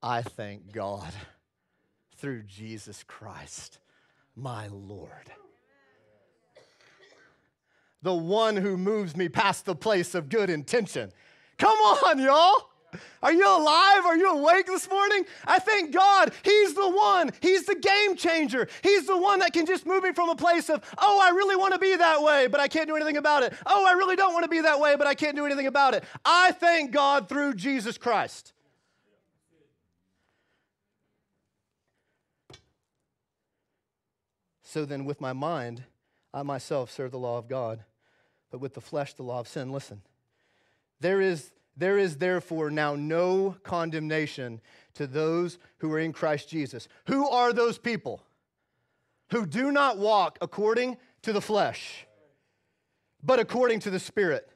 I 0.03 0.23
thank 0.23 0.73
God 0.73 1.13
through 2.17 2.45
Jesus 2.45 3.05
Christ, 3.07 3.79
my 4.35 4.69
Lord. 4.69 5.31
The 8.03 8.15
one 8.15 8.57
who 8.57 8.77
moves 8.77 9.17
me 9.17 9.29
past 9.29 9.65
the 9.65 9.77
place 9.77 10.15
of 10.15 10.29
good 10.29 10.51
intention. 10.51 11.13
Come 11.59 11.79
on, 11.79 12.19
y'all. 12.19 12.69
Are 13.23 13.33
you 13.33 13.47
alive? 13.47 14.05
Are 14.05 14.17
you 14.17 14.31
awake 14.31 14.67
this 14.67 14.89
morning? 14.91 15.25
I 15.47 15.59
thank 15.59 15.93
God 15.93 16.33
He's 16.43 16.75
the 16.75 16.91
one. 16.91 17.31
He's 17.41 17.65
the 17.65 17.75
game 17.75 18.17
changer. 18.17 18.69
He's 18.83 19.07
the 19.07 19.17
one 19.17 19.39
that 19.39 19.53
can 19.53 19.65
just 19.65 19.87
move 19.87 20.03
me 20.03 20.13
from 20.13 20.29
a 20.29 20.37
place 20.37 20.69
of, 20.69 20.83
oh, 20.99 21.21
I 21.23 21.31
really 21.31 21.57
want 21.57 21.73
to 21.73 21.79
be 21.79 21.97
that 21.97 22.23
way, 22.23 22.49
but 22.49 22.61
I 22.61 22.69
can't 22.69 22.89
do 22.89 22.97
anything 22.97 23.17
about 23.17 23.45
it. 23.45 23.55
Oh, 23.65 23.87
I 23.87 23.93
really 23.93 24.17
don't 24.17 24.35
want 24.35 24.45
to 24.45 24.51
be 24.51 24.61
that 24.61 24.79
way, 24.81 24.97
but 24.97 25.07
I 25.07 25.15
can't 25.15 25.37
do 25.37 25.47
anything 25.47 25.67
about 25.67 25.95
it. 25.95 26.05
I 26.25 26.53
thank 26.53 26.91
God 26.91 27.29
through 27.29 27.55
Jesus 27.55 27.97
Christ. 27.97 28.53
So 34.63 34.85
then, 34.87 35.05
with 35.05 35.21
my 35.21 35.33
mind, 35.33 35.85
I 36.33 36.43
myself 36.43 36.91
serve 36.91 37.11
the 37.11 37.19
law 37.19 37.37
of 37.37 37.47
God, 37.47 37.85
but 38.53 38.61
with 38.61 38.75
the 38.75 38.81
flesh, 38.81 39.15
the 39.15 39.23
law 39.25 39.41
of 39.41 39.49
sin. 39.49 39.73
Listen, 39.73 40.03
there 41.01 41.21
is, 41.21 41.51
there 41.77 41.99
is 41.99 42.19
therefore 42.19 42.71
now 42.71 42.95
no 42.95 43.57
condemnation 43.65 44.61
to 44.95 45.07
those 45.07 45.59
who 45.79 45.91
are 45.93 45.99
in 45.99 46.13
Christ 46.13 46.51
Jesus. 46.51 46.87
Who 47.07 47.29
are 47.29 47.53
those 47.53 47.79
people? 47.79 48.23
Who 49.31 49.47
do 49.47 49.73
not 49.73 49.99
walk 49.99 50.39
according 50.43 50.99
to 51.23 51.33
the 51.33 51.41
flesh, 51.41 52.07
but 53.25 53.41
according 53.41 53.81
to 53.81 53.91
the 53.91 53.99
Spirit. 53.99 54.47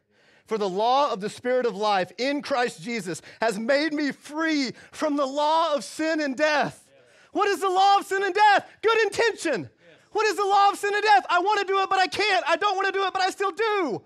For 0.45 0.59
the 0.59 0.69
law 0.69 1.11
of 1.11 1.21
the 1.21 1.31
Spirit 1.31 1.65
of 1.65 1.75
life 1.75 2.13
in 2.19 2.43
Christ 2.43 2.83
Jesus 2.83 3.23
has 3.41 3.59
made 3.59 3.95
me 3.95 4.13
free 4.13 4.73
from 4.93 5.17
the 5.17 5.27
law 5.27 5.75
of 5.75 5.83
sin 5.83 6.21
and 6.21 6.37
death. 6.37 6.87
What 7.33 7.49
is 7.49 7.61
the 7.61 7.71
law 7.71 7.97
of 7.99 8.05
sin 8.05 8.23
and 8.23 8.35
death? 8.35 8.69
Good 8.83 9.05
intention. 9.07 9.71
What 10.17 10.25
is 10.29 10.37
the 10.37 10.47
law 10.47 10.71
of 10.71 10.79
sin 10.79 10.95
and 10.95 11.03
death? 11.03 11.27
I 11.29 11.41
want 11.41 11.61
to 11.61 11.67
do 11.67 11.79
it, 11.81 11.91
but 11.91 11.99
I 11.99 12.07
can't. 12.07 12.43
I 12.49 12.57
don't 12.57 12.75
want 12.75 12.87
to 12.87 12.93
do 12.93 13.05
it, 13.05 13.13
but 13.13 13.21
I 13.21 13.29
still 13.29 13.51
do. 13.51 14.03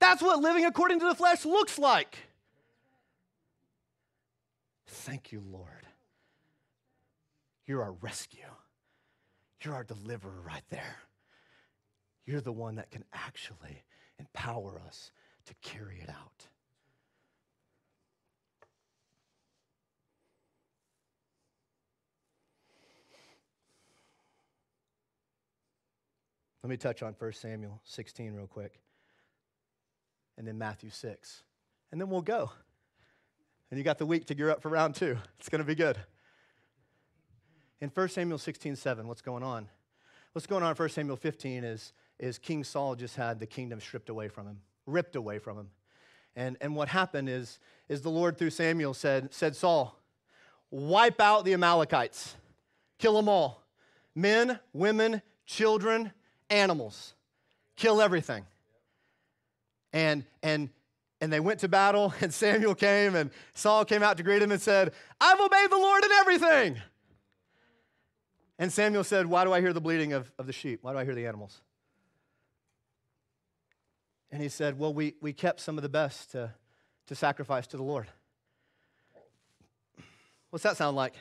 That's 0.00 0.20
what 0.20 0.40
living 0.40 0.64
according 0.64 0.98
to 0.98 1.06
the 1.06 1.14
flesh 1.14 1.44
looks 1.44 1.78
like. 1.78 2.18
Thank 4.88 5.30
you, 5.30 5.40
Lord. 5.48 5.86
You're 7.66 7.84
our 7.84 7.92
rescue. 7.92 8.50
You're 9.62 9.74
our 9.74 9.84
deliverer 9.84 10.40
right 10.44 10.64
there. 10.70 10.96
You're 12.26 12.40
the 12.40 12.50
one 12.50 12.74
that 12.74 12.90
can 12.90 13.04
actually 13.12 13.84
empower 14.18 14.82
us 14.88 15.12
to 15.46 15.54
carry 15.62 16.00
it 16.02 16.10
out. 16.10 16.48
Let 26.64 26.70
me 26.70 26.78
touch 26.78 27.02
on 27.02 27.14
1 27.18 27.32
Samuel 27.34 27.78
16 27.84 28.32
real 28.32 28.46
quick, 28.46 28.80
and 30.38 30.48
then 30.48 30.56
Matthew 30.56 30.88
6. 30.88 31.42
And 31.92 32.00
then 32.00 32.08
we'll 32.08 32.22
go. 32.22 32.52
And 33.70 33.76
you 33.76 33.84
got 33.84 33.98
the 33.98 34.06
week 34.06 34.24
to 34.28 34.34
gear 34.34 34.48
up 34.48 34.62
for 34.62 34.70
round 34.70 34.94
two. 34.94 35.18
It's 35.38 35.50
going 35.50 35.58
to 35.58 35.66
be 35.66 35.74
good. 35.74 35.98
In 37.82 37.90
1 37.90 38.08
Samuel 38.08 38.38
16, 38.38 38.76
7, 38.76 39.06
what's 39.06 39.20
going 39.20 39.42
on? 39.42 39.68
What's 40.32 40.46
going 40.46 40.62
on 40.62 40.70
in 40.70 40.76
1 40.76 40.88
Samuel 40.88 41.18
15 41.18 41.64
is, 41.64 41.92
is 42.18 42.38
King 42.38 42.64
Saul 42.64 42.94
just 42.94 43.16
had 43.16 43.40
the 43.40 43.46
kingdom 43.46 43.78
stripped 43.78 44.08
away 44.08 44.28
from 44.28 44.46
him, 44.46 44.60
ripped 44.86 45.16
away 45.16 45.38
from 45.38 45.58
him. 45.58 45.68
And, 46.34 46.56
and 46.62 46.74
what 46.74 46.88
happened 46.88 47.28
is, 47.28 47.58
is 47.90 48.00
the 48.00 48.08
Lord 48.08 48.38
through 48.38 48.48
Samuel 48.48 48.94
said, 48.94 49.34
said, 49.34 49.54
Saul, 49.54 50.00
wipe 50.70 51.20
out 51.20 51.44
the 51.44 51.52
Amalekites, 51.52 52.36
kill 52.98 53.16
them 53.16 53.28
all 53.28 53.60
men, 54.14 54.60
women, 54.72 55.20
children, 55.44 56.10
animals, 56.54 57.14
kill 57.76 58.00
everything. 58.00 58.44
And, 59.92 60.24
and, 60.42 60.70
and 61.20 61.32
they 61.32 61.40
went 61.40 61.60
to 61.60 61.68
battle, 61.68 62.14
and 62.20 62.32
Samuel 62.32 62.74
came, 62.74 63.14
and 63.14 63.30
Saul 63.54 63.84
came 63.84 64.02
out 64.02 64.16
to 64.16 64.22
greet 64.22 64.42
him 64.42 64.52
and 64.52 64.60
said, 64.60 64.92
I've 65.20 65.40
obeyed 65.40 65.70
the 65.70 65.76
Lord 65.76 66.04
in 66.04 66.12
everything. 66.12 66.76
And 68.58 68.72
Samuel 68.72 69.04
said, 69.04 69.26
Why 69.26 69.44
do 69.44 69.52
I 69.52 69.60
hear 69.60 69.72
the 69.72 69.80
bleating 69.80 70.12
of, 70.12 70.30
of 70.38 70.46
the 70.46 70.52
sheep? 70.52 70.80
Why 70.82 70.92
do 70.92 70.98
I 70.98 71.04
hear 71.04 71.14
the 71.14 71.26
animals? 71.26 71.60
And 74.30 74.40
he 74.42 74.48
said, 74.48 74.78
Well, 74.78 74.94
we, 74.94 75.14
we 75.20 75.32
kept 75.32 75.60
some 75.60 75.76
of 75.76 75.82
the 75.82 75.88
best 75.88 76.30
to, 76.32 76.54
to 77.08 77.14
sacrifice 77.14 77.66
to 77.68 77.76
the 77.76 77.82
Lord. 77.82 78.06
What's 80.50 80.62
that 80.62 80.76
sound 80.76 80.96
like? 80.96 81.14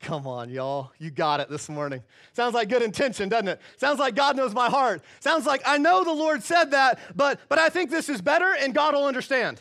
Come 0.00 0.26
on, 0.26 0.48
y'all. 0.48 0.92
You 0.98 1.10
got 1.10 1.40
it 1.40 1.50
this 1.50 1.68
morning. 1.68 2.02
Sounds 2.32 2.54
like 2.54 2.70
good 2.70 2.80
intention, 2.80 3.28
doesn't 3.28 3.48
it? 3.48 3.60
Sounds 3.76 3.98
like 3.98 4.14
God 4.14 4.34
knows 4.34 4.54
my 4.54 4.70
heart. 4.70 5.02
Sounds 5.20 5.44
like 5.44 5.60
I 5.66 5.76
know 5.76 6.04
the 6.04 6.12
Lord 6.12 6.42
said 6.42 6.70
that, 6.70 6.98
but, 7.14 7.38
but 7.50 7.58
I 7.58 7.68
think 7.68 7.90
this 7.90 8.08
is 8.08 8.22
better 8.22 8.54
and 8.58 8.74
God 8.74 8.94
will 8.94 9.04
understand. 9.04 9.60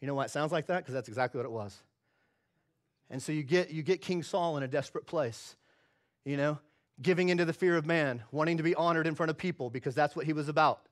You 0.00 0.06
know 0.06 0.14
why 0.14 0.24
it 0.24 0.30
sounds 0.30 0.52
like 0.52 0.66
that? 0.66 0.78
Because 0.78 0.92
that's 0.92 1.08
exactly 1.08 1.38
what 1.38 1.46
it 1.46 1.52
was. 1.52 1.78
And 3.08 3.22
so 3.22 3.32
you 3.32 3.42
get, 3.42 3.70
you 3.70 3.82
get 3.82 4.02
King 4.02 4.22
Saul 4.22 4.58
in 4.58 4.62
a 4.62 4.68
desperate 4.68 5.06
place, 5.06 5.56
you 6.24 6.36
know, 6.36 6.58
giving 7.00 7.30
into 7.30 7.46
the 7.46 7.52
fear 7.52 7.76
of 7.76 7.86
man, 7.86 8.22
wanting 8.30 8.58
to 8.58 8.62
be 8.62 8.74
honored 8.74 9.06
in 9.06 9.14
front 9.14 9.30
of 9.30 9.38
people 9.38 9.70
because 9.70 9.94
that's 9.94 10.14
what 10.14 10.26
he 10.26 10.34
was 10.34 10.48
about. 10.48 10.82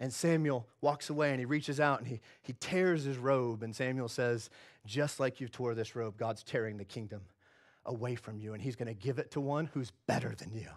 And 0.00 0.12
Samuel 0.12 0.66
walks 0.80 1.10
away 1.10 1.30
and 1.30 1.38
he 1.38 1.44
reaches 1.44 1.78
out 1.78 2.00
and 2.00 2.08
he, 2.08 2.20
he 2.42 2.54
tears 2.54 3.04
his 3.04 3.18
robe. 3.18 3.62
And 3.62 3.74
Samuel 3.74 4.08
says, 4.08 4.50
Just 4.84 5.20
like 5.20 5.40
you 5.40 5.48
tore 5.48 5.74
this 5.74 5.94
robe, 5.94 6.16
God's 6.16 6.42
tearing 6.42 6.76
the 6.76 6.84
kingdom 6.84 7.22
away 7.84 8.14
from 8.14 8.38
you, 8.38 8.54
and 8.54 8.62
he's 8.62 8.76
going 8.76 8.88
to 8.88 8.94
give 8.94 9.18
it 9.18 9.32
to 9.32 9.40
one 9.40 9.66
who's 9.66 9.92
better 10.06 10.34
than 10.36 10.52
you. 10.52 10.68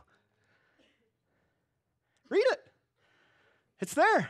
Read 2.30 2.44
it, 2.52 2.60
it's 3.80 3.94
there. 3.94 4.30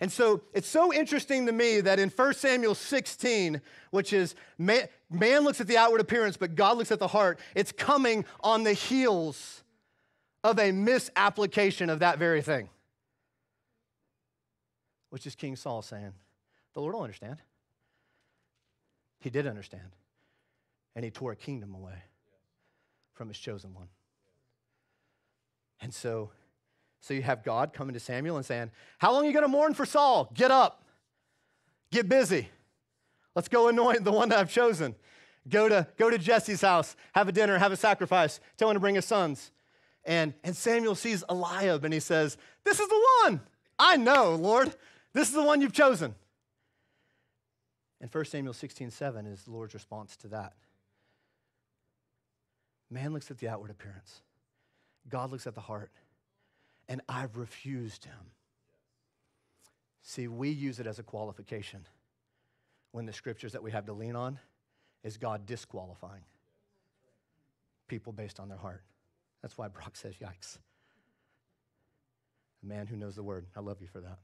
And 0.00 0.12
so 0.12 0.42
it's 0.52 0.68
so 0.68 0.92
interesting 0.92 1.46
to 1.46 1.52
me 1.52 1.80
that 1.80 1.98
in 1.98 2.08
1 2.08 2.34
Samuel 2.34 2.76
16, 2.76 3.60
which 3.90 4.12
is 4.12 4.36
man, 4.56 4.86
man 5.10 5.42
looks 5.42 5.60
at 5.60 5.66
the 5.66 5.76
outward 5.76 6.00
appearance, 6.00 6.36
but 6.36 6.54
God 6.54 6.76
looks 6.78 6.92
at 6.92 7.00
the 7.00 7.08
heart, 7.08 7.40
it's 7.56 7.72
coming 7.72 8.24
on 8.40 8.62
the 8.62 8.74
heels 8.74 9.64
of 10.44 10.60
a 10.60 10.70
misapplication 10.70 11.90
of 11.90 11.98
that 11.98 12.18
very 12.18 12.42
thing 12.42 12.68
which 15.10 15.26
is 15.26 15.34
King 15.34 15.56
Saul 15.56 15.82
saying, 15.82 16.12
The 16.74 16.80
Lord 16.80 16.94
will 16.94 17.02
understand. 17.02 17.38
He 19.20 19.30
did 19.30 19.46
understand. 19.46 19.96
And 20.94 21.04
he 21.04 21.10
tore 21.10 21.32
a 21.32 21.36
kingdom 21.36 21.74
away 21.74 22.02
from 23.14 23.28
his 23.28 23.38
chosen 23.38 23.74
one. 23.74 23.88
And 25.80 25.92
so, 25.92 26.30
so 27.00 27.14
you 27.14 27.22
have 27.22 27.44
God 27.44 27.72
coming 27.72 27.94
to 27.94 28.00
Samuel 28.00 28.36
and 28.36 28.46
saying, 28.46 28.70
How 28.98 29.12
long 29.12 29.24
are 29.24 29.26
you 29.26 29.32
going 29.32 29.44
to 29.44 29.48
mourn 29.48 29.74
for 29.74 29.86
Saul? 29.86 30.30
Get 30.34 30.50
up. 30.50 30.84
Get 31.90 32.08
busy. 32.08 32.48
Let's 33.34 33.48
go 33.48 33.68
anoint 33.68 34.04
the 34.04 34.12
one 34.12 34.28
that 34.30 34.38
I've 34.38 34.50
chosen. 34.50 34.94
Go 35.48 35.68
to, 35.68 35.86
go 35.96 36.10
to 36.10 36.18
Jesse's 36.18 36.60
house, 36.60 36.96
have 37.12 37.28
a 37.28 37.32
dinner, 37.32 37.56
have 37.58 37.72
a 37.72 37.76
sacrifice, 37.76 38.40
tell 38.56 38.68
him 38.68 38.74
to 38.74 38.80
bring 38.80 38.96
his 38.96 39.04
sons. 39.04 39.52
And, 40.04 40.34
and 40.44 40.56
Samuel 40.56 40.94
sees 40.94 41.24
Eliab 41.28 41.84
and 41.84 41.94
he 41.94 42.00
says, 42.00 42.36
This 42.64 42.80
is 42.80 42.88
the 42.88 43.06
one. 43.24 43.40
I 43.78 43.96
know, 43.96 44.34
Lord, 44.34 44.74
this 45.12 45.28
is 45.28 45.34
the 45.34 45.42
one 45.42 45.60
you've 45.60 45.72
chosen. 45.72 46.14
And 48.00 48.12
1 48.12 48.24
Samuel 48.26 48.54
16 48.54 48.90
7 48.90 49.26
is 49.26 49.42
the 49.42 49.50
Lord's 49.50 49.74
response 49.74 50.16
to 50.18 50.28
that. 50.28 50.54
Man 52.90 53.12
looks 53.12 53.30
at 53.30 53.38
the 53.38 53.48
outward 53.48 53.70
appearance, 53.70 54.22
God 55.08 55.30
looks 55.30 55.46
at 55.46 55.54
the 55.54 55.60
heart, 55.60 55.90
and 56.88 57.00
I've 57.08 57.36
refused 57.36 58.04
him. 58.04 58.32
See, 60.02 60.26
we 60.26 60.48
use 60.48 60.80
it 60.80 60.86
as 60.86 60.98
a 60.98 61.02
qualification 61.02 61.84
when 62.92 63.04
the 63.04 63.12
scriptures 63.12 63.52
that 63.52 63.62
we 63.62 63.70
have 63.72 63.86
to 63.86 63.92
lean 63.92 64.16
on 64.16 64.38
is 65.04 65.18
God 65.18 65.44
disqualifying 65.44 66.22
people 67.88 68.12
based 68.12 68.40
on 68.40 68.48
their 68.48 68.58
heart. 68.58 68.82
That's 69.42 69.56
why 69.58 69.68
Brock 69.68 69.96
says, 69.96 70.14
yikes. 70.16 70.58
A 72.62 72.66
man 72.66 72.86
who 72.86 72.96
knows 72.96 73.16
the 73.16 73.22
word. 73.22 73.46
I 73.56 73.60
love 73.60 73.78
you 73.80 73.86
for 73.86 74.00
that. 74.00 74.18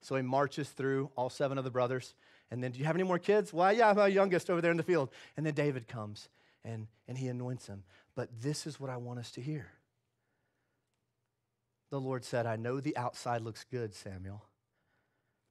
So 0.00 0.16
he 0.16 0.22
marches 0.22 0.68
through 0.70 1.10
all 1.16 1.30
seven 1.30 1.58
of 1.58 1.64
the 1.64 1.70
brothers. 1.70 2.14
And 2.50 2.62
then, 2.62 2.72
do 2.72 2.78
you 2.78 2.84
have 2.84 2.96
any 2.96 3.04
more 3.04 3.18
kids? 3.18 3.52
Well, 3.52 3.72
yeah, 3.72 3.92
my 3.92 4.08
youngest 4.08 4.50
over 4.50 4.60
there 4.60 4.70
in 4.70 4.76
the 4.76 4.82
field. 4.82 5.10
And 5.36 5.46
then 5.46 5.54
David 5.54 5.86
comes 5.86 6.28
and, 6.64 6.86
and 7.06 7.16
he 7.16 7.28
anoints 7.28 7.66
him. 7.66 7.84
But 8.14 8.28
this 8.40 8.66
is 8.66 8.80
what 8.80 8.90
I 8.90 8.96
want 8.96 9.18
us 9.18 9.30
to 9.32 9.40
hear. 9.40 9.68
The 11.90 12.00
Lord 12.00 12.24
said, 12.24 12.46
I 12.46 12.56
know 12.56 12.80
the 12.80 12.96
outside 12.96 13.42
looks 13.42 13.64
good, 13.70 13.94
Samuel, 13.94 14.44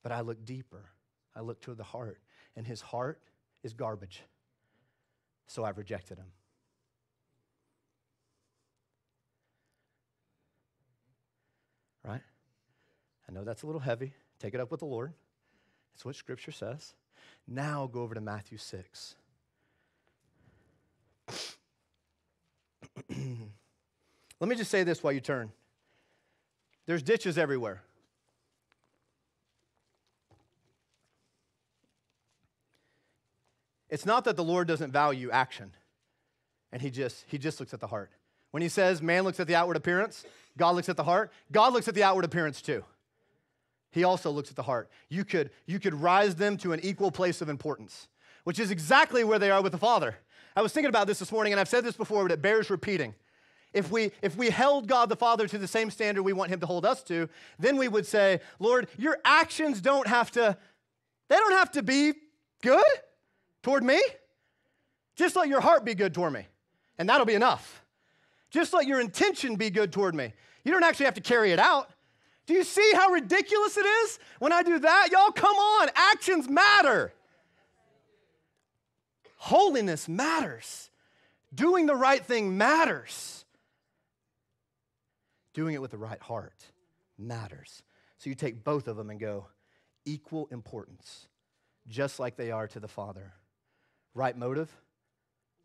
but 0.03 0.11
I 0.11 0.21
look 0.21 0.45
deeper. 0.45 0.85
I 1.35 1.41
look 1.41 1.61
to 1.61 1.73
the 1.73 1.83
heart. 1.83 2.19
And 2.55 2.65
his 2.65 2.81
heart 2.81 3.21
is 3.63 3.73
garbage. 3.73 4.23
So 5.47 5.63
I've 5.63 5.77
rejected 5.77 6.17
him. 6.17 6.31
Right? 12.03 12.21
I 13.27 13.31
know 13.31 13.43
that's 13.43 13.63
a 13.63 13.65
little 13.65 13.81
heavy. 13.81 14.13
Take 14.39 14.53
it 14.53 14.59
up 14.59 14.71
with 14.71 14.79
the 14.79 14.85
Lord. 14.85 15.13
It's 15.93 16.05
what 16.05 16.15
Scripture 16.15 16.51
says. 16.51 16.93
Now 17.47 17.89
go 17.91 18.01
over 18.01 18.15
to 18.15 18.21
Matthew 18.21 18.57
6. 18.57 19.15
Let 24.39 24.49
me 24.49 24.55
just 24.55 24.71
say 24.71 24.83
this 24.83 25.03
while 25.03 25.13
you 25.13 25.19
turn 25.19 25.51
there's 26.85 27.03
ditches 27.03 27.37
everywhere. 27.37 27.83
It's 33.89 34.07
not 34.07 34.23
that 34.23 34.35
the 34.35 34.43
Lord 34.43 34.67
doesn't 34.67 34.91
value 34.91 35.29
action 35.29 35.71
and 36.71 36.81
he 36.81 36.89
just 36.89 37.25
he 37.27 37.37
just 37.37 37.59
looks 37.59 37.73
at 37.73 37.79
the 37.79 37.87
heart. 37.87 38.11
When 38.51 38.63
he 38.63 38.69
says 38.69 39.01
man 39.01 39.23
looks 39.23 39.39
at 39.39 39.47
the 39.47 39.55
outward 39.55 39.77
appearance, 39.77 40.25
God 40.57 40.75
looks 40.75 40.89
at 40.89 40.97
the 40.97 41.03
heart, 41.03 41.31
God 41.51 41.73
looks 41.73 41.87
at 41.87 41.95
the 41.95 42.03
outward 42.03 42.25
appearance 42.25 42.61
too. 42.61 42.83
He 43.91 44.03
also 44.03 44.29
looks 44.29 44.49
at 44.49 44.55
the 44.55 44.63
heart. 44.63 44.89
You 45.09 45.25
could, 45.25 45.49
you 45.65 45.79
could 45.79 45.93
rise 45.93 46.35
them 46.35 46.57
to 46.57 46.73
an 46.73 46.79
equal 46.83 47.11
place 47.11 47.41
of 47.41 47.49
importance, 47.49 48.07
which 48.43 48.59
is 48.59 48.71
exactly 48.71 49.23
where 49.23 49.39
they 49.39 49.51
are 49.51 49.61
with 49.61 49.71
the 49.71 49.77
Father. 49.77 50.17
I 50.55 50.61
was 50.61 50.73
thinking 50.73 50.89
about 50.89 51.07
this 51.07 51.19
this 51.19 51.31
morning, 51.31 51.53
and 51.53 51.59
I've 51.59 51.69
said 51.69 51.83
this 51.83 51.95
before, 51.95 52.23
but 52.23 52.31
it 52.31 52.41
bears 52.41 52.69
repeating. 52.69 53.15
If 53.73 53.91
we, 53.91 54.11
if 54.21 54.35
we 54.35 54.49
held 54.49 54.87
God 54.87 55.09
the 55.09 55.15
Father 55.15 55.47
to 55.47 55.57
the 55.57 55.67
same 55.67 55.91
standard 55.91 56.23
we 56.23 56.33
want 56.33 56.51
Him 56.51 56.59
to 56.59 56.65
hold 56.65 56.85
us 56.85 57.03
to, 57.03 57.29
then 57.59 57.77
we 57.77 57.87
would 57.87 58.05
say, 58.05 58.41
Lord, 58.59 58.87
your 58.97 59.17
actions 59.23 59.81
don't 59.81 60.07
have 60.07 60.31
to, 60.31 60.57
they 61.27 61.35
don't 61.35 61.53
have 61.53 61.71
to 61.71 61.83
be 61.83 62.13
good 62.61 62.83
toward 63.61 63.83
me. 63.83 64.01
Just 65.15 65.35
let 65.35 65.47
your 65.47 65.61
heart 65.61 65.85
be 65.85 65.93
good 65.93 66.13
toward 66.13 66.33
me, 66.33 66.47
and 66.97 67.07
that'll 67.09 67.25
be 67.25 67.35
enough. 67.35 67.83
Just 68.49 68.73
let 68.73 68.87
your 68.87 68.99
intention 68.99 69.55
be 69.55 69.69
good 69.69 69.91
toward 69.91 70.15
me. 70.15 70.33
You 70.63 70.71
don't 70.71 70.83
actually 70.83 71.05
have 71.05 71.15
to 71.15 71.21
carry 71.21 71.51
it 71.51 71.59
out. 71.59 71.91
Do 72.49 72.55
you 72.55 72.63
see 72.63 72.93
how 72.95 73.11
ridiculous 73.11 73.77
it 73.77 73.85
is 73.85 74.17
when 74.39 74.51
I 74.51 74.63
do 74.63 74.79
that? 74.79 75.09
Y'all, 75.11 75.29
come 75.29 75.55
on. 75.55 75.89
Actions 75.93 76.49
matter. 76.49 77.13
Holiness 79.35 80.09
matters. 80.09 80.89
Doing 81.53 81.85
the 81.85 81.93
right 81.93 82.25
thing 82.25 82.57
matters. 82.57 83.45
Doing 85.53 85.75
it 85.75 85.81
with 85.81 85.91
the 85.91 85.99
right 85.99 86.19
heart 86.23 86.65
matters. 87.19 87.83
So 88.17 88.31
you 88.31 88.35
take 88.35 88.63
both 88.63 88.87
of 88.87 88.97
them 88.97 89.11
and 89.11 89.19
go, 89.19 89.45
equal 90.05 90.47
importance, 90.51 91.27
just 91.87 92.19
like 92.19 92.35
they 92.35 92.49
are 92.49 92.67
to 92.69 92.79
the 92.79 92.87
Father. 92.87 93.31
Right 94.15 94.35
motive, 94.35 94.75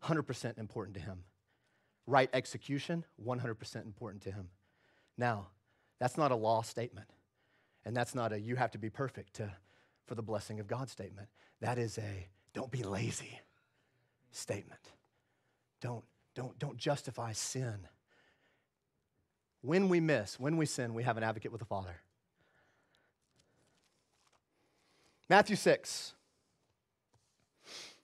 100% 0.03 0.59
important 0.59 0.97
to 0.97 1.01
Him. 1.01 1.23
Right 2.05 2.29
execution, 2.31 3.05
100% 3.25 3.85
important 3.85 4.21
to 4.21 4.31
Him. 4.31 4.49
Now, 5.17 5.47
that's 5.99 6.17
not 6.17 6.31
a 6.31 6.35
law 6.35 6.61
statement. 6.61 7.07
And 7.85 7.95
that's 7.95 8.15
not 8.15 8.33
a 8.33 8.39
you 8.39 8.55
have 8.55 8.71
to 8.71 8.77
be 8.77 8.89
perfect 8.89 9.35
to, 9.35 9.51
for 10.05 10.15
the 10.15 10.23
blessing 10.23 10.59
of 10.59 10.67
God 10.67 10.89
statement. 10.89 11.29
That 11.61 11.77
is 11.77 11.97
a 11.97 12.27
don't 12.53 12.71
be 12.71 12.83
lazy 12.83 13.39
statement. 14.31 14.81
Don't, 15.81 16.03
don't, 16.33 16.57
don't 16.57 16.77
justify 16.77 17.33
sin. 17.33 17.87
When 19.61 19.89
we 19.89 19.99
miss, 19.99 20.39
when 20.39 20.57
we 20.57 20.65
sin, 20.65 20.93
we 20.93 21.03
have 21.03 21.17
an 21.17 21.23
advocate 21.23 21.51
with 21.51 21.59
the 21.59 21.65
Father. 21.65 22.01
Matthew 25.29 25.55
6. 25.55 26.13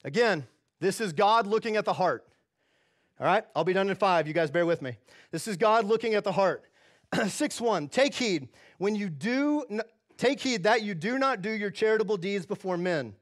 Again, 0.03 0.47
this 0.79 0.99
is 0.99 1.13
God 1.13 1.45
looking 1.45 1.75
at 1.75 1.85
the 1.85 1.93
heart. 1.93 2.27
All 3.19 3.27
right, 3.27 3.45
I'll 3.55 3.63
be 3.63 3.73
done 3.73 3.87
in 3.89 3.95
five. 3.95 4.27
You 4.27 4.33
guys 4.33 4.49
bear 4.49 4.65
with 4.65 4.81
me. 4.81 4.97
This 5.29 5.47
is 5.47 5.55
God 5.55 5.85
looking 5.85 6.15
at 6.15 6.23
the 6.23 6.31
heart. 6.31 6.63
6 7.27 7.61
1 7.61 7.87
Take 7.89 8.15
heed 8.15 8.47
when 8.77 8.95
you 8.95 9.09
do, 9.09 9.65
take 10.17 10.39
heed 10.39 10.63
that 10.63 10.81
you 10.81 10.95
do 10.95 11.19
not 11.19 11.41
do 11.41 11.51
your 11.51 11.71
charitable 11.71 12.17
deeds 12.17 12.45
before 12.45 12.77
men 12.77 13.13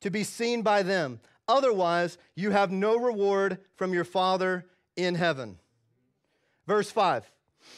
to 0.00 0.10
be 0.10 0.24
seen 0.24 0.62
by 0.62 0.82
them. 0.82 1.20
Otherwise, 1.48 2.18
you 2.34 2.50
have 2.50 2.70
no 2.70 2.96
reward 2.96 3.58
from 3.76 3.94
your 3.94 4.04
Father 4.04 4.66
in 4.96 5.14
heaven. 5.14 5.58
Verse 6.66 6.90
5 6.90 7.30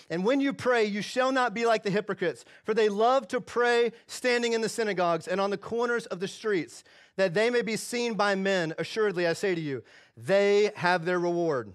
And 0.08 0.24
when 0.24 0.40
you 0.40 0.52
pray, 0.52 0.84
you 0.84 1.02
shall 1.02 1.32
not 1.32 1.54
be 1.54 1.66
like 1.66 1.82
the 1.82 1.90
hypocrites, 1.90 2.44
for 2.64 2.72
they 2.72 2.88
love 2.88 3.28
to 3.28 3.40
pray 3.40 3.92
standing 4.06 4.54
in 4.54 4.60
the 4.62 4.68
synagogues 4.68 5.28
and 5.28 5.40
on 5.40 5.50
the 5.50 5.58
corners 5.58 6.06
of 6.06 6.20
the 6.20 6.28
streets, 6.28 6.82
that 7.16 7.34
they 7.34 7.50
may 7.50 7.62
be 7.62 7.76
seen 7.76 8.14
by 8.14 8.34
men. 8.34 8.74
Assuredly, 8.78 9.26
I 9.26 9.34
say 9.34 9.54
to 9.54 9.60
you, 9.60 9.82
they 10.16 10.70
have 10.76 11.04
their 11.04 11.18
reward. 11.18 11.72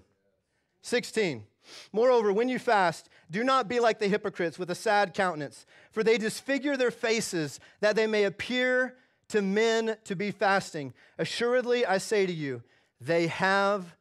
16 0.82 1.44
Moreover, 1.92 2.32
when 2.32 2.48
you 2.48 2.58
fast, 2.58 3.08
do 3.30 3.44
not 3.44 3.68
be 3.68 3.80
like 3.80 3.98
the 3.98 4.08
hypocrites 4.08 4.58
with 4.58 4.70
a 4.70 4.74
sad 4.74 5.14
countenance, 5.14 5.66
for 5.90 6.02
they 6.02 6.18
disfigure 6.18 6.76
their 6.76 6.90
faces 6.90 7.60
that 7.80 7.96
they 7.96 8.06
may 8.06 8.24
appear 8.24 8.96
to 9.28 9.42
men 9.42 9.96
to 10.04 10.14
be 10.14 10.30
fasting. 10.30 10.92
Assuredly, 11.18 11.86
I 11.86 11.98
say 11.98 12.26
to 12.26 12.32
you, 12.32 12.62
they 13.00 13.26
have 13.28 13.96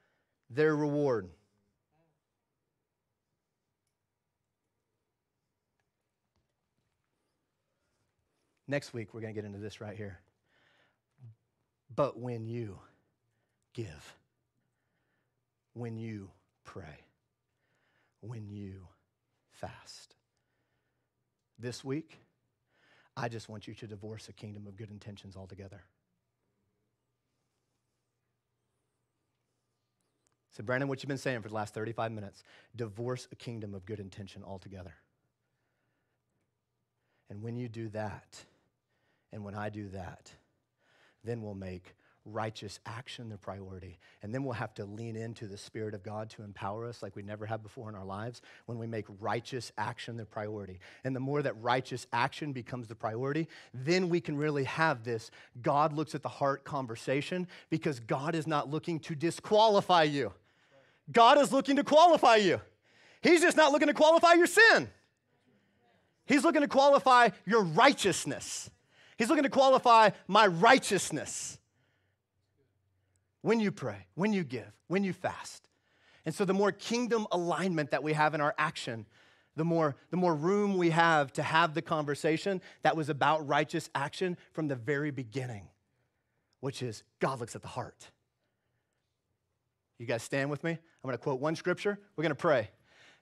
their 0.49 0.75
reward. 0.75 1.29
Next 8.67 8.93
week, 8.93 9.13
we're 9.13 9.21
going 9.21 9.33
to 9.33 9.39
get 9.39 9.45
into 9.45 9.59
this 9.59 9.81
right 9.81 9.95
here. 9.95 10.19
But 11.95 12.17
when 12.17 12.47
you 12.47 12.79
give, 13.73 14.15
when 15.73 15.97
you 15.97 16.29
pray, 16.63 17.05
when 18.21 18.49
you 18.49 18.87
fast. 19.63 20.15
This 21.57 21.85
week, 21.85 22.19
I 23.15 23.29
just 23.29 23.47
want 23.47 23.65
you 23.65 23.73
to 23.75 23.87
divorce 23.87 24.27
a 24.27 24.33
kingdom 24.33 24.67
of 24.67 24.75
good 24.75 24.91
intentions 24.91 25.37
altogether. 25.37 25.83
So, 30.51 30.63
Brandon, 30.63 30.89
what 30.89 31.01
you've 31.01 31.07
been 31.07 31.17
saying 31.17 31.41
for 31.41 31.47
the 31.47 31.55
last 31.55 31.73
35 31.73 32.11
minutes 32.11 32.43
divorce 32.75 33.29
a 33.31 33.35
kingdom 33.35 33.73
of 33.73 33.85
good 33.85 34.01
intention 34.01 34.43
altogether. 34.43 34.95
And 37.29 37.41
when 37.41 37.55
you 37.55 37.69
do 37.69 37.87
that, 37.89 38.43
and 39.31 39.45
when 39.45 39.55
I 39.55 39.69
do 39.69 39.87
that, 39.89 40.29
then 41.23 41.41
we'll 41.41 41.55
make 41.55 41.95
righteous 42.25 42.79
action 42.85 43.29
the 43.29 43.37
priority. 43.37 43.99
And 44.21 44.33
then 44.33 44.43
we'll 44.43 44.53
have 44.53 44.73
to 44.75 44.85
lean 44.85 45.15
into 45.15 45.47
the 45.47 45.57
Spirit 45.57 45.93
of 45.93 46.03
God 46.03 46.29
to 46.31 46.43
empower 46.43 46.85
us 46.85 47.03
like 47.03 47.15
we 47.15 47.23
never 47.23 47.45
have 47.45 47.63
before 47.63 47.89
in 47.89 47.95
our 47.95 48.05
lives 48.05 48.41
when 48.65 48.77
we 48.77 48.87
make 48.87 49.05
righteous 49.19 49.71
action 49.77 50.17
the 50.17 50.25
priority. 50.25 50.79
And 51.03 51.15
the 51.15 51.19
more 51.19 51.41
that 51.41 51.61
righteous 51.61 52.07
action 52.13 52.53
becomes 52.53 52.87
the 52.87 52.95
priority, 52.95 53.47
then 53.73 54.09
we 54.09 54.21
can 54.21 54.37
really 54.37 54.63
have 54.65 55.03
this 55.03 55.31
God 55.61 55.93
looks 55.93 56.15
at 56.15 56.23
the 56.23 56.29
heart 56.29 56.63
conversation 56.63 57.47
because 57.69 57.99
God 57.99 58.35
is 58.35 58.47
not 58.47 58.69
looking 58.69 58.99
to 59.01 59.15
disqualify 59.15 60.03
you. 60.03 60.31
God 61.11 61.37
is 61.39 61.51
looking 61.51 61.75
to 61.75 61.83
qualify 61.83 62.37
you. 62.37 62.61
He's 63.21 63.41
just 63.41 63.57
not 63.57 63.71
looking 63.71 63.87
to 63.87 63.93
qualify 63.93 64.33
your 64.33 64.47
sin. 64.47 64.89
He's 66.25 66.43
looking 66.43 66.61
to 66.61 66.67
qualify 66.67 67.29
your 67.45 67.63
righteousness. 67.63 68.69
He's 69.17 69.29
looking 69.29 69.43
to 69.43 69.49
qualify 69.49 70.11
my 70.27 70.47
righteousness. 70.47 71.57
When 73.43 73.59
you 73.59 73.71
pray, 73.71 74.07
when 74.15 74.33
you 74.33 74.43
give, 74.43 74.71
when 74.87 75.03
you 75.03 75.13
fast. 75.13 75.67
And 76.25 76.33
so 76.33 76.45
the 76.45 76.53
more 76.53 76.71
kingdom 76.71 77.27
alignment 77.31 77.91
that 77.91 78.01
we 78.01 78.13
have 78.13 78.33
in 78.33 78.41
our 78.41 78.55
action, 78.57 79.05
the 79.55 79.65
more, 79.65 79.95
the 80.09 80.17
more 80.17 80.33
room 80.33 80.77
we 80.77 80.89
have 80.89 81.31
to 81.33 81.43
have 81.43 81.73
the 81.73 81.81
conversation 81.81 82.61
that 82.81 82.95
was 82.95 83.09
about 83.09 83.47
righteous 83.47 83.89
action 83.93 84.37
from 84.53 84.69
the 84.69 84.75
very 84.75 85.11
beginning, 85.11 85.67
which 86.61 86.81
is 86.81 87.03
God 87.19 87.39
looks 87.41 87.55
at 87.55 87.61
the 87.61 87.67
heart. 87.67 88.09
You 89.99 90.05
guys 90.05 90.23
stand 90.23 90.49
with 90.49 90.63
me? 90.63 90.71
I'm 90.71 91.11
to 91.11 91.17
quote 91.17 91.41
one 91.41 91.55
scripture. 91.55 91.99
We're 92.15 92.23
to 92.29 92.35
pray. 92.35 92.71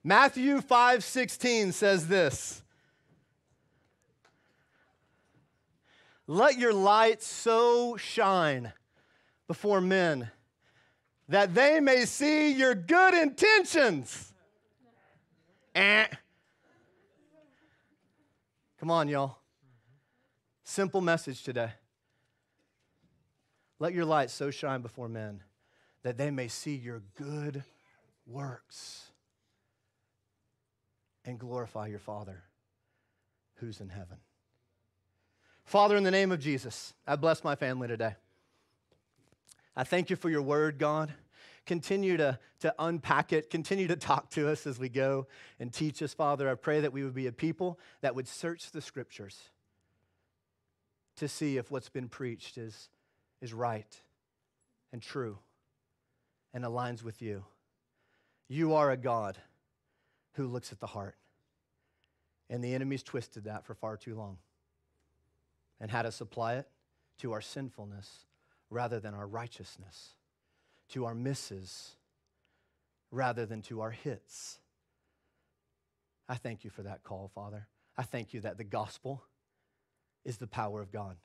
Matthew 0.04 0.62
5 0.62 1.04
16 1.04 1.72
says 1.72 2.08
this 2.08 2.62
Let 6.28 6.60
your 6.60 6.74
light 6.74 7.24
so 7.24 7.98
shine 7.98 8.72
before 9.52 9.82
men 9.82 10.32
that 11.28 11.54
they 11.54 11.82
may 11.82 12.06
see 12.06 12.54
your 12.54 12.74
good 12.74 13.14
intentions. 13.14 14.32
Eh. 15.76 16.08
Come 18.80 18.90
on, 18.90 19.10
y'all. 19.10 19.40
Simple 20.64 21.02
message 21.02 21.44
today. 21.44 21.72
Let 23.78 23.94
your 23.94 24.06
light 24.06 24.30
so 24.30 24.52
shine 24.52 24.82
before 24.82 25.10
men 25.10 25.44
that 26.04 26.18
they 26.18 26.32
may 26.32 26.48
see 26.48 26.76
your 26.76 27.02
good 27.18 27.66
works 28.26 29.10
and 31.26 31.38
glorify 31.38 31.88
your 31.88 32.00
Father 32.00 32.42
who's 33.56 33.82
in 33.82 33.90
heaven. 33.90 34.16
Father, 35.66 35.98
in 35.98 36.04
the 36.04 36.10
name 36.10 36.32
of 36.32 36.40
Jesus, 36.40 36.94
I 37.06 37.18
bless 37.18 37.44
my 37.44 37.56
family 37.56 37.90
today. 37.90 38.16
I 39.76 39.84
thank 39.84 40.10
you 40.10 40.16
for 40.16 40.30
your 40.30 40.42
word, 40.42 40.78
God. 40.78 41.14
Continue 41.66 42.18
to, 42.18 42.40
to 42.62 42.74
unpack 42.80 43.32
it, 43.32 43.50
continue 43.50 43.88
to 43.88 43.96
talk 43.96 44.30
to 44.32 44.50
us 44.50 44.66
as 44.66 44.80
we 44.80 44.90
go 44.90 45.28
and 45.60 45.72
teach 45.72 46.02
us, 46.02 46.14
Father. 46.14 46.50
I 46.50 46.56
pray 46.56 46.82
that 46.82 46.92
we 46.92 47.04
would 47.04 47.14
be 47.14 47.28
a 47.28 47.32
people 47.32 47.80
that 48.02 48.16
would 48.16 48.28
search 48.28 48.72
the 48.72 48.82
scriptures 48.82 49.40
to 51.18 51.28
see 51.28 51.58
if 51.58 51.70
what's 51.70 51.90
been 51.90 52.10
preached 52.10 52.58
is, 52.58 52.90
is 53.42 53.54
right 53.54 54.02
and 54.92 55.02
true 55.02 55.38
and 56.54 56.64
aligns 56.64 57.04
with 57.04 57.22
you. 57.22 57.46
You 58.48 58.74
are 58.74 58.92
a 58.92 58.98
God 58.98 59.38
who 60.34 60.48
looks 60.48 60.72
at 60.72 60.80
the 60.80 60.88
heart. 60.88 61.16
And 62.50 62.64
the 62.64 62.74
enemy's 62.74 63.04
twisted 63.04 63.46
that 63.46 63.66
for 63.66 63.76
far 63.76 63.96
too 63.96 64.16
long 64.16 64.38
and 65.80 65.90
had 65.90 66.06
us 66.06 66.20
apply 66.20 66.56
it 66.56 66.68
to 67.20 67.32
our 67.32 67.40
sinfulness 67.40 68.26
rather 68.72 69.00
than 69.00 69.14
our 69.14 69.28
righteousness, 69.28 70.16
to 70.90 71.06
our 71.06 71.14
misses 71.14 71.96
rather 73.12 73.46
than 73.46 73.62
to 73.64 73.82
our 73.82 73.92
hits. 73.92 74.60
I 76.28 76.36
thank 76.36 76.64
you 76.64 76.70
for 76.70 76.84
that 76.84 77.04
call, 77.04 77.30
Father. 77.36 77.68
I 77.98 78.04
thank 78.04 78.34
you 78.34 78.40
that 78.42 78.58
the 78.58 78.64
gospel 78.64 79.22
is 80.24 80.38
the 80.38 80.48
power 80.48 80.82
of 80.82 80.92
God. 80.92 81.18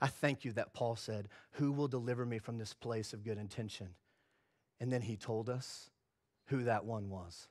I 0.00 0.08
thank 0.08 0.44
you 0.44 0.52
that 0.52 0.74
Paul 0.74 0.96
said, 0.96 1.28
Who 1.52 1.70
will 1.70 1.86
deliver 1.86 2.26
me 2.26 2.38
from 2.38 2.58
this 2.58 2.74
place 2.74 3.12
of 3.12 3.24
good 3.24 3.38
intention? 3.38 3.90
And 4.80 4.92
then 4.92 5.02
he 5.02 5.16
told 5.16 5.48
us 5.48 5.90
who 6.46 6.64
that 6.64 6.84
one 6.84 7.08
was. 7.08 7.46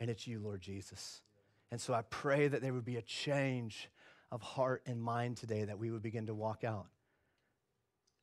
And 0.00 0.10
it's 0.10 0.26
you, 0.26 0.40
Lord 0.40 0.60
Jesus. 0.60 1.22
And 1.70 1.80
so 1.80 1.94
I 1.94 2.02
pray 2.02 2.48
that 2.48 2.62
there 2.62 2.72
would 2.72 2.84
be 2.84 2.96
a 2.96 3.02
change 3.02 3.88
of 4.32 4.42
heart 4.42 4.82
and 4.86 5.00
mind 5.00 5.36
today 5.36 5.64
that 5.64 5.78
we 5.78 5.90
would 5.92 6.02
begin 6.02 6.26
to 6.26 6.34
walk 6.34 6.64
out, 6.64 6.86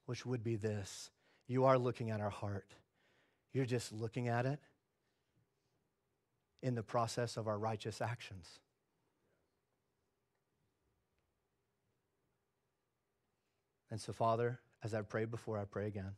which 0.05 0.25
would 0.25 0.43
be 0.43 0.55
this 0.55 1.09
you 1.47 1.65
are 1.65 1.77
looking 1.77 2.09
at 2.09 2.21
our 2.21 2.29
heart, 2.29 2.73
you're 3.53 3.65
just 3.65 3.91
looking 3.91 4.27
at 4.27 4.45
it 4.45 4.59
in 6.61 6.75
the 6.75 6.83
process 6.83 7.35
of 7.35 7.47
our 7.47 7.57
righteous 7.57 8.01
actions. 8.01 8.59
And 13.91 13.99
so, 14.01 14.13
Father, 14.13 14.59
as 14.81 14.93
I 14.93 15.01
prayed 15.01 15.29
before, 15.29 15.59
I 15.59 15.65
pray 15.65 15.87
again. 15.87 16.13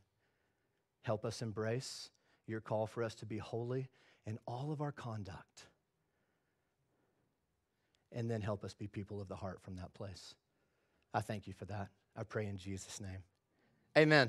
Help 1.02 1.26
us 1.26 1.42
embrace 1.42 2.10
your 2.48 2.62
call 2.62 2.88
for 2.88 3.04
us 3.04 3.16
to 3.16 3.26
be 3.26 3.38
holy 3.38 3.90
in 4.26 4.40
all 4.48 4.72
of 4.72 4.82
our 4.82 4.92
conduct 4.92 5.68
and 8.12 8.32
then 8.32 8.42
help 8.42 8.64
us 8.64 8.74
be 8.74 8.88
people 8.88 9.20
of 9.20 9.28
the 9.28 9.36
heart 9.36 9.62
from 9.62 9.76
that 9.76 9.94
place. 9.94 10.34
I 11.14 11.22
thank 11.22 11.48
you 11.48 11.54
for 11.54 11.66
that. 11.66 11.90
I 12.16 12.24
pray 12.24 12.46
in 12.46 12.58
Jesus' 12.58 13.02
name. 13.02 13.24
Amen. 13.98 14.24